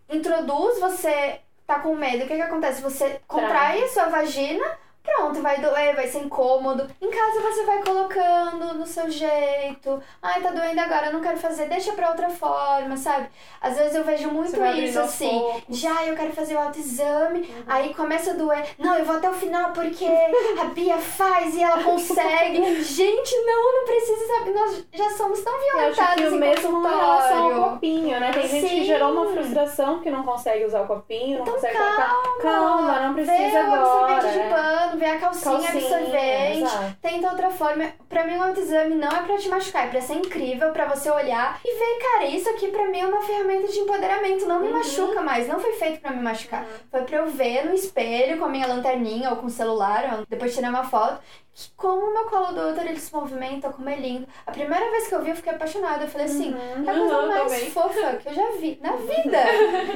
[0.10, 2.82] in- introduz, você tá com medo, o que que acontece?
[2.82, 4.66] Você contrai a sua vagina,
[5.04, 6.88] Pronto, vai doer, vai ser incômodo.
[7.02, 10.02] Em casa você vai colocando no seu jeito.
[10.22, 13.28] Ai, tá doendo agora, eu não quero fazer, deixa pra outra forma, sabe?
[13.60, 15.42] Às vezes eu vejo muito isso, assim.
[15.70, 17.64] Já eu quero fazer o autoexame, uhum.
[17.68, 18.66] aí começa a doer.
[18.80, 22.64] Não, eu vou até o final porque a Bia faz e ela consegue.
[22.82, 24.52] Gente, não, não precisa, sabe?
[24.52, 26.24] Nós já somos tão violentados.
[26.24, 28.32] Eu mesmo com relação ao copinho, né?
[28.32, 28.62] Tem Sim.
[28.62, 32.24] gente que gerou uma frustração que não consegue usar o copinho, não então, consegue calma,
[32.24, 32.42] colocar.
[32.42, 34.22] Calma, não precisa agora.
[34.22, 34.93] de é.
[34.94, 36.62] Pano, vê a calcinha, calcinha absorvente.
[36.62, 36.98] Exato.
[37.02, 37.94] Tenta outra forma.
[38.08, 41.10] Pra mim, o autoexame não é pra te machucar, é pra ser incrível, pra você
[41.10, 44.46] olhar e ver, cara, isso aqui pra mim é uma ferramenta de empoderamento.
[44.46, 44.74] Não me uhum.
[44.74, 46.64] machuca mais, não foi feito pra me machucar.
[46.64, 46.70] Uhum.
[46.92, 50.54] Foi pra eu ver no espelho com a minha lanterninha ou com o celular, depois
[50.54, 51.22] tirar uma foto
[51.54, 54.28] que como o meu colo do útero ele se movimenta, como é lindo.
[54.46, 56.04] A primeira vez que eu vi, eu fiquei apaixonada.
[56.04, 57.72] Eu falei assim, uhum, é a coisa mais também.
[57.72, 59.38] fofa que eu já vi na vida.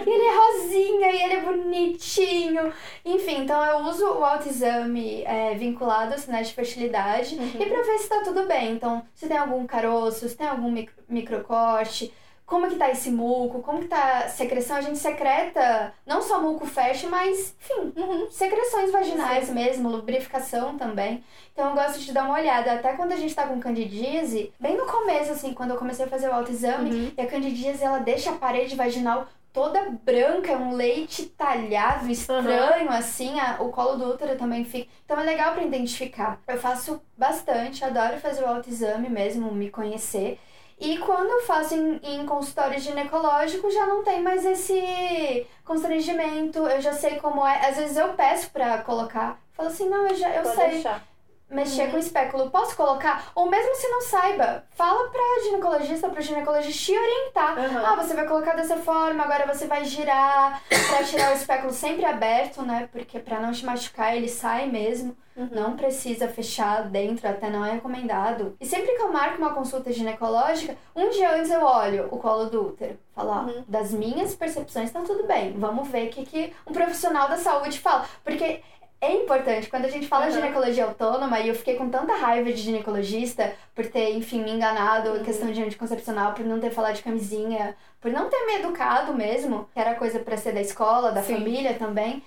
[0.06, 2.74] e ele é rosinha, e ele é bonitinho.
[3.04, 7.62] Enfim, então eu uso o autoexame é, vinculado ao sinais de fertilidade uhum.
[7.62, 8.74] e pra ver se tá tudo bem.
[8.74, 12.14] Então, se tem algum caroço, se tem algum micro, microcorte
[12.48, 16.22] como é que tá esse muco, como que tá a secreção, a gente secreta não
[16.22, 18.32] só muco fecha, mas, enfim, uhum.
[18.32, 19.54] secreções vaginais Sim.
[19.54, 21.22] mesmo, lubrificação também.
[21.52, 24.78] Então eu gosto de dar uma olhada, até quando a gente tá com candidíase, bem
[24.78, 27.12] no começo, assim, quando eu comecei a fazer o autoexame, uhum.
[27.18, 32.86] e a candidíase, ela deixa a parede vaginal toda branca, é um leite talhado, estranho,
[32.86, 32.96] uhum.
[32.96, 34.90] assim, a, o colo do útero também fica.
[35.04, 36.40] Então é legal para identificar.
[36.48, 40.40] Eu faço bastante, adoro fazer o autoexame mesmo, me conhecer.
[40.80, 46.80] E quando eu faço em, em consultório ginecológico, já não tem mais esse constrangimento, eu
[46.80, 47.68] já sei como é.
[47.68, 49.40] Às vezes eu peço pra colocar.
[49.54, 50.70] Falo assim, não, eu já eu Pode sei.
[50.70, 51.04] Deixar.
[51.50, 51.92] Mexer uhum.
[51.92, 53.32] com espéculo, posso colocar?
[53.34, 57.58] Ou mesmo se não saiba, fala pra ginecologista, pro ginecologista te orientar.
[57.58, 57.86] Uhum.
[57.86, 62.06] Ah, você vai colocar dessa forma, agora você vai girar pra tirar o espéculo sempre
[62.06, 62.90] aberto, né?
[62.92, 65.16] Porque pra não te machucar, ele sai mesmo.
[65.38, 65.50] Uhum.
[65.52, 68.58] Não precisa fechar dentro, até não é recomendado.
[68.60, 72.46] E sempre que eu marco uma consulta ginecológica, um dia antes eu olho o colo
[72.46, 72.98] do útero.
[73.14, 73.64] Falo, ó, uhum.
[73.68, 75.54] das minhas percepções tá tudo bem.
[75.54, 78.06] Vamos ver o que, que um profissional da saúde fala.
[78.24, 78.62] Porque
[79.00, 79.70] é importante.
[79.70, 80.32] Quando a gente fala uhum.
[80.32, 84.52] de ginecologia autônoma, e eu fiquei com tanta raiva de ginecologista por ter, enfim, me
[84.52, 85.24] enganado em uhum.
[85.24, 89.70] questão de anticoncepcional, por não ter falado de camisinha, por não ter me educado mesmo,
[89.72, 91.36] que era coisa para ser da escola, da Sim.
[91.36, 92.24] família também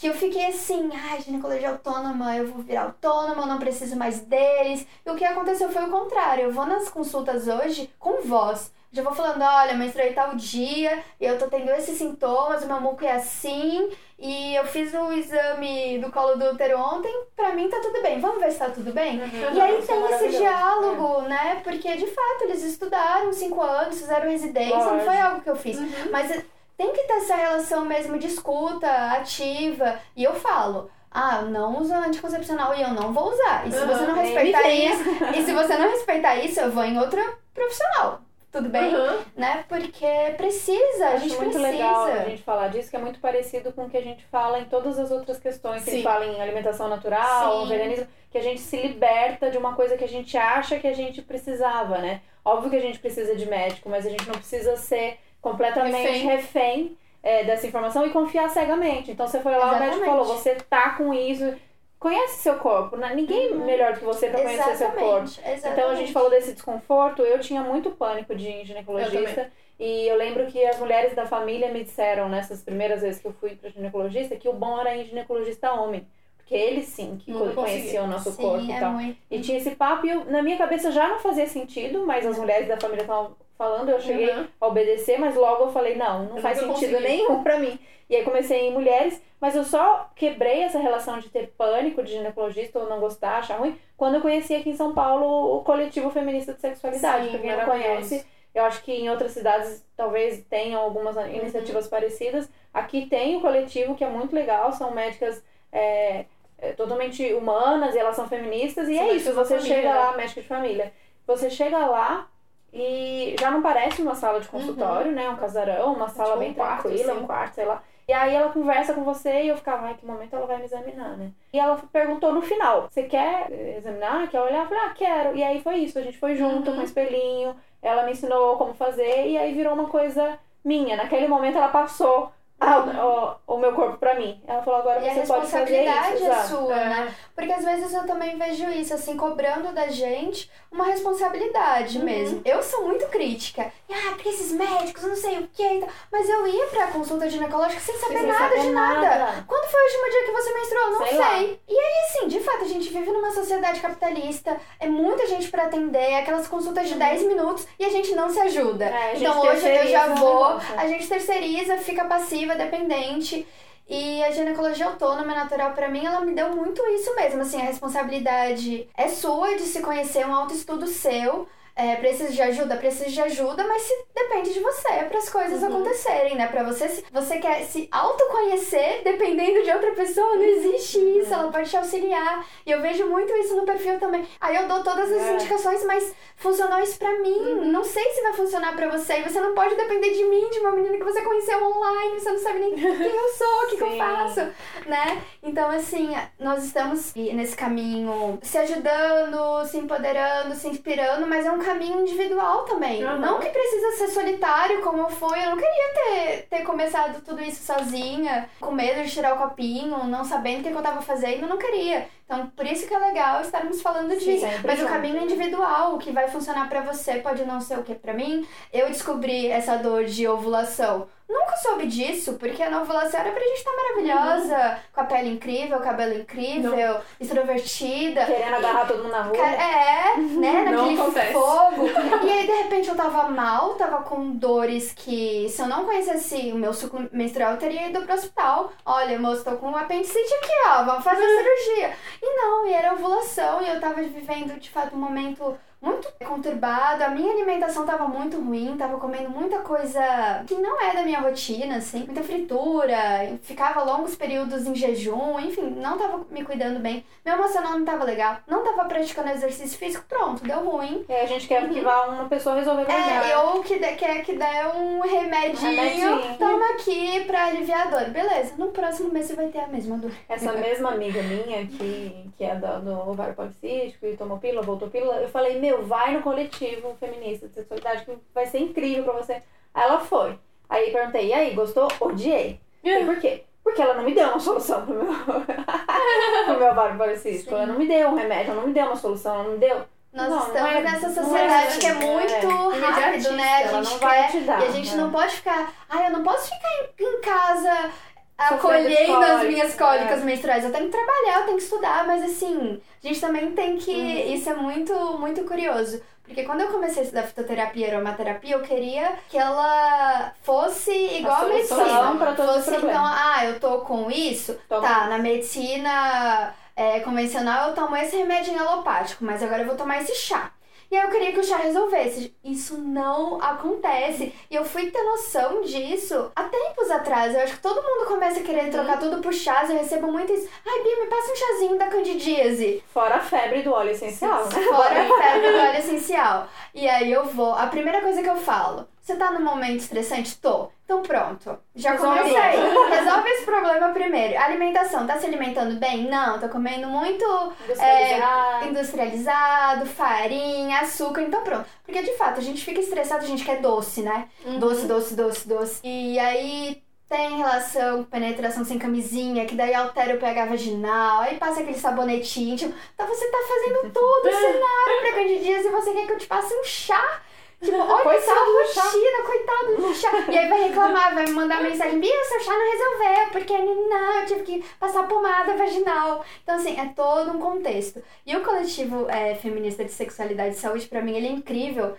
[0.00, 4.20] que eu fiquei assim, ai, ginecologia autônoma, eu vou virar autônoma, eu não preciso mais
[4.20, 4.86] deles.
[5.04, 6.44] E o que aconteceu foi o contrário.
[6.44, 8.72] Eu vou nas consultas hoje com voz.
[8.90, 13.04] Já vou falando, olha, menstruei tal dia, eu tô tendo esses sintomas, o meu muco
[13.04, 17.78] é assim, e eu fiz o exame do colo do útero ontem, pra mim tá
[17.80, 19.20] tudo bem, vamos ver se tá tudo bem?
[19.20, 19.54] Uhum.
[19.54, 21.28] E aí tem esse diálogo, é.
[21.28, 21.60] né?
[21.62, 25.78] Porque de fato eles estudaram cinco anos, fizeram residência, não foi algo que eu fiz.
[25.78, 26.10] Uhum.
[26.10, 26.42] Mas
[26.80, 30.00] tem que ter essa relação mesmo de escuta ativa.
[30.16, 33.68] E eu falo, ah, não usa anticoncepcional e eu não vou usar.
[33.68, 35.04] E se uhum, você não respeitar isso,
[35.36, 37.22] e se você não respeitar isso, eu vou em outra
[37.52, 38.22] profissional.
[38.50, 38.94] Tudo bem?
[38.94, 39.18] Uhum.
[39.36, 39.62] Né?
[39.68, 40.06] Porque
[40.38, 41.70] precisa, a gente muito precisa.
[41.70, 44.58] legal a gente falar disso, que é muito parecido com o que a gente fala
[44.58, 45.84] em todas as outras questões.
[45.84, 47.68] Que a gente fala em alimentação natural, Sim.
[47.68, 50.94] veganismo, que a gente se liberta de uma coisa que a gente acha que a
[50.94, 52.22] gente precisava, né?
[52.42, 56.26] Óbvio que a gente precisa de médico, mas a gente não precisa ser completamente refém,
[56.26, 59.10] refém é, dessa informação e confiar cegamente.
[59.10, 59.82] Então você foi lá, Exatamente.
[59.82, 61.54] o médico falou, você tá com isso.
[61.98, 63.14] Conhece seu corpo, né?
[63.14, 63.66] ninguém uhum.
[63.66, 65.24] melhor do que você para conhecer seu corpo.
[65.24, 65.68] Exatamente.
[65.68, 67.22] Então a gente falou desse desconforto.
[67.22, 69.50] Eu tinha muito pânico de ginecologista.
[69.78, 73.32] E eu lembro que as mulheres da família me disseram nessas primeiras vezes que eu
[73.32, 76.06] fui para ginecologista que o bom era ir ginecologista homem.
[76.50, 78.94] Porque eles sim que não conheciam o nosso sim, corpo e é tal.
[78.94, 79.16] Muito...
[79.30, 82.36] E tinha esse papo e eu, na minha cabeça já não fazia sentido, mas as
[82.36, 84.48] mulheres da família estavam falando, eu cheguei uhum.
[84.60, 87.02] a obedecer, mas logo eu falei, não, não eu faz sentido consegui.
[87.04, 87.78] nenhum pra mim.
[88.08, 92.14] E aí comecei em mulheres, mas eu só quebrei essa relação de ter pânico de
[92.14, 96.10] ginecologista ou não gostar, achar ruim, quando eu conheci aqui em São Paulo o coletivo
[96.10, 97.26] feminista de sexualidade.
[97.26, 101.28] Sim, pra quem não conhece, eu acho que em outras cidades talvez tenham algumas uhum.
[101.28, 101.90] iniciativas uhum.
[101.90, 102.50] parecidas.
[102.74, 106.24] Aqui tem o coletivo que é muito legal, são médicas é,
[106.60, 110.40] é, totalmente humanas e elas são feministas, e é isso, você família, chega lá, médica
[110.40, 110.92] de família.
[111.26, 112.28] Você chega lá,
[112.72, 115.16] e já não parece uma sala de consultório, uhum.
[115.16, 115.28] né?
[115.28, 117.22] Um casarão, uma sala tipo bem um quarto, tranquila, assim.
[117.22, 117.82] um quarto, sei lá.
[118.06, 120.64] E aí ela conversa com você e eu ficava, ai, que momento ela vai me
[120.64, 121.30] examinar, né?
[121.52, 124.28] E ela perguntou no final, você quer examinar?
[124.28, 124.62] Quer olhar?
[124.62, 125.36] Eu falei, ah, quero.
[125.36, 126.76] E aí foi isso, a gente foi junto uhum.
[126.76, 130.96] com o espelhinho, ela me ensinou como fazer e aí virou uma coisa minha.
[130.96, 134.40] Naquele momento ela passou o, o, meu corpo pra mim.
[134.46, 135.90] Ela falou, agora e você pode fazer isso.
[135.90, 137.14] a responsabilidade é sua, né?
[137.40, 142.04] Porque às vezes eu também vejo isso, assim, cobrando da gente uma responsabilidade Uhum.
[142.04, 142.42] mesmo.
[142.44, 143.72] Eu sou muito crítica.
[143.90, 145.88] Ah, porque esses médicos, não sei o que e tal.
[146.12, 149.00] Mas eu ia pra consulta ginecológica sem saber Sem nada saber de nada.
[149.00, 149.44] nada.
[149.46, 150.90] Quando foi o último dia que você menstruou?
[150.90, 151.60] Não Sei sei.
[151.68, 155.64] E aí, assim, de fato, a gente vive numa sociedade capitalista, é muita gente pra
[155.64, 158.86] atender, aquelas consultas de 10 minutos e a gente não se ajuda.
[158.86, 158.94] Uhum.
[158.94, 160.44] É, então hoje eu já o vou,
[160.76, 163.46] a gente terceiriza, fica passiva, dependente.
[163.90, 167.42] E a ginecologia autônoma natural, pra mim, ela me deu muito isso mesmo.
[167.42, 171.48] Assim, a responsabilidade é sua de se conhecer, um autoestudo seu.
[171.80, 175.64] É, precisa de ajuda, precisa de ajuda, mas se depende de você para as coisas
[175.64, 176.46] acontecerem, né?
[176.48, 181.50] Pra você, se você quer se autoconhecer dependendo de outra pessoa, não existe isso, ela
[181.50, 182.44] pode te auxiliar.
[182.66, 184.26] E eu vejo muito isso no perfil também.
[184.40, 185.32] Aí eu dou todas as É.
[185.34, 187.70] indicações, mas funcionou isso pra mim.
[187.72, 189.14] Não sei se vai funcionar pra você.
[189.18, 192.30] E você não pode depender de mim, de uma menina que você conheceu online, você
[192.30, 192.84] não sabe nem quem
[193.16, 194.40] eu sou, o que, que eu faço,
[194.86, 195.22] né?
[195.42, 201.58] Então, assim, nós estamos nesse caminho se ajudando, se empoderando, se inspirando, mas é um
[201.58, 203.04] caminho individual também.
[203.04, 203.18] Uhum.
[203.18, 205.44] Não que precisa ser solitário como foi.
[205.44, 210.04] Eu não queria ter, ter começado tudo isso sozinha, com medo de tirar o copinho,
[210.04, 212.08] não sabendo o que, que eu tava fazendo, eu não queria.
[212.24, 214.46] Então, por isso que é legal estarmos falando Sim, disso.
[214.64, 217.94] Mas o caminho individual, o que vai funcionar pra você pode não ser o que
[217.94, 218.46] pra mim.
[218.72, 221.08] Eu descobri essa dor de ovulação.
[221.30, 225.78] Nunca soube disso, porque na ovulação era pra gente estar maravilhosa, com a pele incrível,
[225.78, 228.24] cabelo incrível, extrovertida.
[228.24, 229.36] Querendo agarrar todo mundo na rua.
[229.38, 230.64] É, né?
[230.64, 231.32] Não Naquele acontece.
[231.32, 231.88] fogo.
[232.26, 236.50] E aí, de repente, eu tava mal, tava com dores que, se eu não conhecesse
[236.52, 238.72] o meu ciclo menstrual, eu teria ido pro hospital.
[238.84, 241.96] Olha, moço, tô com apendicite aqui, ó, vamos fazer a cirurgia.
[242.22, 247.02] E não, e era ovulação, e eu tava vivendo, de fato, um momento muito conturbado.
[247.04, 250.00] A minha alimentação tava muito ruim, tava comendo muita coisa
[250.46, 252.96] que não é da minha rotina, assim, muita fritura,
[253.42, 257.04] ficava longos períodos em jejum, enfim, não tava me cuidando bem.
[257.24, 261.04] Meu emocional não tava legal, não tava praticando exercício físico, pronto, deu ruim.
[261.08, 263.94] E aí a gente quer que vá uma pessoa resolver pra É, ou que de-
[263.94, 266.38] quer que der um remedinho, Remedinho.
[266.38, 268.10] toma aqui pra aliviar a dor.
[268.10, 270.12] Beleza, no próximo mês você vai ter a mesma dor.
[270.28, 274.88] Essa mesma amiga minha, que, que é do, do ovário policístico e tomou pílula, voltou
[274.88, 279.12] pílula, eu falei, meu, vai no coletivo feminista de sexualidade que vai ser incrível pra
[279.14, 279.42] você.
[279.74, 280.38] Aí ela foi.
[280.68, 281.88] Aí perguntei, e aí, gostou?
[282.00, 282.60] Odiei.
[282.84, 283.44] E por quê?
[283.62, 287.54] Porque ela não me deu uma solução pro meu, pro meu ovário policístico.
[287.54, 289.58] Ela não me deu um remédio, ela não me deu uma solução, ela não me
[289.58, 289.82] deu.
[290.12, 292.78] Nós Não, não estamos é- nessa não sociedade é que é muito é.
[292.80, 293.64] rápido, né?
[293.64, 295.02] A gente quer e a gente né?
[295.02, 297.92] não pode ficar, ai, eu não posso ficar em, em casa
[298.40, 300.24] acolhendo as minhas cólicas é.
[300.24, 300.64] menstruais.
[300.64, 303.90] Eu tenho que trabalhar, eu tenho que estudar, mas assim, a gente também tem que.
[303.92, 304.34] Uhum.
[304.34, 306.00] Isso é muito, muito curioso.
[306.24, 311.34] Porque quando eu comecei a estudar fitoterapia e aromaterapia, eu queria que ela fosse igual
[311.34, 312.14] a, solução medicina.
[312.18, 313.18] pra todos os fosse, então, problemas.
[313.18, 314.86] ah, eu tô com isso, Toma.
[314.86, 320.00] tá, na medicina é, convencional eu tomo esse remédio alopático, mas agora eu vou tomar
[320.00, 320.52] esse chá.
[320.90, 322.34] E aí eu queria que o chá resolvesse.
[322.42, 324.34] Isso não acontece.
[324.50, 327.32] E eu fui ter noção disso há tempos atrás.
[327.32, 329.70] Eu acho que todo mundo começa a querer trocar tudo por chás.
[329.70, 330.48] Eu recebo muito isso.
[330.66, 332.82] Ai, Bia, me passa um chazinho da candidíase.
[332.92, 334.62] Fora a febre do óleo essencial, né?
[334.68, 336.48] Fora a febre do óleo essencial.
[336.74, 337.52] E aí eu vou.
[337.54, 338.88] A primeira coisa que eu falo.
[339.10, 340.36] Você tá num momento estressante?
[340.38, 340.68] Tô.
[340.84, 341.58] Então pronto.
[341.74, 342.56] Já Resolve comecei.
[342.62, 342.86] logo.
[342.94, 344.38] Resolve esse problema primeiro.
[344.38, 345.04] Alimentação.
[345.04, 346.08] Tá se alimentando bem?
[346.08, 346.38] Não.
[346.38, 347.24] Tô comendo muito
[347.64, 348.66] Industrializado.
[348.68, 351.66] industrializado, farinha, açúcar, então pronto.
[351.84, 354.28] Porque de fato, a gente fica estressado, a gente quer doce, né?
[354.60, 355.80] Doce, doce, doce, doce.
[355.82, 361.36] E aí tem relação com penetração sem camisinha, que daí altera o pH vaginal, aí
[361.36, 362.56] passa aquele sabonetinho.
[362.56, 366.18] Tipo, então você tá fazendo todo o cenário pra candidíase e você quer que eu
[366.18, 367.20] te passe um chá?
[367.62, 370.10] Tipo, olha Coitado só a rotina, coitado do chá.
[370.30, 374.20] E aí vai reclamar, vai me mandar mensagem, Bia, seu chá não resolveu, porque não,
[374.20, 376.24] eu tive que passar pomada vaginal.
[376.42, 378.02] Então, assim, é todo um contexto.
[378.26, 381.94] E o coletivo é, feminista de sexualidade e saúde, pra mim, ele é incrível.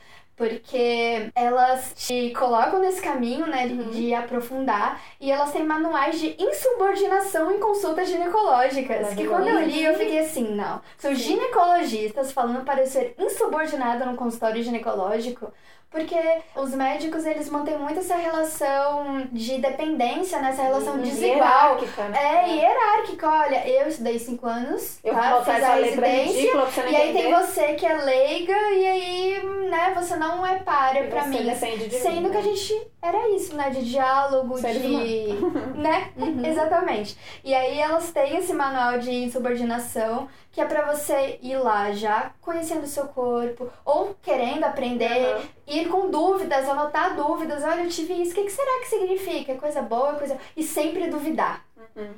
[0.52, 6.36] Porque elas te colocam nesse caminho, né, de- de aprofundar, e elas têm manuais de
[6.40, 9.14] insubordinação em consultas ginecológicas.
[9.14, 10.82] Que quando eu li, eu fiquei assim, não.
[10.98, 15.54] São ginecologistas falando para eu ser insubordinada no consultório ginecológico.
[15.92, 16.16] Porque
[16.56, 20.50] os médicos, eles mantêm muito essa relação de dependência, né?
[20.52, 21.02] Essa relação Uhum.
[21.02, 21.76] desigual.
[21.76, 22.18] Hierárquica, né?
[22.46, 25.42] É hierárquica, olha, eu estudei cinco anos, Eu tá?
[25.44, 27.24] Fiz a residência, ridícula e aí entender.
[27.24, 31.54] tem você que é leiga, e aí, né, você não é páreo pra mim.
[31.56, 32.44] Sendo mim, que a né?
[32.44, 33.70] gente era isso, né?
[33.70, 35.28] De diálogo, Seres de.
[35.76, 36.10] né?
[36.22, 36.46] Uhum.
[36.46, 37.18] Exatamente.
[37.44, 42.32] E aí elas têm esse manual de insubordinação que é pra você ir lá já
[42.42, 45.42] conhecendo o seu corpo, ou querendo aprender, Uhum.
[45.80, 47.64] Ir com dúvidas, anotar dúvidas.
[47.64, 49.54] Olha, eu tive isso, o que, que será que significa?
[49.54, 50.38] É Coisa boa, coisa.
[50.56, 51.64] E sempre duvidar.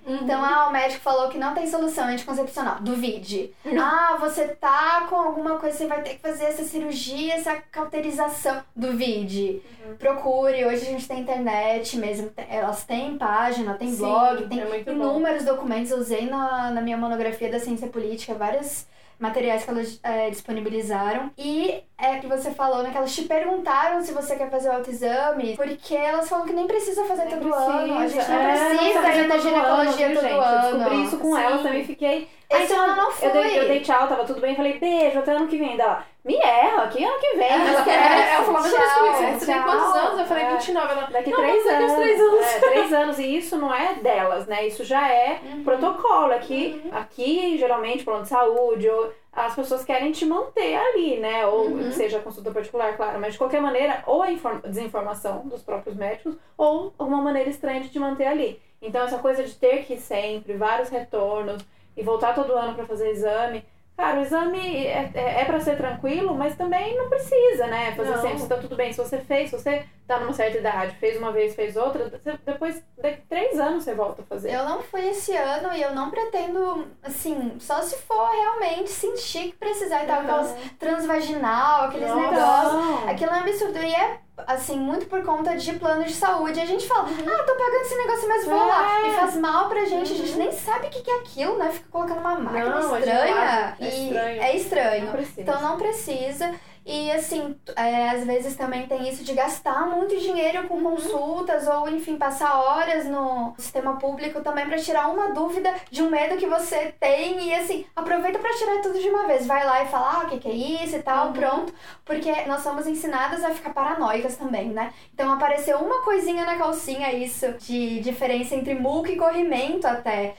[0.05, 2.77] Então, ah, o médico falou que não tem solução anticoncepcional.
[2.81, 3.53] Duvide.
[3.79, 8.61] Ah, você tá com alguma coisa, você vai ter que fazer essa cirurgia, essa cauterização.
[8.75, 9.61] Duvide.
[9.97, 10.65] Procure.
[10.65, 12.31] Hoje a gente tem internet mesmo.
[12.49, 14.91] Elas têm página, tem Sim, blog, tem é muito bom.
[14.91, 15.91] inúmeros documentos.
[15.91, 18.85] Eu usei na, na minha monografia da ciência política vários
[19.23, 21.31] materiais que elas é, disponibilizaram.
[21.37, 22.91] E é que você falou, né?
[22.91, 26.67] Que elas te perguntaram se você quer fazer o autoexame, porque elas falam que nem
[26.67, 27.97] precisa fazer Nem todo ano.
[27.99, 30.33] A gente não É, precisa ir na todo ginecologia ano, todo gente.
[30.33, 30.53] ano.
[30.67, 31.41] Eu descobri isso com Sim.
[31.41, 32.27] elas também, fiquei...
[32.61, 35.47] Então, ano não Eu dei, eu dei tchau, tava tudo bem, falei, beijo, até ano
[35.47, 35.79] que vem.
[35.79, 37.47] Ela, me erra, que ano que vem.
[37.47, 38.75] É, Mas É, ela falou comigo.
[38.75, 40.19] Tchau, Você tem quantos anos?
[40.19, 40.51] Eu falei É.
[40.51, 40.91] 29.
[40.91, 41.91] Ela, Daqui não, três daqui anos.
[41.91, 42.45] uns três anos.
[42.45, 43.19] É, três anos.
[43.19, 44.65] E isso não é delas, né?
[44.67, 45.63] Isso já é Uhum.
[45.63, 46.33] protocolo.
[46.33, 51.45] Aqui, aqui, geralmente, plano de saúde, ou as pessoas querem te manter ali, né?
[51.47, 51.91] Ou Uhum.
[51.91, 53.19] seja consulta particular, claro.
[53.19, 57.81] Mas de qualquer maneira, ou a inform- desinformação dos próprios médicos, ou alguma maneira estranha
[57.81, 58.61] de te manter ali.
[58.81, 61.65] Então, essa coisa de ter que ir sempre, vários retornos,
[61.95, 63.63] e voltar todo ano pra fazer exame.
[63.95, 67.93] Cara, o exame é, é, é para ser tranquilo, mas também não precisa, né?
[67.95, 68.21] Fazer Não.
[68.21, 68.91] sempre, se tá tudo bem.
[68.91, 72.11] Se você fez, se você tá numa certa idade, fez uma vez, fez outra,
[72.43, 74.51] depois, daqui três anos você volta a fazer.
[74.51, 79.51] Eu não fui esse ano e eu não pretendo, assim, só se for realmente sentir
[79.51, 82.31] que precisar e tal, aquelas transvaginal, aqueles Nossa.
[82.31, 83.09] negócios.
[83.09, 83.77] Aquilo é um absurdo.
[83.77, 86.59] E é, assim, muito por conta de plano de saúde.
[86.59, 88.99] A gente fala, ah, tô pagando esse negócio, mas vou lá.
[88.99, 89.07] É.
[89.09, 90.11] E faz mal pra gente.
[90.11, 91.71] A gente nem sabe o que é aquilo, né?
[91.71, 93.77] Fica colocando uma máquina Não, é estranha.
[93.79, 94.41] É estranho.
[94.41, 95.05] é estranho.
[95.05, 95.25] Não.
[95.37, 96.53] Então não precisa.
[96.85, 101.87] E assim, é, às vezes também tem isso de gastar muito dinheiro com consultas ou,
[101.89, 106.45] enfim, passar horas no sistema público também pra tirar uma dúvida de um medo que
[106.45, 107.47] você tem.
[107.47, 109.45] E assim, aproveita pra tirar tudo de uma vez.
[109.47, 111.73] Vai lá e fala, ah, o que, que é isso e tal, pronto.
[112.03, 114.93] Porque nós somos ensinadas a ficar paranoicas também, né?
[115.13, 120.35] Então apareceu uma coisinha na calcinha, isso, de diferença entre muco e corrimento até.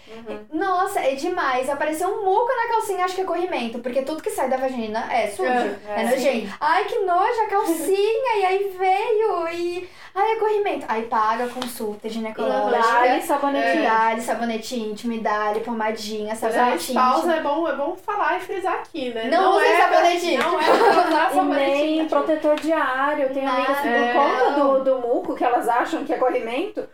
[0.52, 1.68] Nossa, é demais.
[1.70, 5.10] Apareceu um muco na calcinha, acho que é corrimento, porque tudo que sai da vagina
[5.12, 9.88] é sujo, É, é, é, Ai, que nojo, a calcinha, e aí veio, e...
[10.14, 10.86] Ai, é corrimento.
[10.88, 12.82] Aí paga a consulta ginecológica.
[12.82, 13.82] Dá-lhe sabonetinho.
[13.82, 14.76] Dá-lhe sabonete
[15.20, 19.12] dá-lhe pomadinha, Mas a sabonete gente pausa, é bom, é bom falar e frisar aqui,
[19.12, 19.28] né?
[19.28, 20.38] Não usem é íntimo.
[20.38, 23.34] Não é usar E nem protetor diário.
[23.34, 26.86] Tem amigas que, conta do, do muco, que elas acham que é corrimento, é,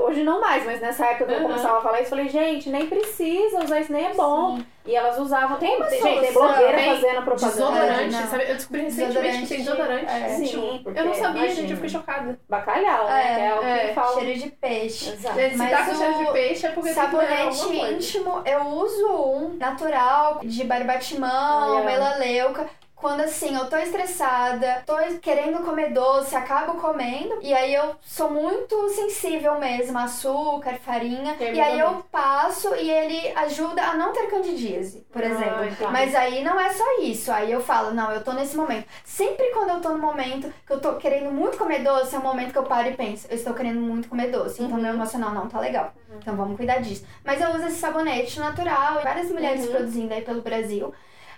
[0.00, 1.42] hoje não mais, mas nessa época que eu Uhum.
[1.44, 4.58] começava a falar isso, eu falei, gente, nem precisa usar isso, nem é bom.
[4.86, 5.58] E elas usavam.
[5.58, 7.50] Tem, Uma tem gente, tem blogueira Tem fazendo propaganda.
[7.56, 8.44] Desodorante, É, sabe?
[8.48, 10.28] Eu descobri recentemente que tem Desodorante, é.
[10.28, 11.70] Sim, porque eu não sabia, gente, imagina.
[11.72, 12.40] eu fiquei chocada.
[12.48, 13.32] Bacalhau, né?
[13.32, 14.20] É, que é o que é, falam.
[14.20, 15.10] Cheiro de peixe.
[15.10, 15.34] Exato.
[15.34, 18.42] Se Mas tá com o cheiro de peixe é porque tem que comer Sabonete íntimo,
[18.46, 22.66] eu uso um natural de barbatimão, melaleuca.
[22.96, 27.38] Quando assim, eu tô estressada, tô querendo comer doce, acabo comendo.
[27.42, 31.36] E aí eu sou muito sensível mesmo açúcar, farinha.
[31.38, 35.76] É e aí eu passo e ele ajuda a não ter candidíase, por Ah, exemplo.
[35.76, 35.90] tá.
[35.90, 37.30] Mas aí não é só isso.
[37.30, 38.88] Aí eu falo, não, eu tô nesse momento.
[39.04, 42.22] Sempre quando eu tô no momento que eu tô querendo muito comer doce, é um
[42.22, 44.62] momento que eu paro e penso, eu estou querendo muito comer doce.
[44.62, 45.92] Então meu emocional não tá legal.
[46.18, 47.04] Então vamos cuidar disso.
[47.22, 49.70] Mas eu uso esse sabonete natural, várias mulheres Uhum.
[49.72, 50.92] produzindo aí pelo Brasil.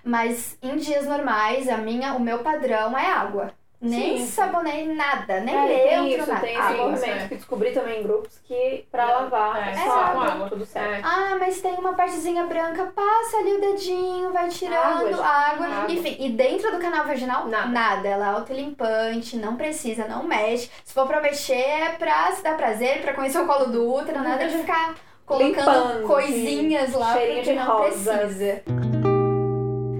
[0.09, 3.52] Mas em dias normais, a minha, o meu padrão é água.
[3.80, 4.26] Nem Sim.
[4.26, 6.40] sabonete, nada, nem É, tem neutro, isso, nada.
[6.40, 7.28] tem esse movimento é.
[7.28, 10.48] que descobri também em grupos que pra Não, lavar é, é, só água, água.
[10.48, 10.94] tudo certo.
[10.94, 11.00] É.
[11.04, 15.66] Ah, mas tem uma partezinha branca, passa ali o dedinho, vai tirando Água, água.
[15.66, 15.92] Água.
[15.92, 17.68] Enfim, e dentro do canal vaginal, Nada.
[17.68, 18.09] nada.
[18.09, 20.70] Ela é autolimpante, não precisa, não mexe.
[20.84, 24.18] Se for pra mexer, é pra se dar prazer, pra conhecer o colo do útero,
[24.24, 24.94] nada de ficar
[25.24, 28.18] colocando Limpando, coisinhas lá, cheirinho porque de não rosa.
[28.18, 28.62] precisa.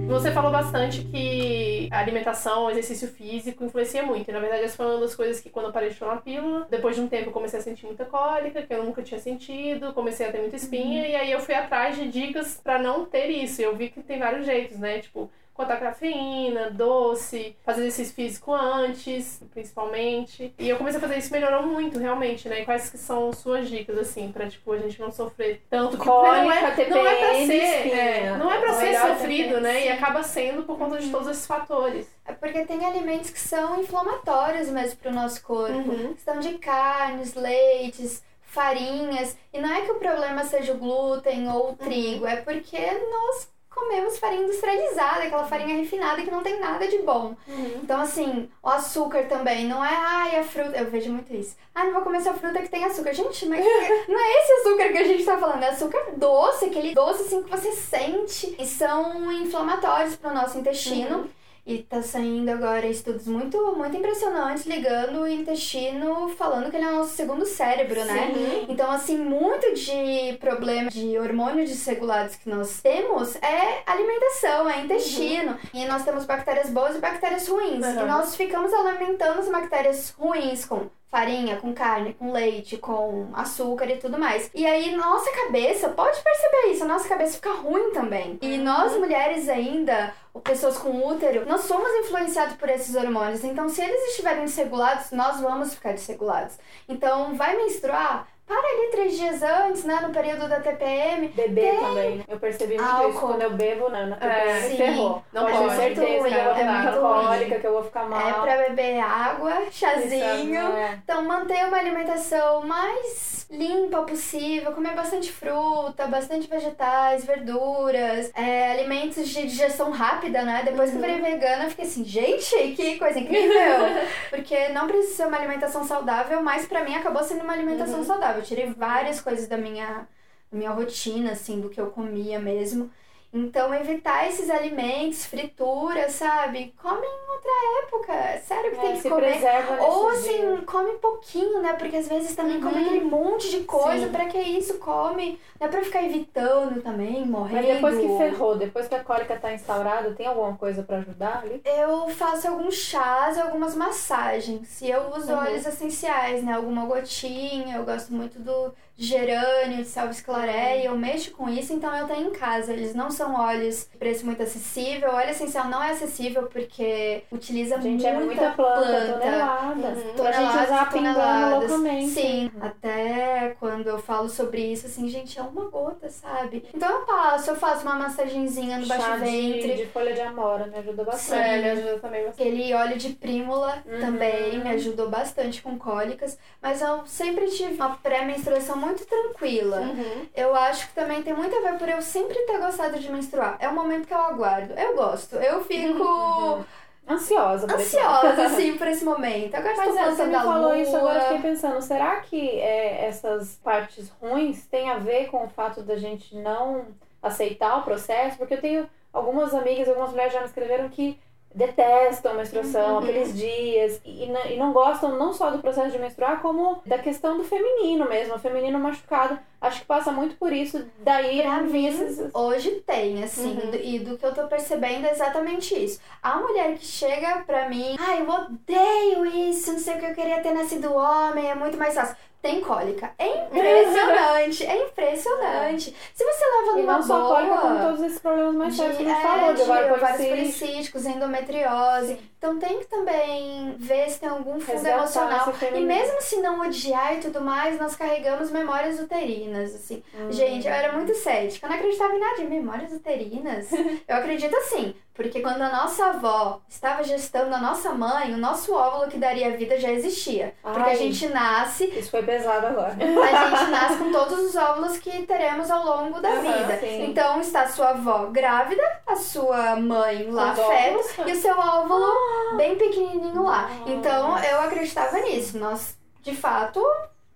[0.09, 4.27] Você falou bastante que a alimentação, o exercício físico influencia muito.
[4.27, 6.67] E, na verdade, essa foi uma das coisas que quando eu parei de tomar pílula,
[6.67, 9.93] depois de um tempo eu comecei a sentir muita cólica, que eu nunca tinha sentido,
[9.93, 13.27] comecei a ter muita espinha, e aí eu fui atrás de dicas pra não ter
[13.27, 13.61] isso.
[13.61, 14.97] E eu vi que tem vários jeitos, né?
[14.97, 15.29] Tipo,
[15.59, 20.53] cortar cafeína, doce, fazer exercício físico antes, principalmente.
[20.57, 22.61] E eu comecei a fazer isso, melhorou muito, realmente, né?
[22.61, 25.97] E quais que são suas dicas, assim, pra, tipo, a gente não sofrer tanto?
[25.97, 29.55] Porque não é, Cólica, não é pra TPM, ser, é, não é pra ser sofrido,
[29.55, 29.79] TPM, né?
[29.79, 29.89] E sim.
[29.89, 32.07] acaba sendo por conta de todos esses fatores.
[32.25, 35.73] É porque tem alimentos que são inflamatórios mesmo pro nosso corpo.
[35.73, 36.39] Uhum.
[36.39, 39.35] De carnes, leites, farinhas.
[39.51, 43.49] E não é que o problema seja o glúten ou o trigo, é porque nós
[43.79, 47.35] comemos farinha industrializada, aquela farinha refinada que não tem nada de bom.
[47.81, 50.77] Então, assim, o açúcar também, não é, ai, a fruta.
[50.77, 51.55] Eu vejo muito isso.
[51.73, 53.13] Ah, não vou comer essa fruta que tem açúcar.
[53.13, 53.63] Gente, mas
[54.07, 57.43] não é esse açúcar que a gente tá falando, é açúcar doce, aquele doce assim
[57.43, 58.55] que você sente.
[58.59, 61.29] E são inflamatórios pro nosso intestino.
[61.69, 66.89] E tá saindo agora estudos muito, muito impressionantes ligando o intestino, falando que ele é
[66.89, 68.33] o nosso segundo cérebro, né?
[68.67, 75.59] Então, assim, muito de problema de hormônios desregulados que nós temos é alimentação, é intestino.
[75.71, 77.85] E nós temos bactérias boas e bactérias ruins.
[77.85, 78.01] Uhum.
[78.01, 83.89] E nós ficamos alimentando as bactérias ruins com farinha, com carne, com leite, com açúcar
[83.89, 84.49] e tudo mais.
[84.53, 88.37] E aí, nossa cabeça, pode perceber isso, a nossa cabeça fica ruim também.
[88.41, 93.43] E nós, mulheres ainda, ou pessoas com útero, nós somos influenciados por esses hormônios.
[93.43, 96.57] Então, se eles estiverem desregulados, nós vamos ficar desregulados.
[96.87, 98.27] Então, vai menstruar?
[98.49, 101.27] Para ali três dias antes, né, no período da TPM.
[101.29, 102.23] Beber também, né?
[102.27, 103.09] Eu percebi muito Álcool.
[103.11, 104.05] isso quando eu bebo, né?
[104.07, 104.77] Na É, TPM sim.
[104.77, 105.23] ferrou.
[105.31, 105.75] Não Pode pode.
[105.75, 106.99] certeza que eu vou É ruim.
[106.99, 108.27] cólica, que eu vou ficar mal.
[108.27, 110.59] É pra beber água, chazinho.
[110.61, 110.99] É.
[111.03, 119.27] Então, manter uma alimentação mais limpa possível, comer bastante fruta, bastante vegetais, verduras, é, alimentos
[119.27, 120.61] de digestão rápida, né?
[120.65, 123.49] Depois que eu virei vegana, eu fiquei assim, gente, que coisa incrível!
[124.29, 128.38] Porque não precisa ser uma alimentação saudável, mas pra mim acabou sendo uma alimentação saudável.
[128.39, 130.07] Eu tirei várias coisas da minha,
[130.51, 132.91] da minha rotina, assim, do que eu comia mesmo.
[133.31, 136.73] Então, evitar esses alimentos, frituras, sabe?
[136.81, 137.51] Come em outra
[137.83, 138.39] época.
[138.43, 139.39] Sério que É, tem que se comer.
[139.81, 140.65] Ou assim, dias.
[140.65, 141.73] come pouquinho, né?
[141.73, 144.07] Porque às vezes também come aquele monte de coisa.
[144.07, 144.11] Sim.
[144.11, 144.79] Pra que isso?
[144.79, 145.39] Come.
[145.59, 147.67] Não é pra ficar evitando também, morrendo.
[147.67, 151.41] Mas depois que ferrou, depois que a cólica tá instaurada, tem alguma coisa pra ajudar
[151.43, 151.61] ali?
[151.63, 154.81] Eu faço alguns chás e algumas massagens.
[154.81, 155.37] E eu uso Uhum.
[155.39, 156.53] óleos essenciais, né?
[156.53, 157.75] Alguma gotinha.
[157.77, 158.73] Eu gosto muito do
[159.05, 160.85] gerânio, de salve esclareia.
[160.85, 162.73] Eu mexo com isso, então eu tenho em casa.
[162.73, 165.09] Eles não são óleos de preço muito acessível.
[165.09, 169.87] O óleo essencial não é acessível porque utiliza Gente, é muita, muita planta, tonelada.
[169.89, 170.13] Uhum.
[170.15, 171.69] Pra gente Toneladas usar e pingando toneladas.
[171.71, 172.07] loucamente.
[172.09, 176.65] Sim, até quando eu falo sobre isso, assim, gente, é uma gota, sabe?
[176.73, 179.73] Então eu passo, eu faço uma massagenzinha no baixo Chá de, ventre.
[179.75, 181.39] de folha de amora, me ajuda bastante.
[181.41, 182.41] É, me ajuda também bastante.
[182.49, 183.99] Aquele óleo de prímula Uhum.
[183.99, 189.77] também me ajudou bastante com cólicas, mas eu sempre tive uma pré-menstruação muito tranquila.
[189.81, 190.25] Uhum.
[190.35, 193.57] Eu acho que também tem muito a ver por eu sempre ter gostado de menstruar.
[193.59, 194.73] É o momento que eu aguardo.
[194.73, 195.35] Eu gosto.
[195.37, 196.63] Eu fico Uhum.
[197.09, 197.65] Ansiosa.
[197.65, 199.55] por ansiosa, assim, por esse momento.
[199.55, 200.77] Agora Mas é, você me falou lua.
[200.77, 205.43] isso, agora eu fiquei pensando, será que é, essas partes ruins têm a ver com
[205.43, 206.85] o fato da gente não
[207.19, 208.37] aceitar o processo?
[208.37, 211.19] Porque eu tenho algumas amigas, algumas mulheres já me escreveram que
[211.53, 212.99] detestam a menstruação, Uhum.
[212.99, 217.37] aqueles dias, e, e não- gostam não só do processo de menstruar, como da questão
[217.37, 219.39] do feminino mesmo, o feminino machucado.
[219.61, 222.29] Acho que passa muito por isso, daí Pra mim, esses...
[222.33, 223.71] hoje tem, assim, Uhum.
[223.71, 225.99] do- e do que eu tô percebendo é exatamente isso.
[226.23, 230.15] A mulher que chega pra mim, ai, eu odeio isso, não sei o que eu
[230.15, 232.15] queria ter nascido homem, é muito mais fácil.
[232.41, 233.13] Tem cólica.
[233.17, 235.95] É impressionante, é impressionante.
[236.13, 237.35] Se você leva E numa não só boa...
[237.35, 240.29] cólica, como todos esses problemas mais sérios que a gente é, falou, de policístico.
[240.29, 242.19] policísticos, endometriose.
[242.37, 245.53] Então tem que também ver se tem algum fundo emocional.
[245.75, 250.01] E mesmo se não odiar e tudo mais, nós carregamos memórias uterinas, assim.
[250.17, 250.31] Hum.
[250.31, 253.69] Gente, eu era muito cética, eu não acreditava em nada de memórias uterinas.
[254.07, 258.73] eu acredito assim, porque quando a nossa avó estava gestando a nossa mãe, o nosso
[258.73, 260.53] óvulo que daria vida já existia.
[260.63, 260.93] Porque Ai.
[260.93, 262.93] a gente nasce Isso foi pesado agora.
[262.97, 266.77] a gente nasce com todos os óvulos que teremos ao longo da Aham, vida.
[266.79, 267.03] sim.
[267.09, 272.55] Então está a sua avó grávida, a sua mãe lá feto e o seu óvulo
[272.55, 273.69] bem pequenininho lá.
[273.87, 275.57] Então eu acreditava nisso.
[275.59, 276.81] Nós, de fato,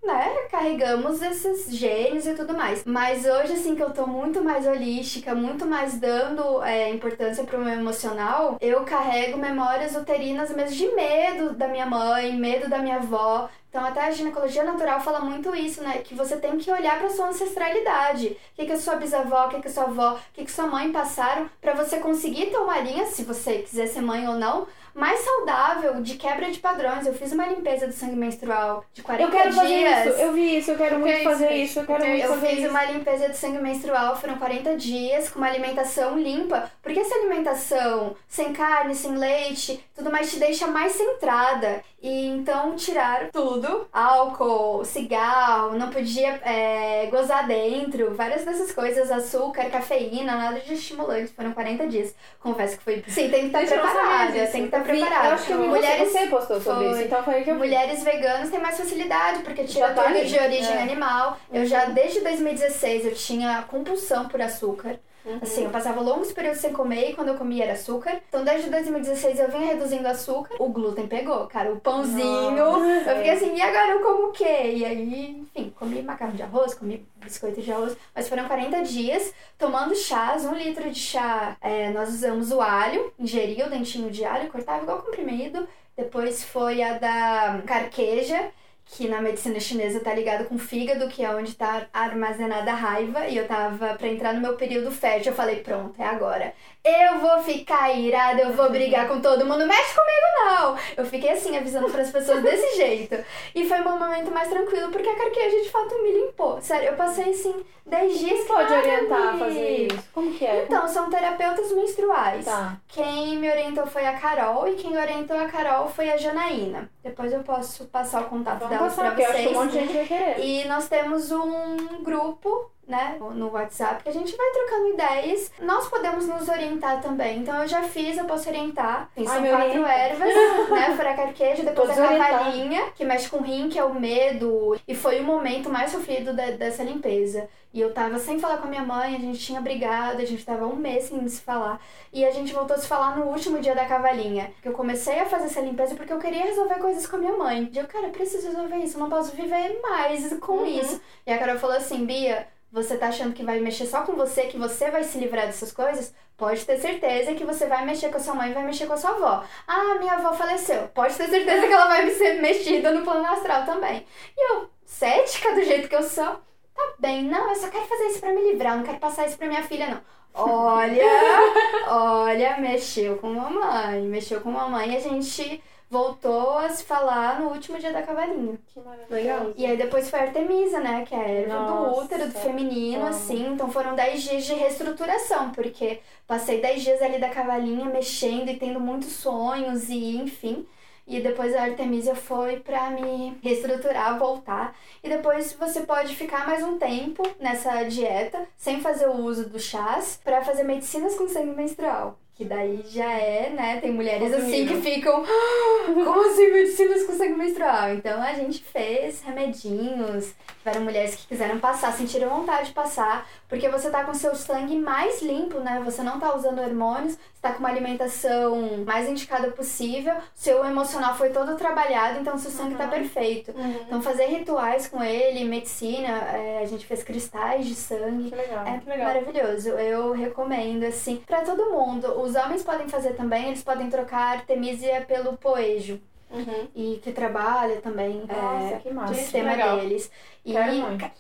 [0.04, 2.84] né, carregamos esses genes e tudo mais.
[2.86, 7.60] Mas hoje, assim, que eu tô muito mais holística, muito mais dando é, importância pro
[7.60, 12.98] meu emocional, eu carrego memórias uterinas mesmo de medo da minha mãe, medo da minha
[12.98, 13.50] avó.
[13.70, 15.98] Então, até a ginecologia natural fala muito isso, né?
[16.04, 18.28] Que você tem que olhar para sua ancestralidade.
[18.28, 20.52] O que, que a sua bisavó, o que, que a sua avó, o que, que
[20.52, 24.68] sua mãe passaram, para você conseguir uma linha, se você quiser ser mãe ou não,
[24.94, 27.06] mais saudável, de quebra de padrões.
[27.06, 29.62] Eu fiz uma limpeza do sangue menstrual de 40 Eu quero dias.
[29.62, 32.30] fazer isso, eu vi isso, eu quero muito fazer isso, eu quero que muito Eu
[32.34, 32.70] fazer fiz isso.
[32.70, 36.72] uma limpeza de sangue menstrual, foram 40 dias, com uma alimentação limpa.
[36.82, 41.82] Porque essa alimentação sem carne, sem leite, tudo mais te deixa mais centrada.
[42.02, 49.70] E então tiraram tudo: álcool, cigarro, não podia é, gozar dentro, várias dessas coisas, açúcar,
[49.70, 51.32] cafeína, nada de estimulante.
[51.34, 52.14] Foram 40 dias.
[52.42, 53.04] Confesso que foi.
[53.08, 55.28] Sim, tem que estar eu não sabia preparada, tem que estar Eu preparada.
[55.28, 56.92] Eu acho que Mulheres você, postou sobre foi.
[56.94, 57.60] isso, então foi que eu vi.
[57.60, 60.82] Mulheres veganas têm mais facilidade, porque tira tá tudo de origem É.
[60.82, 61.38] animal.
[61.52, 65.00] Eu já, desde 2016, eu tinha compulsão por açúcar.
[65.26, 65.40] Uhum.
[65.42, 68.20] Assim, eu passava longos períodos sem comer e quando eu comia era açúcar.
[68.28, 70.54] Então, desde 2016 eu vinha reduzindo açúcar.
[70.60, 71.72] O glúten pegou, cara.
[71.72, 72.52] O pãozinho.
[72.52, 73.10] Nossa.
[73.12, 74.74] Eu fiquei assim, e agora eu como o quê?
[74.76, 77.96] E aí, enfim, comi macarrão de arroz, comi biscoito de arroz.
[78.14, 81.56] Mas foram 40 dias tomando chás, um litro de chá.
[81.62, 85.68] É, nós usamos o alho, ingeria o dentinho de alho, cortava igual comprimido.
[85.96, 88.52] Depois foi a da carqueja,
[88.86, 92.76] que na medicina chinesa tá ligado com o fígado, que é onde tá armazenada a
[92.76, 93.28] raiva.
[93.28, 95.32] E eu tava pra entrar no meu período fértil.
[95.32, 96.54] Eu falei, pronto, é agora.
[96.84, 99.66] Eu vou ficar irada, eu vou brigar com todo mundo.
[99.66, 100.78] Mexe comigo, não!
[100.98, 103.16] Eu fiquei assim, avisando pras pessoas desse jeito.
[103.56, 106.62] E foi um momento mais tranquilo, porque a carqueja de fato me limpou.
[106.62, 110.04] Sério, eu passei assim 10 dias Quem que pode orientar a fazer isso?
[110.14, 110.64] Como que é?
[110.64, 112.46] Então, são terapeutas menstruais.
[112.46, 112.78] Tá.
[112.88, 116.90] Quem me orientou foi a Carol e quem orientou a Carol foi a Janaína.
[117.04, 119.58] Depois eu posso passar o contato delas passar, pra porque eu acho que vocês.
[119.58, 120.40] um monte de gente vai querer.
[120.46, 125.52] E nós temos um grupo, né, no WhatsApp, que a gente vai trocando ideias.
[125.62, 127.40] Nós podemos nos orientar também.
[127.40, 129.10] Então eu já fiz, eu posso orientar.
[129.16, 129.90] Enfim, Ai, são me quatro orienta.
[129.92, 130.34] ervas,
[130.70, 130.96] né?
[130.96, 134.78] Fora a carqueja, depois a cavalinha, que mexe com o rim, que é o medo.
[134.88, 137.48] E foi o momento mais sofrido da- dessa limpeza.
[137.74, 140.46] E eu tava sem falar com a minha mãe, a gente tinha brigado, a gente
[140.46, 141.82] tava um mês sem se falar.
[142.12, 144.52] E a gente voltou a se falar no último dia da cavalinha.
[144.62, 147.36] Que eu comecei a fazer essa limpeza porque eu queria resolver coisas com a minha
[147.36, 147.72] mãe.
[147.74, 150.66] E eu, cara, eu preciso resolver isso, eu não posso viver mais com Uhum.
[150.68, 151.02] isso.
[151.26, 154.48] E a Carol falou assim, Bia, você tá achando que vai mexer só com você,
[154.48, 156.12] que você vai se livrar dessas coisas?
[156.36, 158.94] Pode ter certeza que você vai mexer com a sua mãe e vai mexer com
[158.94, 159.44] a sua avó.
[159.68, 160.88] Ah, minha avó faleceu.
[160.88, 164.04] Pode ter certeza que ela vai ser mexida no plano astral também.
[164.36, 166.26] E eu, cética do jeito que eu sou,
[166.74, 169.38] tá bem, não, eu só quero fazer isso pra me livrar, não quero passar isso
[169.38, 170.02] pra minha filha, não.
[170.34, 171.06] Olha,
[171.90, 175.62] olha, mexeu com mamãe, mexeu com mamãe e a gente
[175.94, 178.58] voltou a se falar no último dia da cavalinha.
[178.74, 179.14] Que maravilhoso.
[179.14, 179.54] Legal.
[179.56, 181.06] E aí depois foi a Artemisa, né?
[181.06, 183.54] Que é a erva do Nossa, útero, do feminino, assim.
[183.54, 188.58] Então foram 10 dias de reestruturação, porque passei 10 dias ali da cavalinha mexendo e
[188.58, 190.66] tendo muitos sonhos e enfim.
[191.06, 194.76] E depois a Artemisia foi pra me reestruturar, voltar.
[195.04, 199.60] E depois você pode ficar mais um tempo nessa dieta, sem fazer o uso do
[199.60, 202.18] chás, pra fazer medicinas com sangue menstrual.
[202.36, 203.80] Que daí já é, né?
[203.80, 204.82] Tem mulheres assim que nível.
[204.82, 205.24] ficam.
[205.24, 207.94] "Ah, Como assim medicinas com sangue menstrual?
[207.94, 210.34] Então a gente fez remedinhos.
[210.58, 214.78] Tiveram mulheres que quiseram passar, sentiram vontade de passar, porque você tá com seu sangue
[214.78, 215.82] mais limpo, né?
[215.86, 221.16] Você não tá usando hormônios, você tá com uma alimentação mais indicada possível, seu emocional
[221.16, 223.52] foi todo trabalhado, então seu sangue tá perfeito.
[223.52, 223.76] Uhum.
[223.88, 228.30] Então fazer rituais com ele, medicina, é, a gente fez cristais de sangue.
[228.30, 228.66] Que legal.
[228.66, 229.08] É legal.
[229.08, 229.70] maravilhoso.
[229.72, 232.08] Eu recomendo, assim, pra todo mundo.
[232.34, 236.02] Os homens podem fazer também, eles podem trocar artemisia pelo poejo.
[236.32, 236.68] Uhum.
[236.74, 239.14] E que trabalha também Nossa, é, que o massa.
[239.14, 239.78] sistema legal.
[239.78, 240.10] deles.
[240.44, 240.52] E,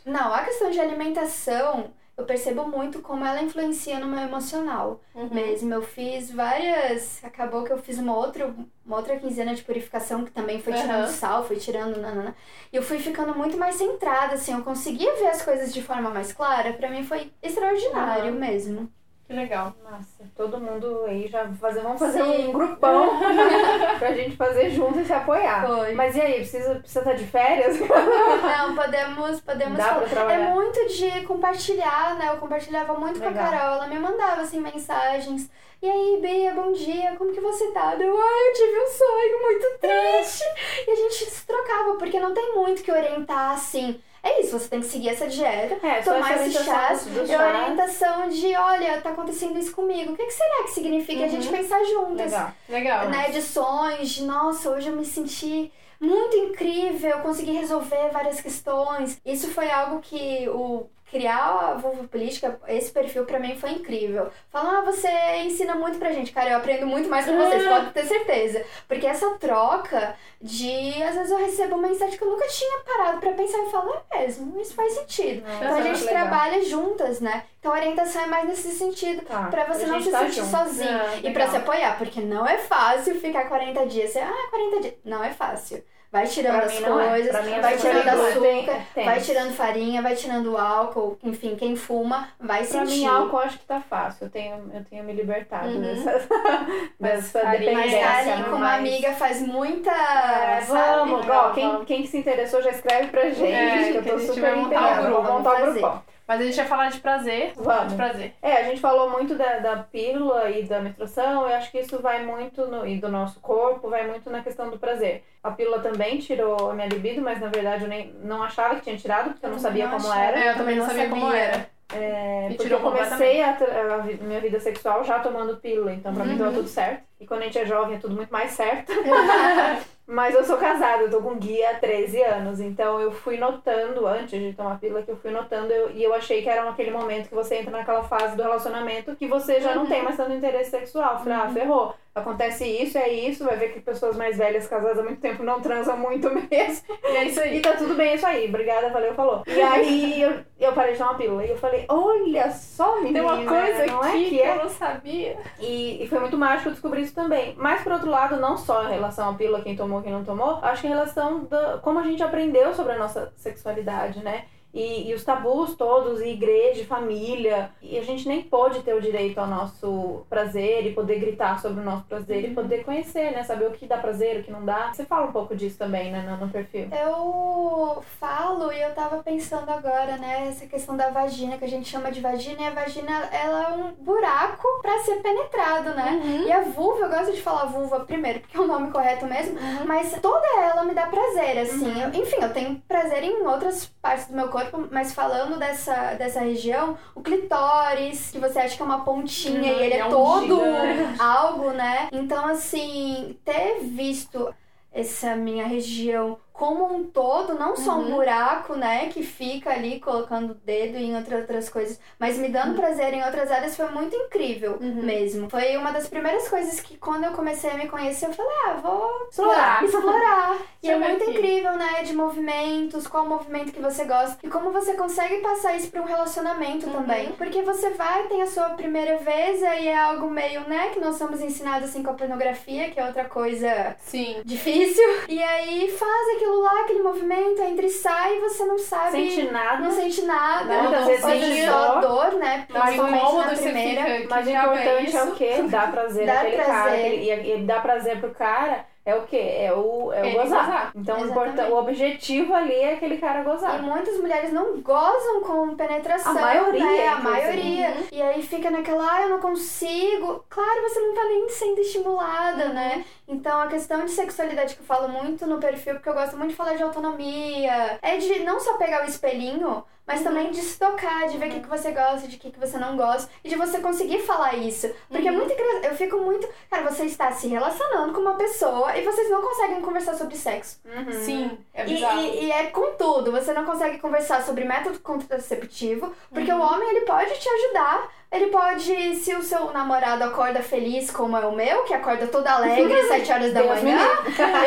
[0.03, 5.29] não, a questão de alimentação, eu percebo muito como ela influencia no meu emocional Uhum.
[5.31, 5.71] mesmo.
[5.71, 7.23] Eu fiz várias.
[7.23, 8.51] Acabou que eu fiz uma outra,
[8.83, 11.07] uma outra quinzena de purificação que também foi tirando Aham.
[11.09, 12.01] sal, foi tirando.
[12.01, 12.35] Nanana.
[12.71, 14.51] E eu fui ficando muito mais centrada, assim.
[14.53, 16.73] Eu conseguia ver as coisas de forma mais clara.
[16.73, 18.39] Pra mim foi extraordinário Aham.
[18.39, 18.91] mesmo.
[19.25, 19.73] Que legal.
[19.83, 20.25] Massa.
[20.35, 22.49] Todo mundo aí já fazer, vamos fazer Sim.
[22.49, 23.19] um grupão
[23.97, 25.65] pra gente fazer junto e se apoiar.
[25.65, 25.93] Foi.
[25.93, 27.79] Mas e aí, precisa, precisa estar de férias?
[27.79, 30.33] Não, podemos, podemos Dá pra falar.
[30.33, 32.29] É muito de compartilhar, né?
[32.29, 33.49] Eu compartilhava muito com a Legal.
[33.49, 33.75] Carol.
[33.75, 35.49] Ela me mandava, assim, mensagens.
[35.81, 37.95] E aí, Bia, bom dia, como que você tá?
[37.99, 40.43] Eu, ai, eu tive um sonho muito triste.
[40.87, 44.01] E a gente se trocava, porque não tem muito que orientar, assim.
[44.25, 47.05] É isso, você tem que seguir essa dieta, É, tomar essa esses orientação chás.
[47.05, 50.13] dos- dos E a orientação de, olha, tá acontecendo isso comigo.
[50.13, 52.31] O que, que será que significa a gente pensar juntas?
[52.31, 52.51] Legal.
[52.69, 53.09] Legal.
[53.09, 58.39] né, de sonhos, de nossa, hoje eu me senti muito incrível, eu consegui resolver várias
[58.39, 59.19] questões.
[59.25, 61.37] Isso foi algo que o criar
[61.69, 64.29] a vulva política, esse perfil pra mim foi incrível.
[64.51, 65.07] Falam, ah, você
[65.45, 66.31] ensina muito pra gente.
[66.31, 68.65] Cara, eu aprendo muito mais com vocês, pode ter certeza.
[68.87, 73.19] Porque essa troca de, às vezes eu recebo uma mensagem que eu nunca tinha parado
[73.19, 75.41] pra pensar e falo, é mesmo, isso faz sentido.
[75.45, 76.21] Nossa, Então a muito gente legal.
[76.27, 77.43] trabalha juntas, né?
[77.59, 79.21] Então a orientação é mais nesse sentido.
[79.25, 80.49] Tá, Pra você não se tá sentir junto.
[80.49, 80.89] sozinho.
[80.89, 81.49] Ah, e pra legal.
[81.51, 84.11] se apoiar, porque não é fácil ficar 40 dias.
[84.11, 84.93] Você, ah, 40 dias.
[85.05, 85.83] Não é fácil.
[86.13, 86.81] Vai tirando Pra as é.
[86.85, 89.05] coisas, Pra é vai tirando açúcar, Tem- tem.
[89.05, 91.17] vai tirando farinha, vai tirando álcool.
[91.23, 92.99] Enfim, quem fuma vai Pra sentir.
[92.99, 94.25] mim, álcool acho que tá fácil.
[94.25, 95.81] Eu tenho, eu tenho me libertado Uhum.
[95.81, 96.11] dessa,
[96.99, 97.99] dessa Mas dependência.
[97.99, 99.89] tá ali com uma mas- amiga faz muita.
[99.91, 100.99] É, sabe?
[100.99, 104.19] vamos, Legal, ó, quem, quem se interessou já escreve pra gente, É, que eu tô
[104.19, 105.09] super inteirada.
[105.09, 106.03] Vamos montar o grupão.
[106.27, 107.53] Mas a gente vai falar de prazer.
[107.55, 107.93] Vamos.
[107.93, 108.33] De prazer.
[108.41, 112.01] É, a gente falou muito da, da pílula e da menstruação, eu acho que isso
[112.01, 115.23] vai muito, no, e do nosso corpo, vai muito na questão do prazer.
[115.43, 118.81] A pílula também tirou a minha libido, mas na verdade eu nem, não achava que
[118.81, 120.39] tinha tirado, porque eu não sabia Não como era.
[120.39, 121.69] É, eu também não sabia como era.
[121.93, 126.25] É, E porque eu comecei a, a minha vida sexual já tomando pílula, então pra
[126.25, 127.03] mim tava tudo certo.
[127.19, 128.91] E quando a gente é jovem é tudo muito mais certo.
[130.05, 134.05] Mas eu sou casada, eu tô com guia há 13 anos, então eu fui notando,
[134.05, 136.91] antes de tomar pílula, que eu fui notando, eu- e eu achei que era aquele
[136.91, 140.33] momento que você entra naquela fase do relacionamento que você já não tem mais tanto
[140.33, 141.19] interesse sexual.
[141.19, 141.95] Falei, ah, ferrou.
[142.15, 145.59] Acontece isso, é isso, vai ver que pessoas mais velhas casadas há muito tempo não
[145.61, 146.85] transam muito mesmo.
[147.03, 147.59] E é isso E aí.
[147.59, 148.47] tá tudo bem, é isso aí.
[148.49, 149.41] Obrigada, valeu, falou.
[149.47, 151.43] E aí eu, eu parei de tomar pílula.
[151.43, 153.13] E eu falei, olha só, menina.
[153.13, 154.51] Tem uma coisa não aqui é que que é?
[154.51, 155.37] eu não sabia.
[155.59, 157.55] E, e foi muito mágico eu descobrir isso também.
[157.57, 160.59] Mas, por outro lado, não só em relação à pílula, quem tomou, quem não tomou,
[160.61, 164.45] acho que em relação da como a gente aprendeu sobre a nossa sexualidade, né?
[164.73, 167.69] E, e os tabus todos, e igreja, e família.
[167.81, 171.81] E a gente nem pôde ter o direito ao nosso prazer e poder gritar sobre
[171.81, 173.43] o nosso prazer e poder conhecer, né?
[173.43, 174.91] Saber o que dá prazer, o que não dá.
[174.91, 176.87] Você fala um pouco disso também, né, no, no perfil.
[176.91, 181.87] Eu falo e eu tava pensando agora, né, essa questão da vagina, que a gente
[181.89, 186.19] chama de vagina, e a vagina, ela é um buraco pra ser penetrado, né?
[186.47, 189.57] E a vulva, eu gosto de falar vulva primeiro, porque é o nome correto mesmo,
[189.85, 192.01] mas toda ela me dá prazer, assim.
[192.01, 196.39] Eu- enfim, eu tenho prazer em outras partes do meu corpo, mas falando dessa, dessa
[196.41, 200.05] região, o clitóris, que você acha que é uma pontinha Uhum, e ele é, é
[200.05, 201.21] um todo gigante.
[201.21, 202.09] algo, né?
[202.11, 204.53] Então, assim, ter visto
[204.91, 208.11] essa minha região como um todo, não só um Uhum.
[208.15, 212.53] buraco, né, que fica ali colocando o dedo em outras outras coisas, mas me Uhum.
[212.53, 215.49] dando prazer em outras áreas foi muito incrível mesmo.
[215.49, 218.73] Foi uma das primeiras coisas que quando eu comecei a me conhecer, eu falei, ah,
[218.81, 219.83] vou Explorar.
[219.83, 220.57] explorar.
[220.81, 221.31] e é muito aqui.
[221.31, 225.89] incrível, né, de movimentos, qual movimento que você gosta e como você consegue passar isso
[225.91, 226.93] para um relacionamento Uhum.
[226.93, 227.31] também.
[227.33, 231.15] Porque você vai, tem a sua primeira vez e é algo meio, né, que nós
[231.17, 234.41] somos ensinados assim com a pornografia, que é outra coisa Sim.
[234.45, 235.03] difícil.
[235.27, 239.11] E aí faz aquilo lá, aquele movimento, entra e sai e você não sabe.
[239.11, 239.83] Sente nada.
[239.83, 240.65] Não sente nada.
[240.65, 240.81] Né?
[240.99, 241.73] Ou vezes às sente vezes dor.
[241.73, 242.65] só dor, né?
[242.69, 244.03] Não, Principalmente incômodo na primeira.
[244.05, 244.27] fica.
[244.29, 245.35] Mas o que diabo é importante é, o isso?
[245.35, 245.61] quê?
[245.69, 246.25] Dar prazer
[246.57, 246.73] cara.
[246.83, 246.93] prazer.
[247.05, 249.37] aquele- E, e dar prazer pro cara é o quê?
[249.37, 250.65] É o, é o gozar.
[250.65, 250.91] gozar.
[250.95, 251.71] Então o, Exatamente.
[251.71, 253.81] o objetivo ali é aquele cara E gozar.
[253.81, 256.31] muitas mulheres não gozam com penetração.
[256.37, 257.07] A maioria, né?
[257.07, 257.93] A maioria.
[258.11, 260.45] E aí fica naquela, ah, eu não consigo.
[260.49, 263.03] Claro, você não tá nem sendo estimulada, né?
[263.27, 266.51] Então a questão de sexualidade que eu falo muito no perfil, porque eu gosto muito
[266.51, 270.77] de falar de autonomia, é de não só pegar o espelhinho, mas também de se
[270.77, 273.29] tocar, de ver o que, que você gosta, de o que, que você não gosta,
[273.43, 274.89] e de você conseguir falar isso.
[275.09, 275.85] Porque é muito engraçado.
[275.85, 276.47] Eu fico muito.
[276.69, 280.79] Cara, você está se relacionando com uma pessoa e vocês não conseguem conversar sobre sexo.
[281.23, 282.19] Sim, é E, bizarro.
[282.21, 283.31] e- e é com tudo.
[283.31, 288.09] Você não consegue conversar sobre método contraceptivo, porque o homem ele pode te ajudar.
[288.33, 292.47] Ele pode, se o seu namorado acorda feliz, como é o meu, que acorda todo
[292.47, 293.99] alegre às 7 horas da Deus manhã.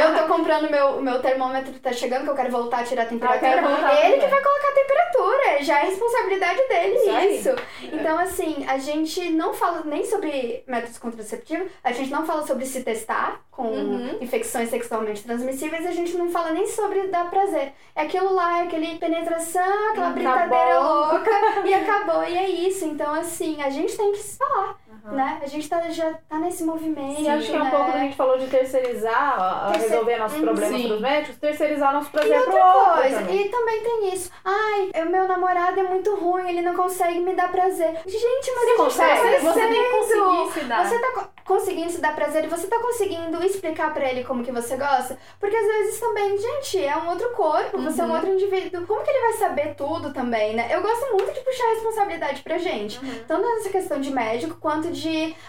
[0.01, 3.07] Eu tô comprando meu, meu termômetro, tá chegando, que eu quero voltar a tirar a
[3.07, 3.41] temperatura.
[3.41, 7.51] quero voltar ele que vai colocar a temperatura, já é responsabilidade dele Isso.
[7.93, 12.65] Então, assim, a gente não fala nem sobre métodos contraceptivos, a gente não fala sobre
[12.67, 14.19] se testar com Uhum.
[14.21, 17.73] infecções sexualmente transmissíveis, a gente não fala nem sobre dar prazer.
[17.97, 21.13] É aquilo lá, é aquele penetração, aquela brincadeira Acabou.
[21.15, 21.31] louca
[21.65, 22.23] e acabou.
[22.25, 22.85] E é isso.
[22.85, 24.79] Então, assim, a gente tem que falar,
[25.13, 25.41] né?
[25.43, 27.21] A gente tá, já tá nesse movimento.
[27.21, 27.71] E acho que é um né?
[27.71, 30.45] pouco que a gente falou de terceirizar, Terceir- resolver nossos Uhum.
[30.45, 30.89] problemas Sim.
[30.89, 33.41] pros médicos, terceirizar nosso E prazer pro outra outro coisa, também.
[33.47, 34.31] e também tem isso.
[34.45, 37.97] Ai, o meu namorado é muito ruim, ele não consegue me dar prazer.
[38.07, 39.21] Gente, mas a gente consegue?
[39.45, 39.53] tá.
[39.53, 40.87] Você tem que conseguir se dar.
[40.89, 44.43] Você tá co- conseguindo se dar prazer e você tá conseguindo explicar pra ele como
[44.45, 45.17] que você gosta?
[45.39, 48.11] Porque às vezes também, gente, é um outro corpo, você é Uhum.
[48.11, 48.87] um outro indivíduo.
[48.87, 50.69] Como que ele vai saber tudo também, né?
[50.71, 52.99] Eu gosto muito de puxar a responsabilidade pra gente.
[52.99, 53.25] Uhum.
[53.29, 54.96] Tanto nessa questão de médico, quanto de,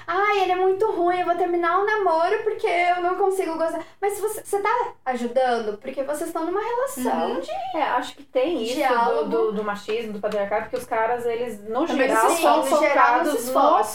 [0.07, 3.81] ai, ele é muito ruim, eu vou terminar o namoro porque eu não consigo gostar.
[4.01, 4.69] Mas você, você tá
[5.05, 7.39] ajudando, porque vocês estão numa relação Uhum.
[7.39, 11.25] de É, acho que tem isso do, do, do machismo, do patriarcado, porque os caras,
[11.25, 13.53] eles, no Também geral, sim, são focados no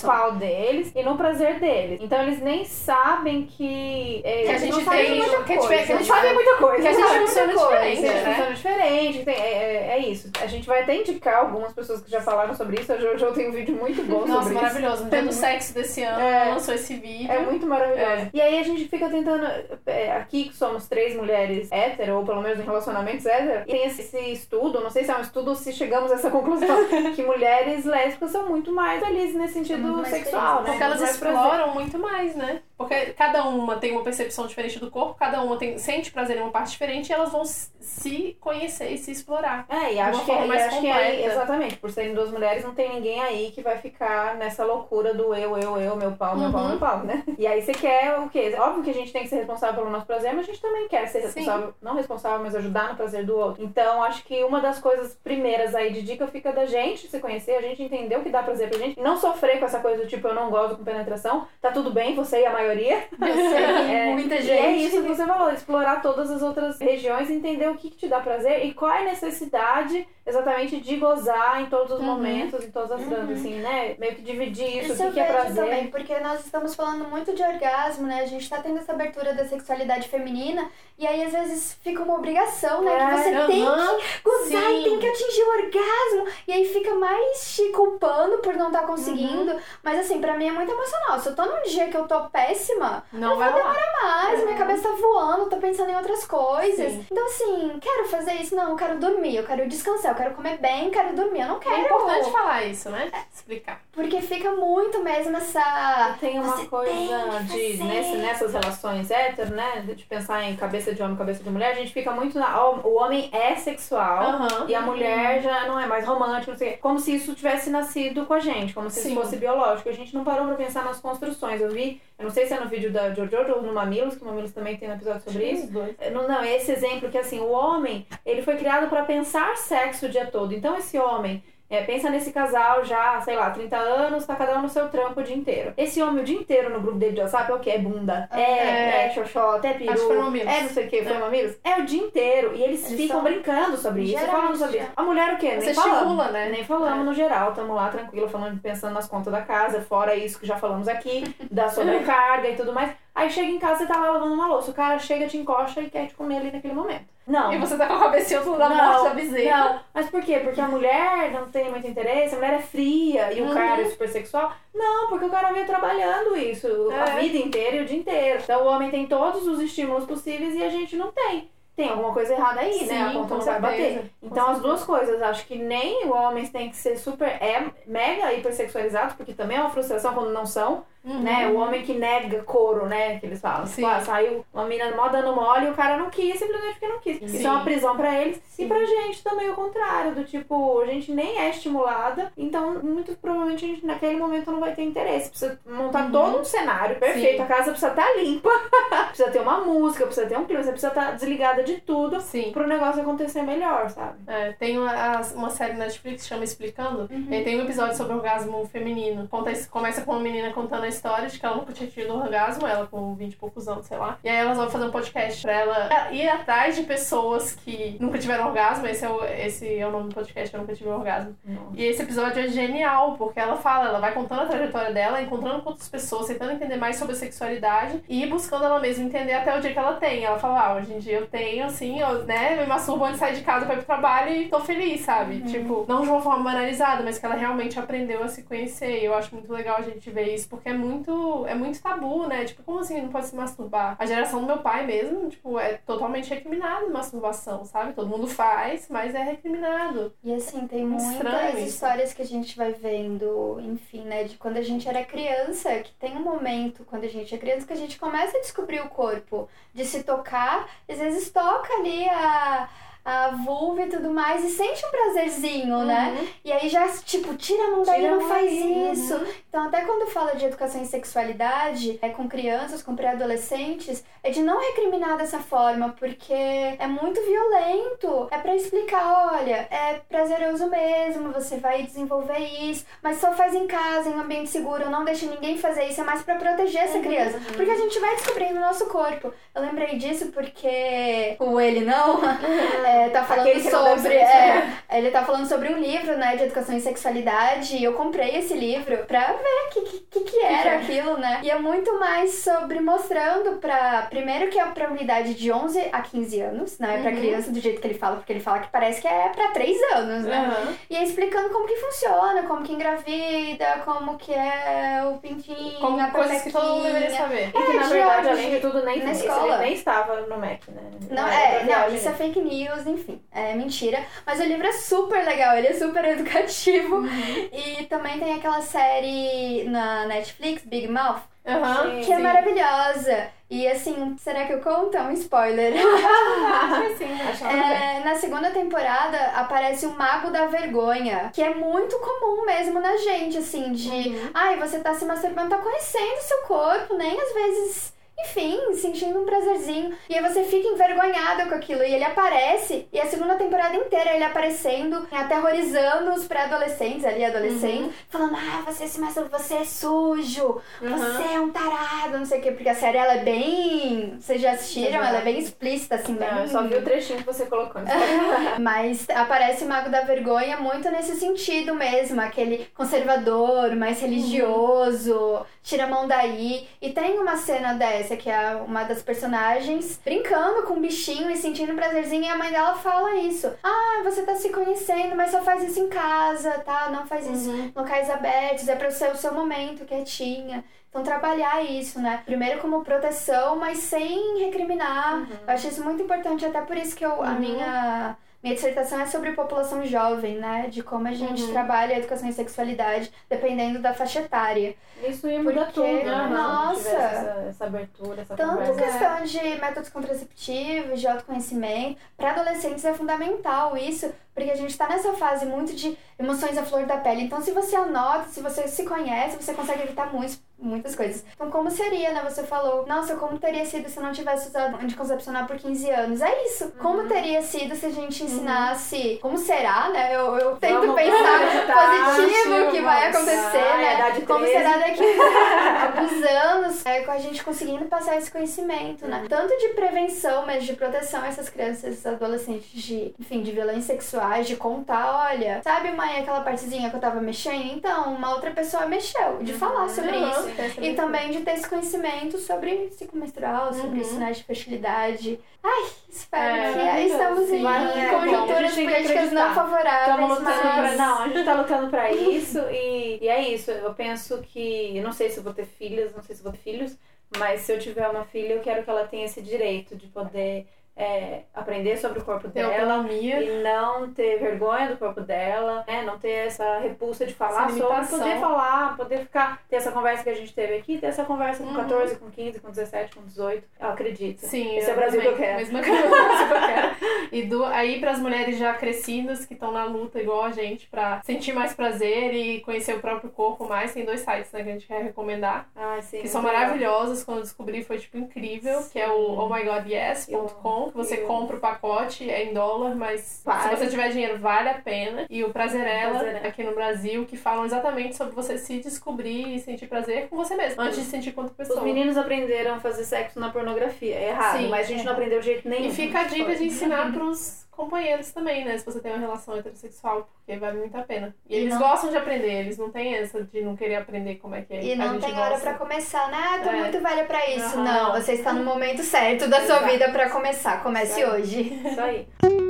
[0.09, 1.99] pau deles e no prazer deles.
[2.03, 4.23] Então eles nem sabem que.
[4.25, 5.75] é, Que a gente não tem- muita que é coisa.
[5.77, 6.83] diferente, Não que sabem muita coisa.
[6.83, 8.35] que a gente sabem funciona muita coisa, diferente, que a gente né?
[8.35, 9.25] funciona diferente.
[9.25, 10.31] tem- é, é, isso.
[10.41, 12.93] A gente vai até indicar algumas pessoas que já falaram sobre isso.
[12.93, 14.63] Hoje eu tenho um vídeo muito bom Nossa, sobre isso.
[14.63, 15.05] maravilhoso.
[15.05, 16.45] No dia do sexo desse ano, É.
[16.51, 17.30] lançou esse vídeo.
[17.30, 18.01] É muito maravilhoso.
[18.03, 18.30] É.
[18.32, 19.47] E aí a gente fica tentando.
[19.86, 23.86] é, aqui que somos três mulheres hétero, ou pelo menos em relacionamentos hétero, e tem
[23.86, 26.76] esse, esse estudo, não sei se é um estudo se chegamos a essa conclusão,
[27.14, 30.70] que mulheres lésbicas são muito mais felizes nesse sentido sexual, né?
[30.70, 31.38] Porque elas mais prazer.
[31.40, 32.61] exploram muito mais, né?
[32.83, 36.41] Porque cada uma tem uma percepção diferente do corpo, cada uma tem, sente prazer em
[36.41, 39.66] uma parte diferente e elas vão se conhecer e se explorar.
[39.68, 42.95] É, e acho, que, e acho que aí, exatamente, por serem duas mulheres, não tem
[42.95, 46.53] ninguém aí que vai ficar nessa loucura do eu, eu, eu, meu pau, meu uhum.
[46.53, 47.22] pau, meu pau, né?
[47.39, 48.55] E aí você quer o quê?
[48.59, 50.89] Óbvio que a gente tem que ser responsável pelo nosso prazer, mas a gente também
[50.89, 51.74] quer ser responsável, Sim.
[51.80, 53.62] não responsável, mas ajudar no prazer do outro.
[53.62, 57.57] Então, acho que uma das coisas primeiras aí de dica fica da gente se conhecer,
[57.57, 60.09] a gente entender o que dá prazer pra gente, não sofrer com essa coisa do
[60.09, 62.72] tipo, eu não gosto com penetração, tá tudo bem, você e a maioria.
[63.20, 64.49] Eu sei, é, muita gente.
[64.49, 67.97] E é isso que você falou, explorar todas as outras regiões, entender o que, que
[67.97, 72.07] te dá prazer e qual é a necessidade exatamente de gozar em todos os uhum.
[72.07, 73.33] momentos, em todas as uhum.
[73.33, 73.97] assim, né?
[73.99, 75.55] Meio que dividir isso, isso o que, é prazer.
[75.55, 78.20] também, porque nós estamos falando muito de orgasmo, né?
[78.20, 82.15] A gente tá tendo essa abertura da sexualidade feminina e aí às vezes fica uma
[82.15, 82.93] obrigação, né?
[82.93, 83.47] É, que você uhum.
[83.47, 84.81] tem que gozar Sim.
[84.81, 88.82] e tem que atingir o orgasmo e aí fica mais te culpando por não estar
[88.82, 89.53] tá conseguindo.
[89.53, 89.61] Uhum.
[89.82, 91.19] Mas assim, pra mim é muito emocional.
[91.19, 94.59] Se eu tô num dia que eu tô péssima, não vai demorar mais, minha uhum.
[94.59, 96.93] cabeça tá voando, tô pensando em outras coisas.
[96.93, 97.07] Sim.
[97.11, 98.55] Então assim, quero fazer isso?
[98.55, 101.59] Não, eu quero dormir, eu quero descansar eu quero comer bem, quero dormir, eu não
[101.59, 101.74] quero.
[101.74, 103.10] É importante falar isso, né?
[103.32, 103.80] Explicar.
[103.93, 106.16] Porque fica muito mesmo essa.
[106.20, 107.82] Tem uma Você coisa tem de.
[107.82, 109.80] Nesse, nessas relações hétero, né?
[109.80, 112.62] De pensar em cabeça de homem, cabeça de mulher, a gente fica muito na.
[112.64, 114.68] O homem é sexual uhum.
[114.68, 116.76] e a mulher já não é mais romântica, não sei.
[116.76, 119.12] Como se isso tivesse nascido com a gente, como se Sim.
[119.12, 119.89] isso fosse biológico.
[119.89, 121.60] A gente não parou pra pensar nas construções.
[121.60, 124.23] Eu vi, eu não sei se é no vídeo da Jojo ou no Mamilos, que
[124.23, 125.73] o Mamilos também tem um episódio sobre isso.
[126.12, 130.09] Não, não, esse exemplo que assim, o homem, ele foi criado para pensar sexo o
[130.09, 130.55] dia todo.
[130.55, 131.43] Então esse homem
[131.73, 135.20] é, pensa nesse casal já, sei lá, 30 anos, tá cada um no seu trampo
[135.20, 135.73] o dia inteiro.
[135.74, 137.70] Esse homem o dia inteiro no grupo dele de WhatsApp é o quê?
[137.70, 138.28] É bunda.
[138.31, 140.31] É, é, é xoxota, é peru.
[140.31, 140.40] Que.
[140.40, 141.19] É não sei o quê, foi é.
[141.19, 141.57] mamilos.
[141.65, 142.55] É o dia inteiro.
[142.55, 144.90] E eles, eles ficam brincando sobre isso, falando sobre isso.
[144.94, 145.55] A mulher o quê?
[145.55, 146.31] Você Nem falamos.
[146.31, 146.51] né?
[146.51, 147.05] Nem falamos é.
[147.05, 147.53] no geral.
[147.53, 151.35] Tamo lá tranquilo, falando, pensando nas contas da casa, fora isso que já falamos aqui,
[151.51, 152.93] da sobrecarga e tudo mais.
[153.15, 154.70] Aí chega em casa, você tá lá lavando uma louça.
[154.70, 157.11] O cara chega, te encosta e quer te comer ali naquele momento.
[157.27, 157.53] Não.
[157.53, 159.65] E você tá com a cabecinha toda da morte da bezerra.
[159.65, 159.81] Não.
[159.94, 160.40] Mas por quê?
[160.40, 163.51] Porque a mulher não tem muito interesse, a mulher é fria e uhum.
[163.51, 164.53] o cara é super sexual.
[164.74, 167.01] Não, porque o cara veio trabalhando isso é.
[167.01, 168.40] a vida inteira e o dia inteiro.
[168.43, 172.12] Então o homem tem todos os estímulos possíveis e a gente não tem tem alguma
[172.12, 173.03] coisa errada aí, Sim, né?
[173.03, 174.12] A conta não vai bater.
[174.23, 175.23] Então, as duas coisas.
[175.23, 179.61] Acho que nem o homens tem que ser super, é, mega hipersexualizados, porque também é
[179.61, 180.85] uma frustração quando não são.
[181.05, 181.20] Uhum.
[181.20, 181.49] Né?
[181.49, 183.19] O homem que nega couro, né?
[183.19, 183.66] Que eles falam.
[183.66, 186.89] Tipo, ah, saiu uma menina mó dando mole e o cara não quis, simplesmente porque
[186.89, 187.19] não quis.
[187.19, 187.39] Sim.
[187.39, 188.41] Isso é uma prisão pra eles.
[188.47, 188.65] Sim.
[188.65, 193.16] E pra gente também o contrário, do tipo, a gente nem é estimulada, então muito
[193.16, 195.31] provavelmente a gente naquele momento não vai ter interesse.
[195.31, 196.12] Precisa montar uhum.
[196.12, 197.43] todo um cenário perfeito, Sim.
[197.43, 198.51] a casa precisa estar tá limpa,
[199.09, 202.20] precisa ter uma música, precisa ter um clima, você precisa estar tá desligada de tudo
[202.20, 202.53] Sim.
[202.53, 204.19] pro negócio acontecer melhor, sabe?
[204.27, 207.27] É, tem uma, uma série na Netflix que chama Explicando, uhum.
[207.29, 209.27] tem um episódio sobre orgasmo feminino.
[209.29, 212.66] Conta, começa com uma menina contando a história de que ela nunca tinha tido orgasmo,
[212.66, 214.19] ela com 20 e poucos anos, sei lá.
[214.23, 218.19] E aí elas vão fazer um podcast pra ela ir atrás de pessoas que nunca
[218.19, 218.86] tiveram orgasmo.
[218.86, 221.36] Esse é o, esse é o nome do podcast, Eu Nunca Tive Orgasmo.
[221.44, 221.66] Nossa.
[221.74, 225.62] E esse episódio é genial, porque ela fala, ela vai contando a trajetória dela, encontrando
[225.62, 229.56] com outras pessoas, tentando entender mais sobre a sexualidade e buscando ela mesma entender até
[229.56, 230.24] o dia que ela tem.
[230.24, 233.20] Ela fala, ah, hoje em dia eu tenho, assim, eu, né, me masturbo antes de
[233.20, 235.36] sair de casa pra ir pro trabalho e tô feliz, sabe?
[235.36, 235.47] Uhum.
[235.47, 239.01] Tipo, não de uma forma banalizada, mas que ela realmente aprendeu a se conhecer.
[239.01, 242.27] E eu acho muito legal a gente ver isso, porque é muito é muito tabu,
[242.27, 242.45] né?
[242.45, 243.97] Tipo, como assim não pode se masturbar?
[243.99, 247.93] A geração do meu pai mesmo, tipo, é totalmente recriminado masturbação, sabe?
[247.93, 250.13] Todo mundo faz, mas é recriminado.
[250.23, 254.25] E assim, tem muitas histórias que a gente vai vendo, enfim, né?
[254.25, 257.67] De quando a gente era criança, que tem um momento quando a gente é criança
[257.67, 262.09] que a gente começa a descobrir o corpo, de se tocar, às vezes toca ali
[262.09, 262.69] a
[263.05, 266.09] a vulva e tudo mais, e sente um prazerzinho, né?
[266.09, 266.23] uhum.
[266.23, 266.29] né?
[266.45, 268.93] E aí já, tipo, tira a mão daí, não faz aí.
[268.93, 269.15] isso.
[269.15, 269.27] Uhum.
[269.49, 274.41] Então, até quando fala de educação em sexualidade, é com crianças, com pré-adolescentes, é de
[274.41, 278.29] não recriminar dessa forma, porque é muito violento.
[278.31, 283.66] É para explicar, olha, é prazeroso mesmo, você vai desenvolver isso, mas só faz em
[283.66, 286.99] casa, em um ambiente seguro, não deixa ninguém fazer isso, é mais para proteger essa
[286.99, 287.03] uhum.
[287.03, 287.41] criança.
[287.55, 289.33] Porque a gente vai descobrindo o nosso corpo.
[289.55, 292.20] Eu lembrei disso porque o ele não
[292.87, 294.14] é, tá falando sobre.
[294.14, 298.36] É, ele tá falando sobre um livro, né, de educação em sexualidade, e eu comprei
[298.36, 301.40] esse livro pra ver o que, que, que, era aquilo, né?
[301.43, 304.06] E é muito mais sobre mostrando pra.
[304.10, 307.01] Primeiro que é pra unidade de 11 a 15 anos, né?
[307.02, 307.16] Pra uhum.
[307.16, 309.78] criança, do jeito que ele fala, porque ele fala que parece que é pra 3
[309.94, 310.56] anos, né?
[310.66, 310.74] Uhum.
[310.90, 316.01] E aí explicando como que funciona, como que engravida, como que é o pintinho, como
[316.01, 317.51] a coisas que todo mundo deveria saber.
[317.55, 319.59] É, e que na verdade, além de tudo, nem, na escola.
[319.59, 320.82] nem estava no Mac, né?
[321.10, 324.05] Não, é, não, isso é fake news, enfim, é mentira.
[324.27, 326.97] Mas o livro é super legal, ele é super educativo.
[326.97, 327.49] Uhum.
[327.53, 332.01] E também tem aquela série na Netflix, Big Mouth, Aham.
[332.05, 332.23] que é Sim.
[332.23, 333.29] maravilhosa.
[333.51, 334.97] E assim, será que eu conto?
[334.97, 335.75] É um spoiler.
[335.77, 337.47] Acho que sim.
[337.47, 342.97] É, na segunda temporada aparece o Mago da Vergonha, que é muito comum mesmo na
[342.97, 344.31] gente, assim, de Uhum.
[344.33, 347.93] ai, você tá se masturbando, tá conhecendo seu corpo, nem às vezes.
[348.24, 349.93] Enfim, sentindo um prazerzinho.
[350.09, 351.82] E aí você fica envergonhada com aquilo.
[351.82, 357.93] E ele aparece, e a segunda temporada inteira ele aparecendo, aterrorizando os pré-adolescentes ali, adolescentes,
[358.09, 362.43] falando: Ah, você se masturba, você é sujo, você é um tarado, não sei o
[362.43, 362.53] quê.
[362.53, 364.16] Porque a série ela é bem.
[364.19, 365.03] Vocês já assistiram?
[365.03, 366.31] Ela é bem explícita, assim, bem.
[366.32, 367.82] Não, eu só vi o trechinho que você colocou.
[367.82, 367.89] no
[368.61, 375.85] Mas aparece o Mago da Vergonha muito nesse sentido mesmo, aquele conservador, mais religioso, tira
[375.85, 376.66] a mão daí.
[376.81, 381.36] E tem uma cena dessa, que é uma das personagens brincando com um bichinho e
[381.36, 383.52] sentindo um prazerzinho, e a mãe dela fala isso.
[383.62, 386.90] Ah, você tá se conhecendo, mas só faz isso em casa, tá?
[386.90, 390.64] Não faz isso em locais abertos, é pra ser o seu momento, quietinha.
[390.89, 392.22] Então, trabalhar isso, né?
[392.24, 395.26] Primeiro como proteção, mas sem recriminar.
[395.47, 399.06] Eu acho isso muito importante, até por isso que eu, a minha, minha dissertação é
[399.06, 400.66] sobre população jovem, né?
[400.69, 404.74] De como a gente trabalha a educação e sexualidade, dependendo da faixa etária.
[405.06, 406.27] Isso ia mudar Porque, tudo, né?
[406.28, 406.89] nossa.
[406.89, 408.82] Essa, essa abertura, essa Tanto conversa.
[408.82, 414.89] questão de métodos contraceptivos, de autoconhecimento, para adolescentes é fundamental isso, porque a gente tá
[414.89, 417.23] nessa fase muito de emoções à flor da pele.
[417.23, 421.25] Então, se você anota, se você se conhece, você consegue evitar muitos, muitas coisas.
[421.35, 422.23] Então, como seria, né?
[422.25, 426.23] Você falou, nossa, como teria sido se eu não tivesse usado anticoncepcional por 15 anos?
[426.23, 426.73] É isso.
[426.79, 429.19] Como teria sido se a gente ensinasse.
[429.21, 430.15] Como será, né?
[430.15, 434.21] Eu, eu tento Vamos pensar positivo o que vai acontecer, né?
[434.27, 434.53] Como 13.
[434.53, 439.27] será daqui a alguns anos é, com a gente conseguindo passar esse conhecimento, né?
[439.29, 443.97] Tanto de prevenção, mas de proteção a essas crianças, esses adolescentes de, enfim, de violências
[444.23, 447.73] sexuais, de contar, olha, sabe, mãe, aquela partezinha que eu tava mexendo?
[447.74, 450.31] Então, uma outra pessoa mexeu, de falar sobre Uhum.
[450.31, 450.49] isso.
[450.61, 455.40] Essa E também de ter esse conhecimento sobre ciclo menstrual, sobre sinais de fertilidade.
[455.62, 457.12] Ai, espero É, que maravilhoso.
[457.15, 460.94] estamos em, Sim, vai, em é, conjunturas políticas não favoráveis, Estamos lutando mas...
[460.94, 460.97] pra.
[460.97, 463.70] Não, a gente tá lutando pra isso e, e é isso.
[463.70, 464.97] Eu penso que.
[464.97, 466.97] Eu não sei se eu vou ter filhas, não sei se eu vou ter filhos,
[467.39, 470.66] mas se eu tiver uma filha, eu quero que ela tenha esse direito de poder
[470.97, 472.94] é, aprender sobre o corpo Tem dela.
[472.94, 473.40] autonomia.
[473.43, 476.02] E não ter vergonha do corpo dela, né?
[476.02, 480.31] Não ter essa repulsa de falar sobre, poder falar, poder ficar, ter essa conversa que
[480.31, 481.77] a gente teve aqui, ter essa conversa com Uhum.
[481.77, 483.64] 14, com 15, com 17, com 18.
[483.81, 484.40] Eu acredito.
[484.40, 485.35] Sim, Esse é o Brasil também.
[485.36, 485.59] que eu quero.
[485.59, 486.93] Mesma coisa, o Brasil que eu quero.
[487.32, 490.86] E do, aí para as mulheres já crescidas que estão na luta igual a gente
[490.89, 494.69] pra sentir mais prazer e conhecer o próprio corpo mais, tem dois sites né, que
[494.69, 496.60] a gente quer recomendar, Ai, sim, que são legal.
[496.60, 497.24] maravilhosos.
[497.24, 501.61] Quando eu descobri foi tipo incrível, que é o ohmygodyes.com, que você Eu- compra o
[501.61, 503.63] pacote, é em dólar, mas Vale.
[503.63, 505.27] se você tiver dinheiro vale a pena.
[505.31, 506.47] E o Prazerela, Prazerela.
[506.49, 510.55] aqui no Brasil, que falam exatamente sobre você se descobrir e sentir prazer com você
[510.57, 511.79] mesmo, antes de sentir com outra pessoa.
[511.79, 514.15] Os meninos aprenderam a fazer sexo na pornografia.
[514.15, 515.05] É errado, Sim, mas a gente é.
[515.05, 515.87] não aprendeu de jeito nenhum.
[515.89, 518.79] E fica a dica de ensinar pros companheiros também, né?
[518.79, 521.35] Se você tem uma relação heterossexual, porque vale muito a pena.
[521.49, 524.37] E, E eles não- gostam de aprender, eles não têm essa de não querer aprender
[524.37, 524.85] como é que é.
[524.85, 525.71] E não tem hora gosta.
[525.71, 526.39] pra começar, né?
[526.41, 526.77] Ah, tô É.
[526.81, 527.77] muito velha pra isso.
[527.79, 527.85] Aham.
[527.85, 529.87] Não, você está no momento certo da sua Exato.
[529.93, 530.83] vida pra começar.
[530.83, 531.31] Comece aí.
[531.31, 531.61] hoje.
[531.85, 532.27] Isso aí.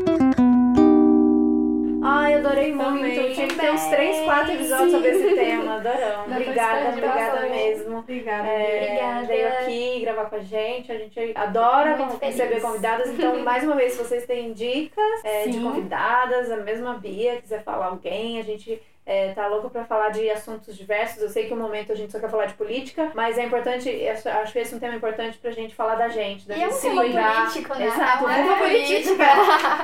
[2.05, 2.85] Ai, adorei muito.
[2.85, 3.33] Também.
[3.33, 5.75] Tinha que ter uns 3, 4 episódios sobre esse tema.
[5.77, 6.33] Adoramos.
[6.33, 7.99] Obrigada, obrigada mesmo.
[7.99, 8.49] Obrigada.
[8.49, 9.27] É, Obrigada.
[9.27, 10.91] Veio aqui gravar com a gente.
[10.93, 12.63] A gente adora Muito receber feliz.
[12.63, 13.09] convidadas.
[13.11, 17.63] Então, mais uma vez, se vocês têm dicas é, de convidadas, a mesma Bia, quiser
[17.63, 21.23] falar alguém, a gente é, tá louco pra falar de assuntos diversos.
[21.23, 23.89] Eu sei que no momento a gente só quer falar de política, mas é importante,
[23.89, 26.59] eu acho que esse é um tema importante pra gente falar da gente, da E
[26.61, 27.37] gente é um se cuidar.
[27.51, 27.87] político, né?
[27.87, 29.25] Exato, É uma política.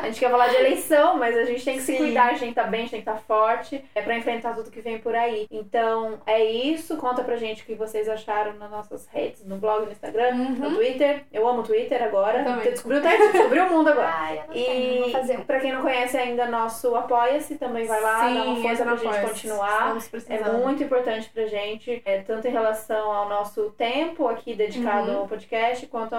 [0.03, 1.99] A gente quer falar de eleição, mas a gente tem que se Sim.
[1.99, 4.71] cuidar, a gente estar bem, a gente tem que estar forte, é pra enfrentar tudo
[4.71, 5.47] que vem por aí.
[5.51, 6.97] Então, é isso.
[6.97, 10.75] Conta pra gente o que vocês acharam nas nossas redes, no blog, no Instagram, no
[10.75, 11.25] Twitter.
[11.33, 12.45] Eu amo o Twitter agora.
[12.45, 12.71] Também.
[12.71, 14.09] Descobriu o Twitter, descobriu o mundo agora.
[14.19, 15.45] Ai, E um.
[15.45, 18.99] pra quem não conhece ainda, nosso Apoia-se também vai lá, dá uma força pra no
[19.13, 19.97] gente continuar.
[20.29, 25.19] É muito importante pra gente, é, tanto em relação ao nosso tempo aqui dedicado Uhum.
[25.19, 26.15] ao podcast, quanto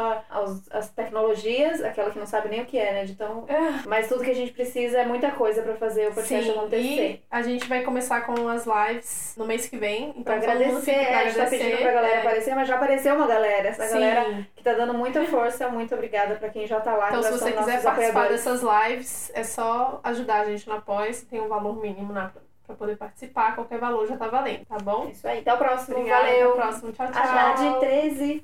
[0.71, 3.05] às tecnologias, aquela que não sabe nem o que é, né?
[3.05, 3.45] De tão...
[3.47, 3.87] É.
[3.87, 6.85] Mas tudo que a gente precisa é muita coisa pra fazer o podcast Sim, acontecer.
[7.11, 10.09] e a gente vai começar com as lives no mês que vem.
[10.17, 11.57] Então, Pra agradecer, fica pra a gente tá agradecer.
[11.63, 12.19] pedindo pra galera é.
[12.19, 13.69] aparecer, mas já apareceu uma galera.
[13.69, 13.93] Essa Sim.
[13.93, 17.09] galera que tá dando muita força, muito obrigada pra quem já tá lá.
[17.09, 21.39] Então, se você quiser participar dessas lives, é só ajudar a gente no apoia tem
[21.41, 22.31] um valor mínimo na,
[22.69, 23.55] pra poder participar.
[23.55, 25.07] Qualquer valor já tá valendo, tá bom?
[25.07, 25.39] É isso aí.
[25.39, 25.97] Até o próximo.
[25.97, 26.37] Obrigada, Valeu.
[26.37, 26.91] Até o próximo.
[26.91, 27.21] Tchau, tchau.
[27.21, 28.43] A Jade 13.